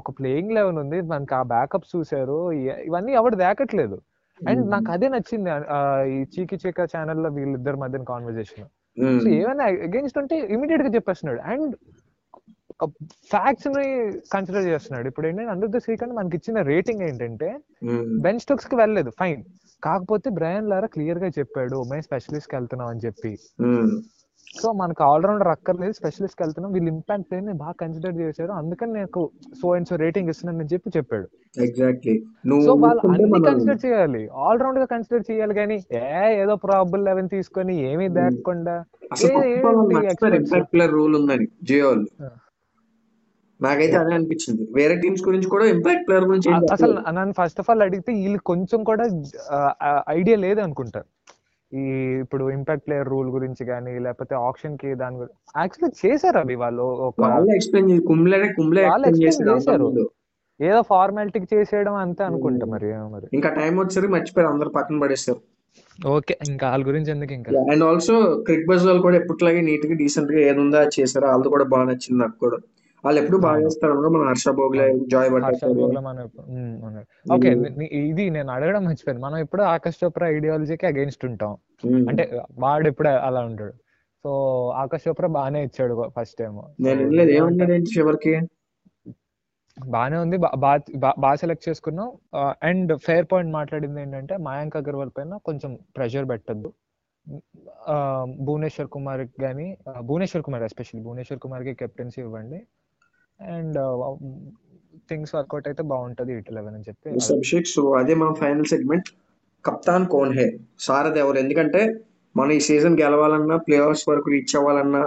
[0.00, 0.98] ఒక ప్లేయింగ్ లెవెల్ ఉంది.
[1.12, 2.38] మనకి ఆ బ్యాకప్ చూసారు
[2.88, 3.96] ఇవన్నీ ఎవడు దాకట్లేదు.
[4.40, 5.50] అండ్ నాకు అదే నచ్చింది.
[6.14, 8.66] ఈ చీకి చీక ఛానల్లో వీళ్ళిద్దరి మధ్యన కాన్వర్జేషన్
[9.22, 11.40] సో ఏమైనా అగేన్స్ట్ ఉంటే ఇమీడియట్గా చెప్పేస్తున్నాడు.
[11.52, 11.74] అండ్
[13.32, 13.86] ఫ్యాక్ట్స్ని
[14.32, 15.06] కన్సిడర్ చేస్తున్నాడు.
[15.10, 17.48] ఇప్పుడు ఏంటంటే అనిరుద్ధ శ్రీకాంత్ మనకి ఇచ్చిన రేటింగ్ ఏంటంటే
[18.24, 19.10] బెన్ స్టోక్స్కి వెళ్ళలేదు.
[19.20, 19.42] ఫైన్
[19.82, 23.32] కాకపోతే బ్రయన్ లారా క్లియర్గా చెప్పాడు మేము స్పెషలిస్ట్కి వెళ్తున్నాం అని చెప్పి.
[24.60, 26.70] సో మనకు ఆల్రౌండర్ అక్కర్లేదు స్పెషలిస్ట్ వెళ్తున్నాం.
[26.76, 28.52] వీళ్ళు ఇంపాక్ట్ని బాగా కన్సిడర్ చేశారు.
[28.60, 29.22] అందుకని నాకు
[29.60, 31.26] సో అండ్ సో రేటింగ్ ఇస్తున్నాను చెప్పి చెప్పాడు.
[31.66, 32.14] ఎగ్జాక్ట్లీ
[32.66, 34.22] సో వాళ్ళు అన్ని కన్సిడర్ చేయాలి.
[34.44, 36.02] ఆల్ రౌండ్గా కన్సిడర్ చేయాలి కానీ ఏ
[36.42, 38.06] ఏదో ప్రాబుల్ లెవెన్ తీసుకొని ఏమీ?
[40.38, 41.92] ఇంపాక్ట్ ప్లేయర్ రూల్ ఉందని జియో.
[43.60, 44.62] నాకైతే అదే అనిపించింది.
[44.78, 46.96] వేరే టీమ్స్ గురించి కూడా ఇంపాక్ట్ ప్లేయర్ గురించి అసలు.
[47.18, 49.04] నన్ను ఫస్ట్ ఆఫ్ ఆల్ అడిగితే వీళ్ళు కొంచెం కూడా
[50.18, 51.02] ఐడియా లేదు అనుకుంటా
[51.72, 51.84] ఈ
[52.22, 56.84] ఇప్పుడు ఇంపాక్ట్ ప్లేయర్ రూల్ గురించి కానీ లేకపోతే ఆప్షన్కి దాని గురించి యాక్చువల్లీ చేశారు అవి వాళ్ళు
[57.18, 57.54] వాళ్ళే
[58.84, 59.88] వాళ్ళు చేశారు.
[60.60, 63.26] ఏదో ఫార్మాలిటీకి చేసేయడం అంతే అనుకుంటా మరి మరి.
[63.32, 65.40] ఇంకా టైం వచ్చేసరికి మర్చిపోయారు అందరు పక్కన పడేస్తారు
[66.08, 67.50] ఓకే ఇంకా వాళ్ళ గురించి ఎందుకు ఇంకా?
[67.72, 68.14] అండ్ ఆల్సో
[68.46, 71.26] క్రిక్ బజ్ వాళ్ళు కూడా ఎప్పటిలాగే నీట్గా డీసెంట్గా ఏది ఉందో అది చేశారు.
[71.26, 72.58] వాళ్ళది కూడా బాగా నచ్చింది నాకు కూడా.
[73.06, 73.58] వాళ్ళు ఎప్పుడు బాగా.
[73.64, 75.28] చేస్తారు మన హర్ష భోగ్లే జాయ్.
[77.34, 77.50] ఓకే
[78.10, 79.22] ఇది నేను అడగడం మర్చిపోయాను.
[79.24, 81.52] మనం ఎప్పుడు ఆకాష్ చోప్రా ఐడియాలజీకి అగేన్స్ట్ ఉంటాం.
[82.10, 82.24] అంటే
[82.64, 83.74] వాడు ఎప్పుడు అలా ఉంటాడు.
[84.24, 84.30] సో
[84.82, 88.34] ఆకాష్ చోప్రా బాగానే ఇచ్చాడు ఫస్ట్ టైం నేను ఏమన్నాడు చివరికి?
[89.78, 90.36] బాగానే ఉంది.
[91.18, 92.08] బాగా సెలెక్ట్ చేసుకున్నాం.
[92.62, 96.70] అండ్ ఫెయిర్ పాయింట్ మాట్లాడింది ఏంటంటే మయాంక్ అగర్వాల్ పైన కొంచెం ప్రెషర్ పెట్టద్దు.
[98.46, 99.68] భువనేశ్వర్ కుమార్ కానీ
[100.00, 102.60] భువనేశ్వర్ కుమార్ ఎస్పెషల్లీ భువనేశ్వర్ కుమార్కి కెప్టెన్సీ ఇవ్వండి.
[103.40, 103.78] అండ్
[105.08, 107.08] థింగ్స్ వర్కౌట్ అయితే బాగుంటది ఇట్ లెవెన్ అని చెప్పి.
[107.34, 109.08] అభిషేక్ సో అదే మన ఫైనల్ సెగ్మెంట్
[109.64, 110.46] కప్తాన్ కోన్ హే.
[110.78, 111.38] సారథి ఎవరు?
[111.38, 111.80] ఎందుకంటే
[112.34, 115.02] మనం ఈ సీజన్ గెలవాలన్నా ప్లే ఆఫ్స్ వరకు రీచ్ అవ్వాలన్నా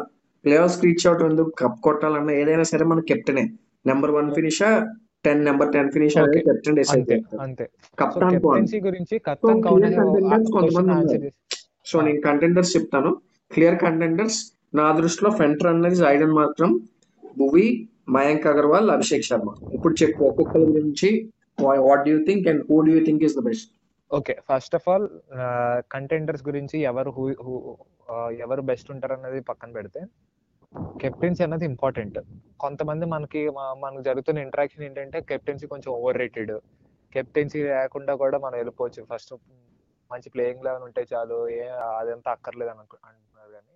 [0.46, 3.44] ప్లే ఆఫ్స్ రీచ్ అవటం ఎందుకు కప్ కొట్టాలన్నా ఏదైనా సరే మన కెప్టెనే.
[3.86, 4.70] నెంబర్ వన్ ఫినిషా
[5.26, 6.40] టెన్ నెంబర్ టెన్ ఫినిష్ అనేది.
[6.40, 7.66] కెప్టెన్ అంతే అంతే.
[7.98, 9.62] కప్తాన్ కెప్టెన్సీ గురించి కప్తాన్
[10.56, 11.30] కొంతమంది.
[11.86, 13.12] సో నేను కంటెండర్స్ చెప్తాను.
[13.52, 14.40] క్లియర్ కంటెండర్స్
[14.76, 16.70] నా దృష్టిలో ఫ్రంట్ రన్నర్ ఐడన్ మాత్రం.
[17.38, 17.68] భువి
[18.10, 19.50] మయాంక్ అగర్వాల్ అభిషేక్ శర్మ.
[19.78, 21.10] ఇప్పుడు చెప్పు ఒక్కొక్కరి గురించి
[21.88, 23.70] what do think and who do think is the best
[24.12, 25.08] okay first of all
[25.96, 27.26] contenders గురించి ఎవరు హూ
[28.10, 30.02] uh, ఎవరు బెస్ట్ ఉంటారు అనేది పక్కన పెడితే
[31.00, 32.18] కెప్టెన్సీ అన్నది ఇంపార్టెంట్
[32.60, 33.42] కొంతమంది మనకి
[33.84, 36.54] మనకు జరుగుతున్న ఇంటరాక్షన్ ఏంటంటే కెప్టెన్సీ కొంచెం ఓవర్ రేటెడ్
[37.16, 39.02] కెప్టెన్సీ లేకుండా కూడా మనం వెళ్ళిపోవచ్చు.
[39.12, 39.34] ఫస్ట్
[40.12, 41.64] మంచి ప్లేయింగ్ లెవెన్ ఉంటే చాలు ఏ
[42.00, 43.76] అదంతా అక్కర్లేదు అని అనుకు- అంటున్నారు కానీ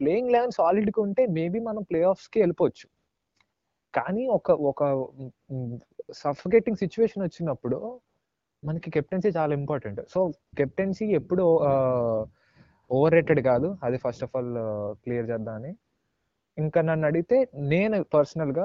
[0.00, 2.86] ప్లేయింగ్ లెవెన్ సాలిడ్గా ఉంటే మేబీ మనం ప్లే ఆఫ్స్కి వెళ్ళిపోవచ్చు.
[3.94, 4.82] కానీ ఒక ఒక
[6.22, 7.78] సఫకేటింగ్ సిచ్యువేషన్ వచ్చినప్పుడు
[8.62, 10.20] మనకి కెప్టెన్సీ చాలా ఇంపార్టెంట్ సో
[10.58, 11.44] కెప్టెన్సీ ఎప్పుడు
[12.90, 13.68] ఓవర్ రేటెడ్ కాదు.
[13.86, 14.52] అది ఫస్ట్ ఆఫ్ ఆల్
[15.04, 15.72] క్లియర్ చేద్దామని
[16.58, 17.36] ఇంకా నన్ను అడిగితే
[17.72, 18.64] నేను పర్సనల్గా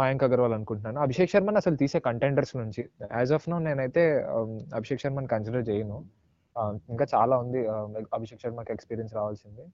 [0.00, 0.98] మయాంక్ అగర్వాల్ అనుకుంటున్నాను.
[1.04, 2.82] అభిషేక్ శర్మని అసలు తీసే కంటెండర్స్ నుంచి.
[3.18, 4.02] యాజ్ ఆఫ్ నో నేనైతే
[4.78, 5.98] అభిషేక్ శర్మని కన్సిడర్ చేయను.
[6.92, 7.60] ఇంకా చాలా ఉంది
[8.16, 9.64] అభిషేక్ శర్మకి ఎక్స్పీరియన్స్ రావాల్సింది.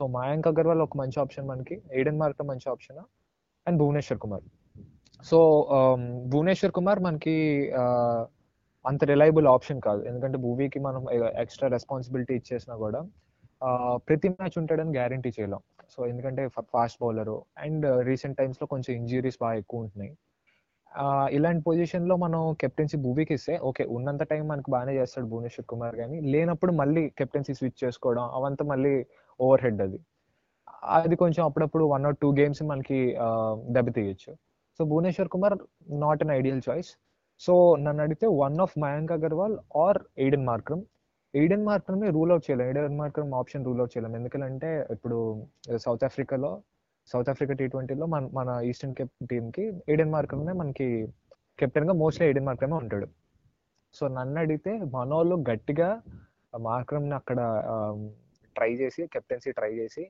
[0.00, 1.76] సో మయాంక్ అగర్వాల్ ఒక మంచి ఆప్షన్ మనకి.
[1.96, 3.00] ఎయిడెన్ మార్క్ మంచి option
[3.66, 4.44] and Bhuvneshwar Kumar.
[5.24, 5.38] So
[5.76, 6.02] um,
[6.32, 7.36] Bhuvneshwar Kumar మనకి
[8.84, 10.00] అంత రిలయబుల్ ఆప్షన్ కాదు.
[10.10, 11.02] ఎందుకంటే భూవీకి మనం
[11.42, 13.00] ఎక్స్ట్రా రెస్పాన్సిబిలిటీ ఇచ్చేసినా కూడా
[14.08, 15.62] ప్రతి మ్యాచ్ ఉంటాడని గ్యారంటీ చేయలేం.
[15.92, 16.42] సో ఎందుకంటే
[16.74, 17.32] ఫాస్ట్ బౌలర్
[17.64, 20.12] అండ్ రీసెంట్ టైమ్స్లో కొంచెం ఇంజురీస్ బాగా ఎక్కువ ఉంటున్నాయి.
[21.36, 26.18] ఇలాంటి పొజిషన్లో మనం కెప్టెన్సీ భూవీకి ఇస్తే ఓకే ఉన్నంత టైం మనకి బాగానే చేస్తాడు భువనేశ్వర్ కుమార్ కానీ
[26.32, 28.94] లేనప్పుడు మళ్ళీ కెప్టెన్సీ స్విచ్ చేసుకోవడం అవంతా మళ్ళీ
[29.40, 29.98] ఓవర్ హెడ్ అది.
[30.82, 32.98] అది కొంచెం అప్పుడప్పుడు వన్ ఆర్ టూ గేమ్స్ మనకి
[33.76, 34.32] దెబ్బతీయచ్చు.
[34.78, 35.56] So Bhuvneshwar Kumar
[36.04, 36.90] not an ideal choice
[37.40, 40.82] so నన్ను అడిగితే one of Mayank Agarwal or Aiden Markram
[41.34, 42.66] Aiden మార్క్రమే rule out చేయలేం.
[42.66, 44.16] Aiden Markram option rule out చేయలేం.
[44.16, 45.18] ఎందుకంటే ఇప్పుడు
[45.76, 46.52] సౌత్ ఆఫ్రికాలో
[47.12, 50.88] సౌత్ ఆఫ్రికా టీ ట్వంటీలో మన మన ఈస్టర్న్ కెప్ టీమ్కి ఎయిడెన్ మార్క్రమ్నే మనకి
[51.58, 53.08] కెప్టెన్గా మోస్ట్లీ ఎయిడెన్ మార్క్రమే ఉంటాడు.
[53.94, 56.02] సో నన్ను అడిగితే మనోళ్ళు గట్టిగా
[56.60, 57.38] మార్క్రమ్ని అక్కడ
[58.56, 60.02] ట్రై చేసి కెప్టెన్సీ ట్రై చేసి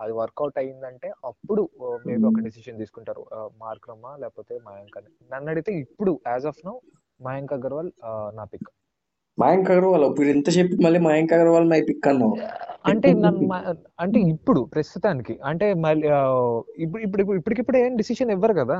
[0.00, 1.62] అది వర్కౌట్ అయ్యిందంటే అప్పుడు
[2.06, 3.24] మేబీ ఒక డెసిషన్ తీసుకుంటారు.
[3.64, 5.10] మార్క్రమా లేకపోతే మయాంక్ అని.
[5.32, 6.74] నన్ను అడిగితే ఇప్పుడు as of now
[7.28, 7.90] Mayank Agarwal
[8.38, 8.70] నా పిక్
[9.38, 12.34] మయాంక్ అగర్వాల్ ఇప్పుడు ఇంత చెప్పి మళ్ళీ మయాంక్ అగర్వాల్ మై పిక్ అన్నావు.
[12.90, 13.46] అంటే నన్ను
[14.00, 15.34] అంటే ఇప్పుడు ప్రస్తుతానికి.
[15.44, 16.06] అంటే మళ్ళీ
[16.84, 18.76] ఇప్పుడు ఇప్పుడు ఇప్పటికిప్పుడు ఏం డిసిషన్ ఇవ్వరు కదా?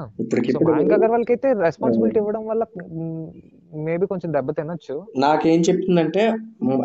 [0.68, 2.64] మయాంక్ అగర్వాల్ అయితే రెస్పాన్సిబిలిటీ ఇవ్వడం వల్ల
[3.86, 4.96] మేబీ కొంచెం దెబ్బ తినొచ్చు.
[5.16, 6.24] నాకేం చెప్తుందంటే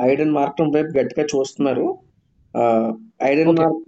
[0.09, 1.87] ఐడెన్ మార్క్రమ్ వైపు గట్టిగా చూస్తున్నారు.
[3.19, 3.79] ఐడెన్ మార్క్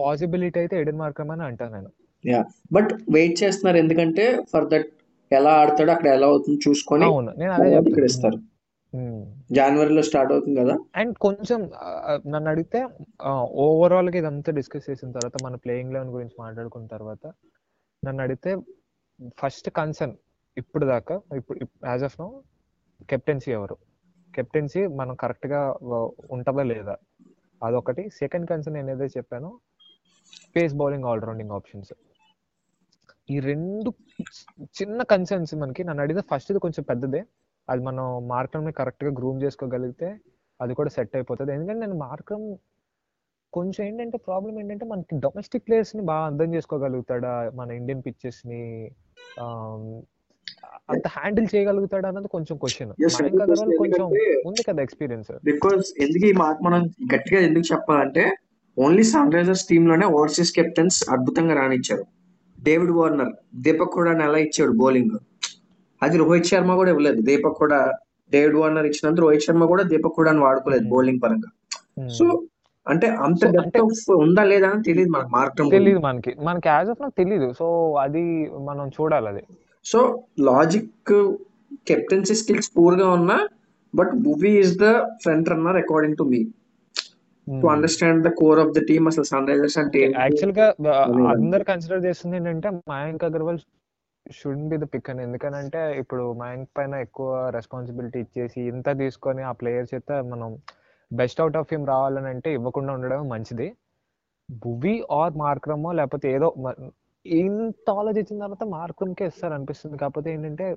[0.00, 1.90] పాసిబిలిటీ అయితే ఎడెన్ మార్కమ్ అని అంటాను నేను.
[2.24, 2.40] యా.
[2.72, 3.78] బట్ వెయిట్ చేస్తున్నారు.
[3.84, 4.88] ఎందుకంటే ఫర్ దట్
[5.30, 7.32] ఎలా ఆడతాడో అక్కడ ఎలా అవుతుందో చూసుకొని అవును.
[7.38, 8.38] నేను అదే ఇక్కడ ఇస్తారు
[9.50, 10.74] జనవరిలో స్టార్ట్ అవుతుంది కదా?
[10.94, 11.60] అండ్ కొంచెం
[12.26, 12.80] నన్ను అడిగితే
[13.64, 17.24] ఓవరాల్గా ఇదంతా డిస్కస్ చేసిన తర్వాత మన ప్లేయింగ్ లెవెన్ గురించి మాట్లాడుకున్న తర్వాత
[18.02, 18.50] నన్ను అడిగితే
[19.38, 20.14] ఫస్ట్ కన్సర్న్
[20.56, 22.28] ఇప్పుడు దాకా ఇప్పుడు యాజ్ ఆఫ్ నో
[23.08, 23.76] కెప్టెన్సీ ఎవరు?
[24.36, 25.60] కెప్టెన్సీ మనం కరెక్ట్గా
[26.36, 26.94] ఉంటుందా లేదా?
[27.62, 28.02] అదొకటి.
[28.20, 29.50] సెకండ్ కన్సర్న్ నేను ఏదైతే చెప్పానో
[30.54, 31.92] పేస్ బౌలింగ్ ఆల్రౌండింగ్ ఆప్షన్స్
[33.34, 33.90] ఈ రెండు
[34.80, 35.82] చిన్న కన్సర్న్స్ మనకి.
[35.88, 37.20] నన్ను అడిగితే ఫస్ట్ ఇది కొంచెం పెద్దదే.
[37.68, 40.08] అది మనం మార్క్రమ్ని కరెక్ట్గా కరెక్ట్గా గ్రూమ్ చేసుకోగలిగితే
[40.60, 41.50] అది కూడా సెట్ అయిపోతుంది.
[41.56, 42.46] ఎందుకంటే నేను మార్క్రమ్
[43.52, 47.32] కొంచెం ఏంటంటే ప్రాబ్లం ఏంటంటే మనకి డొమెస్టిక్ ప్లేయర్స్ని బాగా అర్థం చేసుకోగలుగుతాడా?
[47.60, 48.62] మన ఇండియన్ పిచ్చెస్ని
[50.90, 54.04] అంత హ్యాండిల్ చేయగలుగుతాడా అన్నది కొంచెం క్వశ్చన్ Yes, మయాంక్ అగర్వాల్ కొంచెం
[54.46, 58.32] ఉంది కదా ఎక్స్పీరియన్స్ బికాస్ ఎందుకు ఈ మాట మనం గట్టిగా ఎందుకు చెప్పాలంటే
[58.78, 62.04] ఓన్లీ సన్ రైజర్స్ టీమ్లోనే ఓవర్సీస్ కెప్టెన్స్ అద్భుతంగా రానిచ్చారు
[62.62, 65.10] డేవిడ్ వార్నర్ దీపక్ కూడా ఎలా ఇచ్చాడు బౌలింగ్
[66.02, 67.20] అది రోహిత్ శర్మ కూడా ఇవ్వలేదు.
[67.22, 67.92] దీపక్ కూడా
[68.32, 71.50] డేవిడ్ వార్నర్ ఇచ్చినంత రోహిత్ శర్మ కూడా దీపక్ కూడా వాడుకోలేదు బౌలింగ్ పరంగా.
[72.08, 72.42] సో
[72.86, 76.34] అంటే అంత డెప్త్ అంటే- ఆఫ్ ఉందా లేదా అని తెలియదు మనకు మార్కం తెలియదు మనకి.
[76.40, 79.42] మనకి యాజ్ ఆఫ్ నాకు తెలియదు సో అది మనం చూడాలి అది.
[79.86, 80.00] సో
[80.46, 81.12] లాజిక్
[81.86, 83.36] కెప్టెన్సీ స్కిల్స్ పూర్గా ఉన్నా
[83.94, 84.86] but movie is the
[85.22, 86.40] front runner according to me
[87.46, 90.00] to understand the core of the team అసలు సన్ రైజర్స్ అంటే?
[90.16, 91.26] యాక్చువల్గా అదే.
[91.34, 93.60] అందరు కన్సిడర్ చేస్తుంది ఏంటంటే Mayank Agarwal
[94.26, 99.54] should be the pick అని ఎందుకనంటే ఇప్పుడు మయాంక్ పైన ఎక్కువ రెస్పాన్సిబిలిటీ ఇచ్చేసి ఇంత తీసుకొని ఆ
[99.60, 100.50] ప్లేయర్ చేత మనం
[101.10, 103.68] బెస్ట్ అవుట్ ఆఫ్ హిమ్ రావాలని అంటే ఇవ్వకుండా ఉండడం మంచిది
[104.48, 106.48] భువి ఆర్ మార్క్రమో లేకపోతే ఏదో
[107.28, 110.76] ఇంత ఆలోచించిన తర్వాత మార్క్రమ్కే ఇస్తారు అనిపిస్తుంది కాకపోతే ఏంటంటే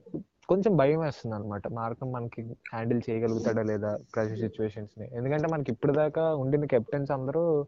[0.50, 6.36] కొంచెం భయం వేస్తుంది అనమాట మార్క్రమ్ మనకి హ్యాండిల్ చేయగలుగుతాడా లేదా ప్రెషర్ సిచ్యువేషన్స్ని ఎందుకంటే మనకి ఇప్పుడు దాకా
[6.36, 7.66] ఉండిన కెప్టెన్స్ అందరూ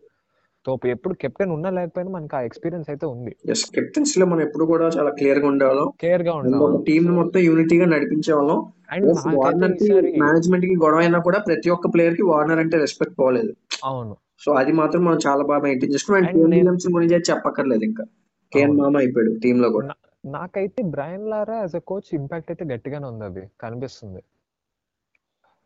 [0.65, 0.87] తోపు.
[0.87, 3.35] ఎప్పుడు కెప్టెన్ ఉన్నా లేకపోయినా మనకి ఆ ఎక్స్పీరియన్స్ అయితే ఉంది.
[3.49, 8.71] ఎస్ కెప్టెన్స్లో మనం ఎప్పుడు కూడా చాలా క్లియర్గా ఉండేవాళ్ళం కేర్గా ఉన్నాం టీం మొత్తం యూనిటీగా నడిపించే వాళ్ళం.
[8.91, 13.53] అండ్ వార్నర్కి మేనేజ్మెంట్కి గొడవ అయినా కూడా ప్రతి ఒక్క ప్లేయర్కి వార్నర్ అంటే రెస్పెక్ట్ పోలేదు.
[13.83, 14.15] అవును.
[14.39, 16.25] సో అది మాత్రం మనం చాలా బాగా మెయింటైన్ చేసుకున్నాం.
[16.25, 18.03] అండ్ గురించి చెప్పక్కర్లేదు ఇంకా.
[18.51, 18.73] కేన్.
[18.77, 19.93] మామ అయిపోయాడు టీమ్లో కూడా
[20.25, 24.21] నాకైతే Brian Lara as a coach impact అయితే గట్టిగానే ఉంది అది కనిపిస్తుంది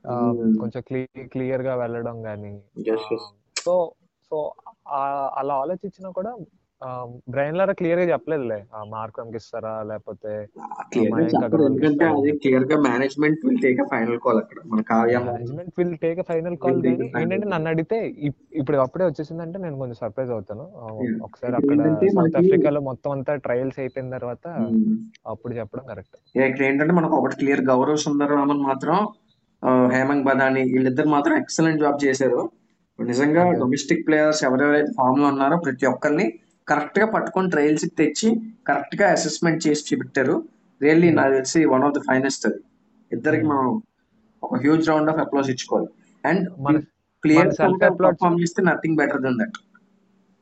[0.06, 0.58] Hmm.
[0.60, 0.82] కొంచెం
[1.32, 2.50] క్లియర్గా వెళ్ళడం కానీ.
[3.58, 3.74] సో
[4.32, 4.38] సో
[5.36, 6.32] అలా ఆలోచించినా కూడా
[7.32, 8.58] బ్రైన్ లారా క్లియర్గా చెప్పలేదులే
[8.90, 10.32] మార్కం కి ఇస్తారా లేకపోతే
[10.98, 12.06] ఎందుకంటే.
[12.12, 14.82] అది క్లియర్గా management will take final call అక్కడ మన
[15.28, 17.48] management will take final call కానీ ఏంటంటే.
[17.54, 17.98] నన్ను అడిగితే
[18.28, 20.92] ఇప్- ఇప్పుడు అప్పుడే వచ్చేసిందంటే నేను కొంచెం సర్ప్రైజ్ అవుతాను ఆ.
[21.28, 21.80] ఒకసారి అక్కడ
[22.16, 24.46] సౌత్ ఆఫ్రికాలో మొత్తం అంతా ట్రయల్స్ అయిపోయిన తర్వాత
[25.28, 28.98] అప్పుడు చెప్పడం కరెక్ట్ ఇక్కడ ఏంటంటే మనకు ఒకటి క్లియర్ గౌరవ్ సుందరరామన్ మాత్రం
[29.64, 32.42] ఆ, హేమంగ్ బదాని వీళ్ళిద్దరు మాత్రం ఎక్సలెంట్ జాబ్ చేశారు
[33.00, 33.44] నిజంగా.
[33.60, 36.26] డొమెస్టిక్ ప్లేయర్స్ ఎవరెవరైతే ఫామ్లో ఉన్నారో ప్రతి ఒక్కరిని
[36.68, 40.44] కరెక్ట్గా పట్టుకొని ట్రయల్స్ తెచ్చి కరెక్ట్గా అసెస్మెంట్ చేసి చూపెట్టారు.
[40.82, 42.60] రియల్లీ నాకు తెలిసి వన్ ఆఫ్ ద ఫైనెస్ట్ అది.
[43.12, 43.46] ఇద్దరికి.
[43.46, 43.82] మనం
[44.44, 45.88] ఒక హ్యూజ్ రౌండ్ ఆఫ్ అప్లాస్ ఇచ్చుకోవాలి.
[46.26, 49.58] అండ్ self-applaud- పర్ఫామ్ చేస్తే నథింగ్ బెటర్ దెన్ దట్.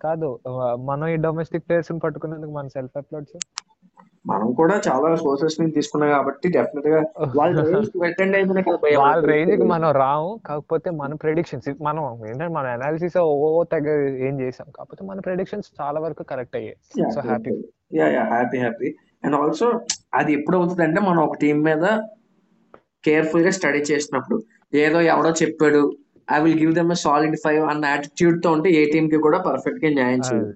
[0.01, 0.39] కాదు
[0.75, 3.62] మనం ఈ డొమెస్టిక్ ప్లేయర్స్ పట్టుకున్నందుకు మన సెల్ఫ్ అప్లోడ్స్
[4.25, 6.99] మనం కూడా చాలా సోర్సెస్ నుంచి తీసుకున్నాం కాబట్టి డెఫినెట్గా
[7.39, 8.37] వాళ్ళ రేంజ్ అటెండ్.
[9.01, 13.87] వాళ్ళ రేంజ్కి మనం రాము కాకపోతే మన ప్రెడిక్షన్స్ మనం ఏంటంటే మన అనాలిసిస్ ఓ తెగ
[14.27, 16.77] ఏం చేసాం కాకపోతే మన ప్రెడిక్షన్స్ చాలా వరకు కరెక్ట్ అయ్యాయి.
[17.15, 17.55] So happy
[17.99, 18.89] yeah yeah happy happy
[19.23, 19.67] and also
[20.13, 21.85] అది ఎప్పుడు అవుతుంది అంటే మనం ఒక టీం మీద
[23.03, 24.37] కేర్ఫుల్గా స్టడీ చేసినప్పుడు
[24.77, 25.81] ఏదో ఎవడో చెప్పాడు
[26.27, 30.21] I will give them solid five అన్న యాటిట్యూడ్తో ఉంటే ఏ టీం కి కూడా పర్ఫెక్ట్గా న్యాయం
[30.27, 30.53] చేయాలి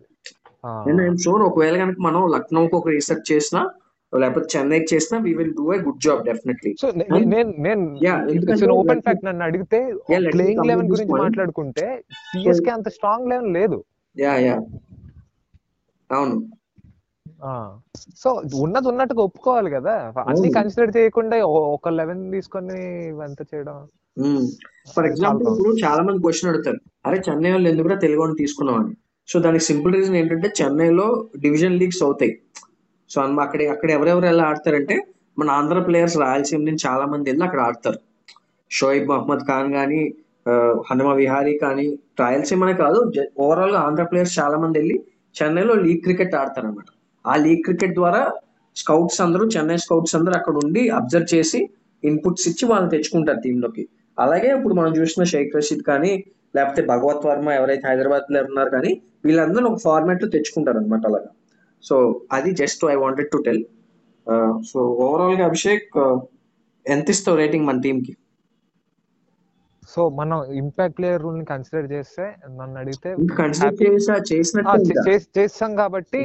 [0.90, 3.62] అండ్ ఐఎమ్ షూర్ ఒకవేళ కనుక మనం లక్నోకి ఒక రీసెర్చ్ చేసినా
[4.14, 7.84] లేకపోతే చెన్నైకి చేసినా we will do a good job definitely so నేను నేను
[8.82, 9.80] ఓపెన్ ఫ్యాక్ట్ నన్ను అడిగితే
[10.36, 11.14] ప్లేయింగ్ లెవెన్ గురించి.
[11.24, 11.88] మాట్లాడుకుంటే
[12.32, 13.80] సిఎస్కే అంత స్ట్రాంగ్ లెవెన్ లేదు.
[14.16, 14.56] యా యా
[16.10, 16.36] అవును.
[18.22, 18.30] సో
[18.66, 19.96] ఉన్నది ఉన్నట్టుగా ఒప్పుకోవాలి కదా.
[20.32, 20.50] అన్ని.
[20.58, 21.38] కన్సిడర్ చేయకుండా
[21.78, 22.78] ఒక లెవెన్ తీసుకొని
[23.14, 23.78] ఇవంతా చేయడం.
[24.94, 26.80] ఫర్ అది ఎగ్జాంపుల్ చాలా ఇప్పుడు చాలా మంది క్వశ్చన్ అడుగుతారు.
[27.06, 28.94] అరే చెన్నై వాళ్ళు ఎందుకు కూడా తెలుగు తీసుకున్నాం అని?
[29.28, 31.08] సో దానికి సింపుల్ రీజన్ ఏంటంటే చెన్నైలో
[31.44, 32.34] డివిజన్ లీగ్స్ అవుతాయి.
[33.10, 34.96] సో అక్కడ అక్కడ ఎవరెవరు ఎలా ఆడతారంటే
[35.38, 38.00] మన ఆంధ్ర ప్లేయర్స్ రాయలసీమ నుంచి చాలా మంది వెళ్ళి అక్కడ ఆడతారు.
[38.72, 40.02] షోయిబ్ మహమ్మద్ ఖాన్ కానీ
[40.90, 41.86] హనుమ విహారీ కానీ
[42.22, 43.00] రాయలసీమనే కాదు
[43.46, 44.98] ఓవరాల్గా ఆంధ్ర ప్లేయర్స్ చాలా మంది వెళ్ళి
[45.36, 46.90] చెన్నైలో లీగ్ క్రికెట్ ఆడతారు అనమాట
[47.26, 48.22] ఆ లీగ్ క్రికెట్ ద్వారా
[48.76, 51.60] స్కౌట్స్ అందరూ చెన్నై స్కౌట్స్ అందరూ అక్కడ ఉండి అబ్జర్వ్ చేసి
[52.04, 53.84] ఇన్పుట్స్ ఇచ్చి వాళ్ళని తెచ్చుకుంటారు టీంలోకి.
[54.18, 56.12] అలాగే ఇప్పుడు మనం చూసిన షేక్ రషీద్ కానీ
[56.58, 58.92] లేకపోతే భగవత్ వర్మ ఎవరైతే హైదరాబాద్ ప్లేయర్ ఉన్నారు కానీ
[59.26, 61.32] వీళ్ళందరూ ఒక ఫార్మాట్లో తెచ్చుకుంటారు అనమాట అలాగా.
[61.84, 61.96] సో
[62.38, 63.64] అది just I wanted to tell
[64.72, 66.16] so ఓవరాల్గా అభిషేక్ uh,
[66.86, 68.14] ఎంత ఇస్తావు రేటింగ్ మన టీం కి
[69.94, 72.26] సో మనం ఇంపాక్ట్ ప్లేయర్ రూల్ని కన్సిడర్ చేస్తే
[72.58, 73.10] నన్ను అడిగితే
[75.38, 76.22] చేస్తాం కాబట్టి.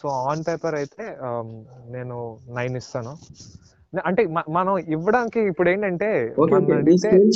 [0.00, 1.48] సో ఆన్ పేపర్ అయితే um,
[1.96, 2.16] నేను
[2.58, 3.14] నైన్ ఇస్తాను.
[4.06, 6.08] అంటే మనం ఇవ్వడానికి ఇప్పుడు ఏంటంటే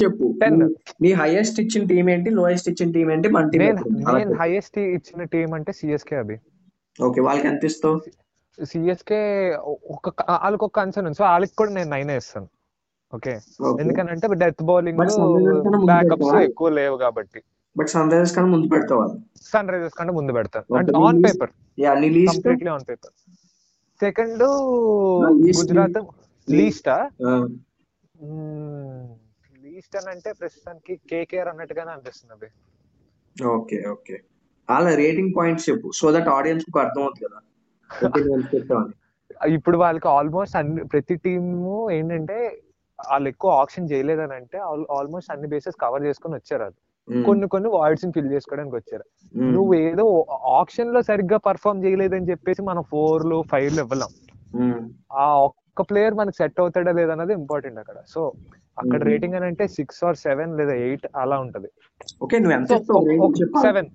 [0.02, 0.24] చెప్పు.
[0.40, 0.64] 10.
[1.02, 5.54] నీ- హైయెస్ట్ ఇచ్చిన టీం ఏంటి లోయెస్ట్ ఇచ్చిన టీం ఏంటి మన టీం నేను హైయెస్ట్ ఇచ్చిన టీం
[5.54, 6.36] అంటే సిఎస్కే అది
[6.98, 7.96] ఓకే వాళ్ళకి ఎంత ఇస్తావు?
[8.64, 9.20] సిఎస్కే
[9.90, 11.16] ఒక వాళ్ళకి ఒక కన్సర్న్ ఉంది.
[11.16, 12.48] సో వాళ్ళకి కూడా నేను నైన్ ఇస్తాను.
[13.12, 13.32] ఓకే?
[13.80, 16.34] ఎందుకంటే డెత్ బౌలింగ్ కన్నా బ్యాకప్స్?
[16.42, 17.40] ఎక్కువ లేవు కాబట్టి.
[17.76, 19.04] బట్ సన్ రైజర్స్ కన్నా ముందు పెడతావు?
[19.42, 21.52] సన్ రైజర్స్ కంటే ముందు పెడతాను అంటే on paper
[22.32, 23.12] completely on paper
[24.00, 24.42] second
[25.58, 25.98] Gujarat
[26.48, 26.96] లీస్టా
[29.64, 32.48] least అని అంటే ప్రస్తుతానికి కేకేఆర్ అన్నట్టుగానే అనిపిస్తుంది అది
[33.36, 34.16] ఓకే ఓకే.
[34.68, 37.40] వాళ్ళ రేటింగ్ పాయింట్స్ చెప్పు సో దట్ ఆడియన్స్కు అర్థం అవుతుంది కదా.
[39.56, 42.36] ఇప్పుడు వాళ్ళకి ఆల్మోస్ట్ అన్ని ప్రతి టీము ఏంటంటే
[42.98, 44.58] వాళ్ళు ఎక్కువ ఆప్షన్ చేయలేదని అంటే
[44.96, 46.78] ఆల్మోస్ట్ అన్ని బేసెస్ కవర్ చేసుకొని వచ్చారు అది.
[47.08, 49.04] కొన్ని కొన్ని వాయిడ్స్ ఫిల్ చేసుకోవడానికి వచ్చారు.
[49.52, 50.04] నువ్వు ఏదో
[50.60, 54.12] ఆప్షన్లో సరిగ్గా పర్ఫామ్ చేయలేదని చెప్పేసి మనం ఫోర్లు ఫైవ్లు ఇవ్వలేం.
[54.56, 54.82] మ్మ్.
[55.16, 55.24] ఆ
[55.72, 57.98] ఒక్క ప్లేయర్ మనకి సెట్ అవుతాడా లేదన్నది ఇంపార్టెంట్ అక్కడ.
[58.14, 58.20] సో
[58.80, 58.98] అక్కడ.
[59.10, 61.68] రేటింగ్ అని అంటే సిక్స్ ఆర్ సెవెన్ లేదా ఎయిట్ అలా ఉంటది.
[62.24, 62.76] ఓకే నువ్వు ఎంత
[63.66, 63.88] సెవెన్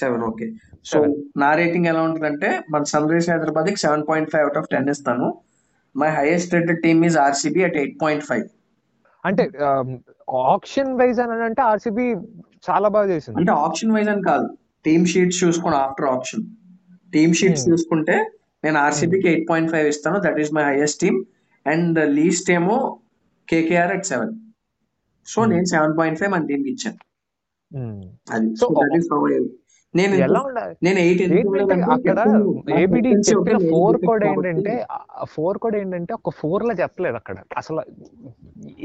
[0.00, 0.46] సెవెన్ ఓకే
[0.90, 0.98] సో.
[1.42, 5.28] నా రేటింగ్ ఎలా ఉంటుందంటే మన సన్ రైజర్స్ హైదరాబాద్కి seven point five out of ten ఇస్తాను
[5.94, 8.46] my highest rated team is RCB at eight point five
[9.24, 9.44] అంటే
[10.52, 12.06] ఆప్షన్ వైజ్ అని అంటే ఆర్సీబీ
[12.68, 13.36] చాలా బాగా చేసింది.
[13.40, 14.48] అంటే ఆప్షన్ వైజ్ అని కాదు.
[14.84, 16.44] టీమ్ షీట్స్ చూసుకుని ఆఫ్టర్ ఆప్షన్
[17.12, 17.64] టీమ్ షీట్స్.
[17.70, 18.16] చూసుకుంటే
[18.64, 20.18] నేను ఆర్సీబీకి ఎయిట్ పాయింట్ ఫైవ్ ఇస్తాను.
[20.26, 21.18] That is my highest team
[21.66, 22.76] and least ఏమో
[23.48, 24.32] కేకేఆర్ అట్ సెవెన్
[25.26, 25.38] సో.
[25.52, 26.98] నేను సెవెన్ పాయింట్ ఫైవ్ మన టీంకి ఇచ్చాను.
[28.34, 29.20] అది సో దట్ ఈస్ హౌ
[29.94, 31.20] నేను ఎయిట్
[31.94, 32.18] అక్కడ
[32.80, 34.74] ఏబిడి చెప్పిన ఫోర్ కోడ్ ఏంటంటే
[35.34, 37.36] ఫోర్ కోడ్ ఏంటంటే ఒక ఫోర్ లా చెప్పలేదు అక్కడ.
[37.60, 37.82] అసలు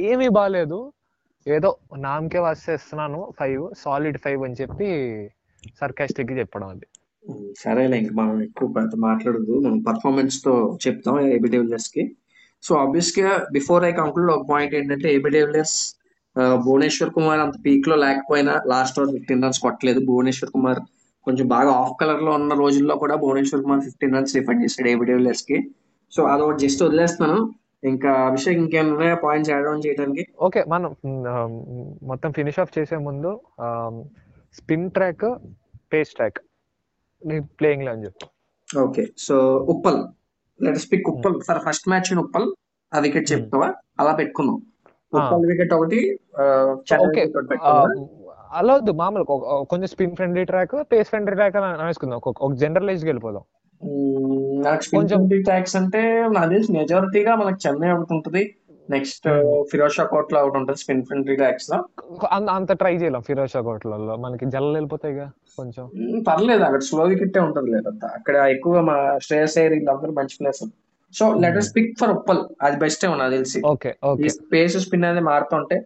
[0.09, 0.79] ఏమీ బాగాలేదు
[1.45, 1.69] ఏదో
[2.05, 4.89] నామకే వాసేస్తున్నాను ఫైవ్ సాలిడ్ ఫైవ్ అని చెప్పి
[5.81, 6.87] సర్కాస్టిక్ చెప్పడం అది.
[7.63, 9.53] సరేలే ఇంక మనం ఎక్కువ పెద్ద మాట్లాడదు.
[9.65, 10.53] మనం పర్ఫార్మెన్స్తో
[10.85, 11.49] చెప్తాం ఏబి
[11.95, 12.03] కి.
[12.63, 15.77] సో ఆబ్వియస్గా బిఫోర్ ఐ కంక్లూడ్ ఒక పాయింట్ ఏంటంటే AB de Villiers
[16.65, 19.99] Bhuvneshwar Kumar అంత పీక్లో లేకపోయినా లాస్ట్ ఓవర్ ఫిఫ్టీన్ రన్స్ కొట్టలేదు.
[20.09, 20.79] భువనేశ్వర్ కుమార్
[21.27, 25.57] కొంచెం బాగా ఆఫ్ కలర్లో ఉన్న రోజుల్లో కూడా Bhuvneshwar Kumar fifteen runs defend చేశాడు ఏబి డెవిలియర్స్కి.
[26.11, 27.41] సో అదొకటి జస్ట్ వదిలేస్తున్నాను.
[27.83, 29.15] ఇంకా అభిషేక్ ఇంకేమైనా ఉన్నాయా?
[29.23, 30.23] పాయింట్స్ యాడ్ ఆన్ చేయడానికి?
[30.47, 30.91] ఓకే మనం
[32.03, 33.31] మొత్తం ఫినిష్ ఆఫ్ చేసే ముందు
[34.59, 35.27] స్పిన్ ట్రాక్
[35.93, 36.41] పేస్ ట్రాక్
[37.39, 38.27] ప్లేయింగ్లో అని చెప్పు.
[38.79, 39.07] Okay.
[39.17, 40.03] So Uppal.
[40.63, 41.41] Let pick Uppal.
[41.41, 42.53] For first match in Uppal.
[42.93, 43.73] ఆ వికెట్ చెప్తావా?
[43.99, 44.61] అలా పెట్టుకుందాం.
[45.13, 46.19] ఉప్పల్ వికెట్ ఒకటి
[47.07, 47.21] ఓకే?
[48.53, 49.23] అలా వద్దు మామూలు
[49.69, 53.41] కొంచెం spin friendly track pace friendly track అని వేసుకుందాం ఒక- జనరలైజ్ వెళ్ళిపోదాం.
[53.85, 58.55] మ్మ్, నాకు స్పిన్ కొంచెం- ట్యాక్స్ అంటే నాకు తెలిసి మెజారిటీగా మనకి చెన్నై ఒకటి ఉంటుంది.
[58.89, 59.27] నెక్స్ట్
[59.71, 61.83] ఫిరోజ్ షా కోట్లో ఒకటి ఉంటుంది స్పిన్ ఫ్రెండ్లీ ట్యాక్స్లో.
[62.31, 65.31] అంత ట్రై చేయలేం ఫిరోజ్ షా కోట్లలో మనకి జల్లలు వెళ్ళిపోతాయిగా.
[65.59, 65.85] కొంచెం.
[66.29, 70.63] పర్లేదు అక్కడ స్లో వికెట్ ఉంటుంది లేదా అక్కడ ఎక్కువ మా శ్రేయస్ అయ్యర్ వీళ్ళందరూ మంచి players.
[71.13, 72.41] So let us pick for Uppal.
[72.65, 73.59] అది బెస్ట్ నాకు తెలిసి.
[73.73, 74.23] Okay okay.
[74.25, 75.77] ఈ స్పేస్ స్పిన్ అనేది మారుతుంటే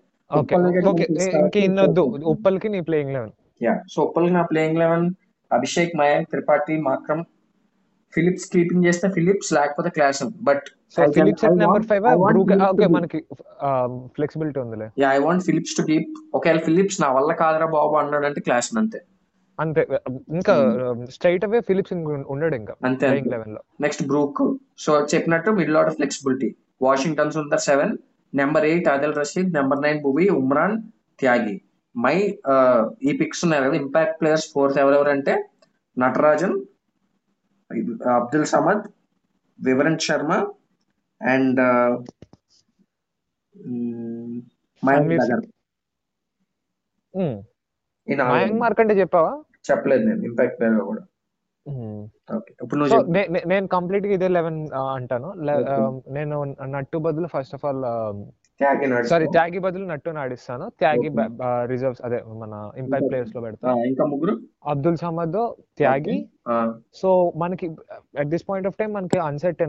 [1.09, 2.24] చేస్తుంది.
[2.34, 3.34] ఉప్పల్కి నీ ప్లేయింగ్ లెవెన్
[3.65, 5.05] యా సో ఉప్పల్కి నా playing eleven
[5.51, 7.24] Abhishek Mayank Tripathi Markram.
[8.13, 10.65] Phillips keeping చేస్తే ఫిలిప్స్ లేకపోతే Klaasen but
[11.18, 13.20] Phillips number five Brook okay మనకి
[14.18, 14.88] ఫ్లెక్సిబిలిటీ ఉందిలే.
[15.03, 19.01] Yeah I want Phillips to keep ఒకవేళ ఫిలిప్స్ నా వల్ల కాదురా బాబు అన్నాడంటే క్లాసన్ అంతే.
[19.58, 19.82] అంతే.
[20.38, 20.53] ఇంకా
[21.16, 21.93] స్ట్రైట్ అవే ఫిలిప్స్
[22.34, 23.62] ఉండడు ఇంకా అంతే లెవెన్లో.
[23.86, 24.41] నెక్స్ట్ బ్రూక్
[24.86, 26.49] సో చెప్పినట్టు middle order flexibility
[26.82, 27.93] Washington Sundar seven
[28.34, 30.76] number eight Adil Rashid number nine Bhuvi Umran
[31.20, 31.55] Tyagi
[31.95, 32.16] my
[33.08, 35.34] ఈ పిక్స్ ఉన్నాయి కదా ఇంపాక్ట్ ప్లేయర్స్ ఫోర్త్ ఎవరెవరంటే
[35.97, 36.55] నటరాజన్
[38.18, 38.84] అబ్దుల్ సమద్
[39.60, 40.34] వివరణ్ శర్మ
[41.22, 41.62] అండ్
[44.84, 45.10] మయాంక్
[48.62, 49.32] మార్క్ అంటే చెప్పావా?
[49.72, 51.03] చెప్పలేదు నేను ఇంపాక్ట్ ప్లేయర్ కూడా.
[52.36, 52.86] ఓకే ఇప్పుడు
[53.47, 54.59] నేను కంప్లీట్గా ఇదే లెవెన్
[54.95, 55.30] అంటాను.
[56.09, 56.36] నేను
[56.76, 57.82] నట్టు బదులు first of all.
[59.03, 60.70] Sorry Tyagi బదులు నట్టు నాడిస్తాను.
[60.80, 61.09] త్యాగి.
[61.65, 64.34] రిజర్వ్స్ అదే మన ఇంపాక్ట్ ప్లేయర్స్లో ఆ, పెడతా ఇంకా ముగ్గురు?
[64.65, 65.38] అబ్దుల్ సమద్
[65.78, 66.18] త్యాగి.
[66.93, 67.68] సో మనకి
[68.20, 69.61] at this point of time మనకి అన్సెట్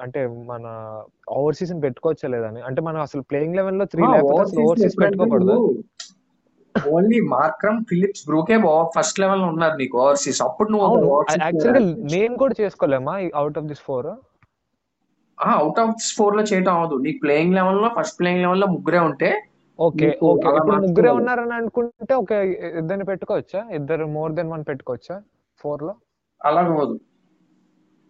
[0.00, 0.64] అంటే మన
[1.32, 5.56] ఓవర్సీస్ పెట్టుకోవచ్చా లేదని అంటే మనం అసలు ప్లేయింగ్ లెవెన్లో త్రీ లేకపోతే అసలు ఓవర్సీస్ పెట్టుకోకూడదు?
[6.74, 8.56] ఓన్లీ మార్క్రమ్ ఫిలిప్స్ బ్రూకే
[8.96, 10.40] ఫస్ట్ లెవెల్లో ఉన్నారు నీకు ఓవర్సీస్.
[10.42, 11.80] అప్పుడు నువ్వు యాక్చువల్గా
[12.14, 13.14] నేను కూడా చేసుకోలేమా?
[13.34, 14.08] Out of this four
[15.38, 19.30] out of ఫోర్లో చేయటం అవదు నీకు ప్లేయింగ్ లెవెల్లో ఫస్ట్ ప్లేయింగ్ లెవెల్లో ముగ్గురే ఉంటే
[19.78, 20.48] ఓకే ఓకే.
[20.58, 21.10] ఇప్పుడు ముగ్గురే.
[21.10, 22.32] ఉన్నారని అనుకుంటే ఒక
[22.80, 23.60] ఇద్దరిని పెట్టుకోవచ్చా?
[23.78, 25.16] ఇద్దరు మోర్ దెన్ వన్ పెట్టుకోవచ్చా?
[25.60, 25.94] ఫోర్లో?
[26.40, 26.96] అలా అవ్వదు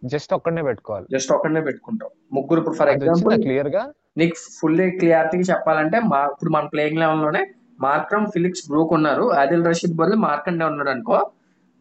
[0.03, 1.05] జస్ట్ ఒక్కడనే పెట్టుకోవాలి.
[1.11, 2.09] జస్ట్ ఒకనే పెట్టుకుంటాం.
[2.33, 3.83] ముగ్గురు ఇప్పుడు ఫర్ ఎగ్జాంపుల్ క్లియర్గా?
[4.17, 7.41] నీకు ఫుల్ క్లియారిటీగా చెప్పాలంటే మా ఇప్పుడు మన ప్లేయింగ్ లెవెల్లోనే
[7.81, 11.31] మార్క్రమ్ ఫిలిప్స్ బ్రూక్ ఉన్నారు ఆదిల్ రషీద్ బదులు మార్కండే ఉన్నాడు అనుకో.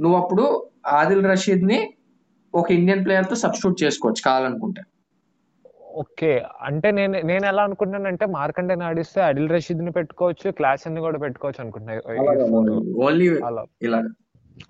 [0.01, 1.95] నువ్వు అప్పుడు ఆదిల్ రషీద్ని
[2.55, 4.83] ఒక ఇండియన్ ప్లేయర్తో సబ్స్టిట్యూట్ చేసుకోవచ్చు కావాలనుకుంటే.
[5.95, 6.45] ఓకే.
[6.61, 11.95] అంటే నేను నేను ఎలా అనుకుంటున్నానంటే మార్కండే ఆడిస్తే అడిల్ రషీద్ని పెట్టుకోవచ్చు క్లాస్ అన్ని కూడా పెట్టుకోవచ్చు అనుకుంటున్నా.
[11.95, 13.05] ఈ- ఈ four లో.
[13.05, 13.29] ఓన్లీ
[13.83, 14.03] ఇలా.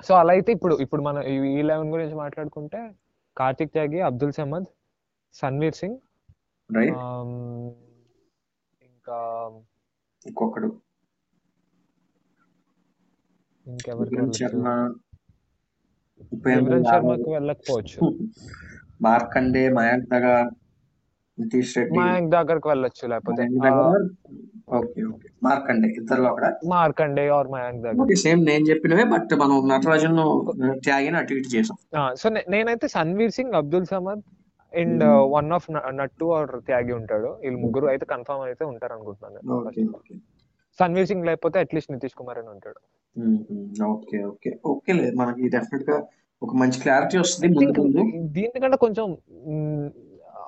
[0.05, 2.91] సో అలా అయితే ఇప్పుడు ఇప్పుడు మనం ఈ- లెవెన్ గురించి మాట్లాడుకుంటే
[3.37, 4.64] కార్తిక్ త్యాగి అబ్దుల్ సమద్
[5.35, 5.97] సన్వీర్ సింగ్
[8.83, 9.51] ఇంకా
[10.26, 10.72] ఇంకొకడు.
[13.71, 14.68] ఇంకెవరికి శర్మ
[16.37, 18.01] ఉపేంద్ర శర్మకి వెళ్ళకపోవచ్చు.
[19.07, 20.43] మార్కండే మయాంక్ నగర్
[21.39, 21.99] నితీష్ రెడ్డి.
[22.01, 23.43] మయాంక్ దగ్గరకు వెళ్ళొచ్చు లేకపోతే
[24.79, 25.29] ఓకే ఓకే.
[25.47, 26.47] మార్కండే ఇద్దరులో ఒకడ?
[26.73, 30.21] మార్కండే ఆర్ మయాంక్ దగ్గర సేమ్ నేను చెప్పినవే బట్ మనం నటరాజన్
[30.87, 31.79] త్యాగిని అటు ఇటు చేసాం.
[32.21, 34.23] సో నేనైతే Sanvir Singh Abdul Samad
[34.73, 35.05] and.
[35.37, 35.66] One of
[36.01, 37.31] Nattu or Tyagi ఉంటాడు.
[37.45, 39.41] వీళ్ళు ముగ్గురు అయితే కన్ఫర్మ్ అయితే ఉంటారు అనుకుంటున్నాను
[40.79, 42.81] సన్వీర్ సింగ్ లేకపోతే అట్లీస్ట్ నితీష్ కుమార్ అని ఉంటాడు.
[43.85, 44.51] Okay okay.
[44.67, 45.97] ఓకే లేదు మనకి డెఫినెట్గా
[46.43, 48.03] ఒక మంచి క్లారిటీ వస్తుంది ముందు ముందు.
[48.33, 49.09] దీనికంటే కొంచెం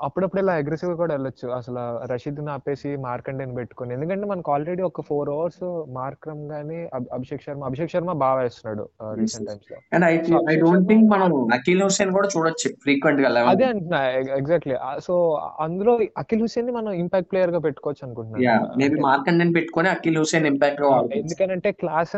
[0.02, 1.46] అప్పుడప్పుడు ఇలా అగ్రెసివ్గా కూడా వెళ్ళొచ్చు.
[1.58, 1.82] అసలు
[2.12, 3.94] రషీద్ ఆపేసి మార్కండేని పెట్టుకొని.
[3.94, 5.62] ఎందుకంటే మనకు ఆల్రెడీ ఒక ఫోర్ అవర్స్
[5.98, 6.78] మార్క్రమ్ గానీ
[7.16, 8.84] అభిషేక్ శర్మ అభిషేక్ శర్మ బాగా వేస్తున్నాడు
[9.20, 9.78] రీసెంట్ టైమ్స్లో.
[9.94, 10.12] And I
[10.52, 14.00] I don't think మనం అఖిల్ హుసేన్ కూడా చూడొచ్చు ఫ్రీక్వెంట్గా అదే అంటున్నా
[14.38, 15.14] ఎగ్జాక్ట్లీ సో
[15.60, 20.82] అందులో అఖిల్ హుసేన్ని మనం ఇంపాక్ట్ ప్లేయర్గా పెట్టుకోవచ్చు యా అనుకుంటున్నాను మేబీ మార్కండేని పెట్టుకొని అఖిల్ హుసేన్ ఇంపాక్ట్
[21.20, 22.14] ఎందుకనంటే క్లాస్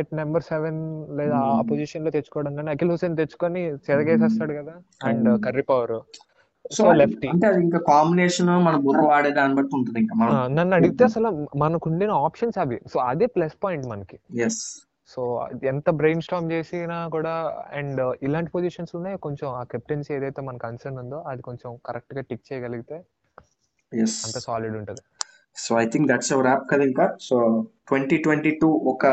[0.00, 0.80] అట్ నెంబర్ సెవెన్
[1.20, 1.68] లేదా ఆ Hmm.
[1.70, 4.74] పొజిషన్లో తెచ్చుకోవడం కానీ అఖిల్ హుసేన్ తెచ్చుకొని చెరగేసేస్తాడు కదా.
[5.04, 5.42] And Hmm.
[5.46, 5.94] Curry power
[6.76, 10.74] so lefty అంటే అది ఇంకా కాంబినేషన్ మన బుర్ర వాడే దాన్ని బట్టి ఉంటుంది ఇంకా మనం నన్ను
[10.76, 12.78] అడిగితే అసలు మనకు ఉండిన ఆప్షన్స్ అవి.
[12.92, 14.18] సో అదే ప్లస్ పాయింట్ మనకి.
[14.46, 14.60] ఎస్
[15.12, 15.22] సో
[15.64, 17.34] ఎంత బ్రెయిన్ స్టామ్ చేసినా కూడా
[17.72, 19.18] అండ్ ఇలాంటి పొజిషన్స్ ఉన్నాయి.
[19.18, 22.98] కొంచెం ఆ కెప్టెన్సీ ఏదైతే మన కన్సర్న్ ఉందో అది కొంచెం కరెక్ట్గా టిక్ చేయగలిగితే
[24.26, 25.02] అంత సాలిడ్ ఉంటుంది.
[25.56, 27.06] So I think that's our app కదా ఇంకా.
[27.20, 27.36] సో
[27.88, 29.06] ట్వంటీ ట్వంటీ టూ ఒక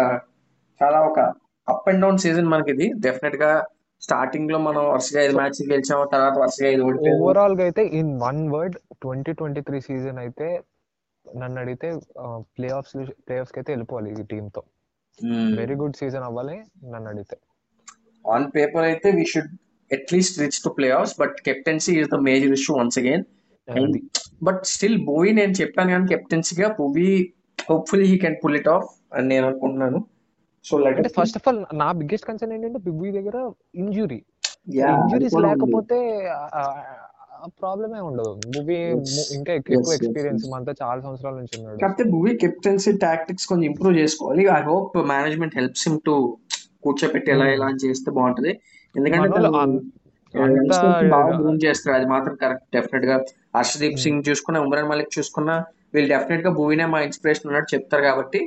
[0.81, 1.19] చాలా ఒక
[1.67, 3.51] అప్ అండ్ డౌన్ సీజన్ మనకి ఇది డెఫినెట్గా
[4.01, 6.83] స్టార్టింగ్లో మనం వరుసగా ఐదు మ్యాచ్ గెలిచాము తర్వాత వరుసగా ఐదు
[7.13, 10.47] ఓవరాల్గా అయితే in one word twenty twenty three season అయితే
[11.25, 11.87] నన్ను అడిగితే
[12.55, 12.93] ప్లే ఆఫ్స్
[13.25, 14.61] ప్లే ఆఫ్స్కి అయితే వెళ్ళిపోవాలి ఈ టీమ్తో
[15.59, 16.57] వెరీ గుడ్ సీజన్ అవ్వాలి
[16.93, 17.35] నన్ను అడిగితే.
[18.25, 19.51] ఆన్ పేపర్ అయితే we should
[19.91, 20.69] at least reach to
[20.99, 23.23] playoffs but captaincy is the major issue once again
[24.47, 27.09] but still Bhuvi నేను చెప్పాను కానీ కెప్టెన్సీగా Bhuvi
[27.69, 29.99] hopefully he can pull it off అని నేను అనుకుంటున్నాను.
[30.65, 33.37] So like first of all నా biggest concern ఏంటంటే బిగ్బీ దగ్గర
[33.75, 34.19] ఇంజురీ
[34.93, 35.97] ఇంజురీస్ లేకపోతే
[37.61, 38.31] ప్రాబ్లమే ఉండదు.
[38.53, 38.77] మూవీ
[39.37, 40.45] ఇంకా ఎక్కువ ఎక్స్పీరియన్స్.
[40.53, 41.77] మనతో చాలా సంవత్సరాల నుంచి ఉన్నాడు.
[41.81, 44.43] కాకపోతే భూవి కెప్టెన్సీ టాక్టిక్స్ కొంచెం ఇంప్రూవ్ చేసుకోవాలి.
[44.57, 46.15] I hope management helps him to
[46.83, 47.55] కూర్చోపెట్టి ఎలా Hmm.
[47.57, 48.51] ఎలా చేస్తే బాగుంటది.
[48.95, 49.29] ఎందుకంటే
[51.09, 51.31] బాగా
[51.65, 51.95] చేస్తారు.
[51.95, 53.15] అది మాత్రం కరెక్ట్ డెఫినెట్గా.
[53.55, 54.03] హర్షదీప్ Hmm.
[54.03, 55.55] సింగ్ చూసుకున్నా ఉమరాన్ మలిక్ చూసుకున్నా
[55.93, 58.39] వీళ్ళు డెఫినెట్గా భూవినే మా ఇన్స్పిరేషన్ ఉన్నట్టు చెప్తారు కాబట్టి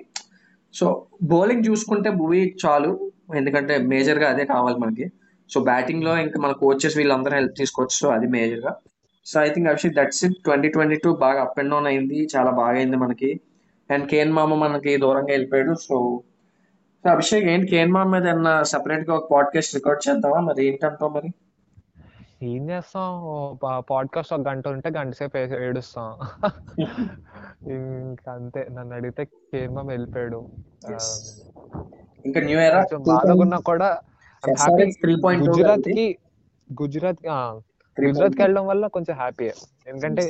[0.74, 3.10] సో బౌలింగ్ చూసుకుంటే భూవి చాలు.
[3.36, 5.12] ఎందుకంటే మేజర్గా అదే కావాలి మనకి.
[5.50, 7.96] సో బ్యాటింగ్లో ఇంకా మన కోచెస్ వీళ్ళందరూ హెల్ప్ తీసుకోవచ్చు.
[7.96, 8.76] సో అది మేజర్గా.
[9.26, 10.34] So I think Abhishek that's it.
[10.44, 12.28] Twenty twenty two బాగా అప్ అండ్ డౌన్ అయింది.
[12.36, 13.40] చాలా బాగా అయింది మనకి.
[13.90, 15.74] అండ్ కేన్ మామ మనకి దూరంగా వెళ్ళిపోయాడు.
[15.74, 16.22] సో
[17.04, 20.40] సో అభిషేక్ ఏంటి కేన్ మామ మీద ఏమన్నా సపరేట్గా ఒక పాడ్కాస్ట్ రికార్డ్ చేద్దామా?
[20.40, 21.28] మరి ఏంటంటావు మరి?
[22.40, 23.06] ఏం చేస్తాం
[23.90, 26.08] పాడ్కాస్ట్ ఒక గంట ఉంటే గంట సేపు ఏడుస్తాం.
[27.68, 30.40] ఇంకా అంతే నన్ను అడిగితే కేర్మా వెళ్ళిపోయాడు.
[32.24, 32.76] ఇంకా న్యూ ఇయర్?
[33.40, 33.88] ఉన్నా కూడా
[35.46, 36.06] గుజరాత్కి
[36.70, 37.22] గుజరాత్
[37.96, 39.46] గుజరాత్కి వెళ్ళడం వల్ల కొంచెం హ్యాపీ
[39.86, 40.24] ఎందుకంటే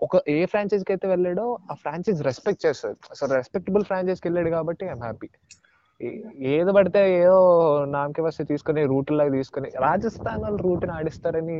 [0.00, 2.96] ఒక ఏ ఫ్రాంచైజ్కి అయితే వెళ్ళాడో ఆ ఫ్రాంచైజ్ రెస్పెక్ట్ చేస్తుంది.
[3.14, 5.28] సో రెస్పెక్టబుల్ ఫ్రాంచైజ్కి వెళ్ళాడు కాబట్టి ఐఎమ్ హ్యాపీ
[6.54, 7.36] ఏదో పడితే ఏదో
[7.94, 11.58] నామకే వస్తే తీసుకొని రూట్ లాగా తీసుకొని రాజస్థాన్ వాళ్ళు రూట్ ఆడిస్తారని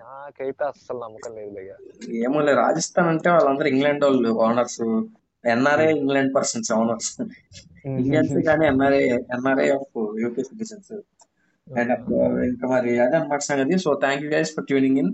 [0.00, 1.72] నాకైతే అస్సలు నమ్మకం లేదు భయ్య.
[2.26, 4.80] ఏమో లే రాజస్థాన్ అంటే వాళ్ళందరూ ఇంగ్లాండ్ వాళ్ళు owners
[5.44, 7.10] NRI England persons owners
[7.98, 9.02] Indians కానీ NRI
[9.36, 9.92] NRI of
[10.22, 10.92] UK citizens
[11.66, 11.92] and
[12.48, 13.74] ఇంకా మరి అదే అనమాట సంగతి.
[13.78, 15.10] So thank you guys for tuning in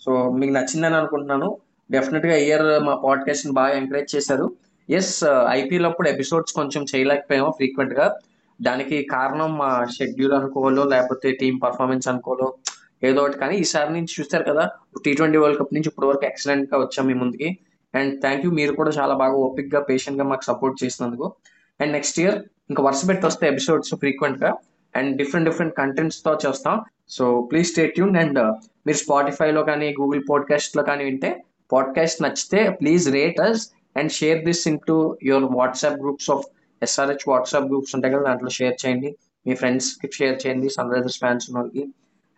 [0.00, 1.48] so మీకు నచ్చిందని అనుకుంటున్నాను.
[1.90, 4.46] డెఫినెట్గా ఇయర్ మా పాడ్కాస్ట్ని బాగా ఎంకరేజ్ చేశారు.
[4.88, 8.16] ఎస్ ఐపీఎల్ uh, అప్పుడు ఎపిసోడ్స్ కొంచెం చేయలేకపోయాము ఫ్రీక్వెంట్గా.
[8.62, 12.54] దానికి కారణం మా షెడ్యూల్ అనుకోవాలో లేకపోతే టీమ్ పర్ఫార్మెన్స్ అనుకోవాలో
[13.02, 13.38] ఏదో ఒకటి.
[13.38, 14.70] కానీ ఈసారి నుంచి చూస్తారు కదా
[15.04, 17.58] టీ ట్వంటీ వరల్డ్ కప్ నుంచి ఇప్పటి వరకు ఎక్సలెంట్గా వచ్చాం మీ ముందుకి.
[17.94, 21.32] అండ్ థ్యాంక్ యూ మీరు కూడా చాలా బాగా ఓపిక్గా పేషెంట్గా మాకు సపోర్ట్ చేసినందుకు.
[21.80, 22.38] అండ్ నెక్స్ట్ ఇయర్
[22.70, 24.52] ఇంకా వరుస పెట్టి వస్తే ఎపిసోడ్స్ ఫ్రీక్వెంట్గా.
[24.96, 26.84] అండ్ డిఫరెంట్ డిఫరెంట్ కంటెంట్స్తో చేస్తాం.
[27.08, 28.38] So please stay tune and
[28.86, 33.62] మీరు స్పాటిఫైలో కానీ గూగుల్ పాడ్కాస్ట్లో కానీ వింటే పాడ్కాస్ట్ నచ్చితే please rate us
[34.00, 34.96] and share this in to
[35.28, 36.44] your WhatsApp groups of
[36.82, 39.10] SRH WhatsApp groups ఉంటాయి కదా దాంట్లో షేర్ చేయండి.
[39.46, 41.84] మీ ఫ్రెండ్స్కి షేర్ చేయండి Sunrisers fans ఉన్నోళ్ళకి.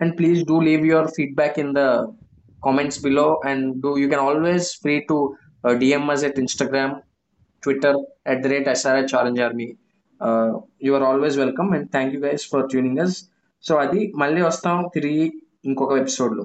[0.01, 1.83] And please do leave your feedback in the
[2.67, 5.17] comments below and do you can always free to
[5.83, 6.95] DMs at Instagram
[7.63, 7.99] Twitter
[8.33, 9.69] at the rate SRH challenge army
[10.87, 13.17] you are always welcome and thank you guys for tuning us
[13.65, 15.27] so అది మళ్ళీ వస్తాం తిరిగి
[15.69, 16.45] ఇంకొక ఎపిసోడ్లో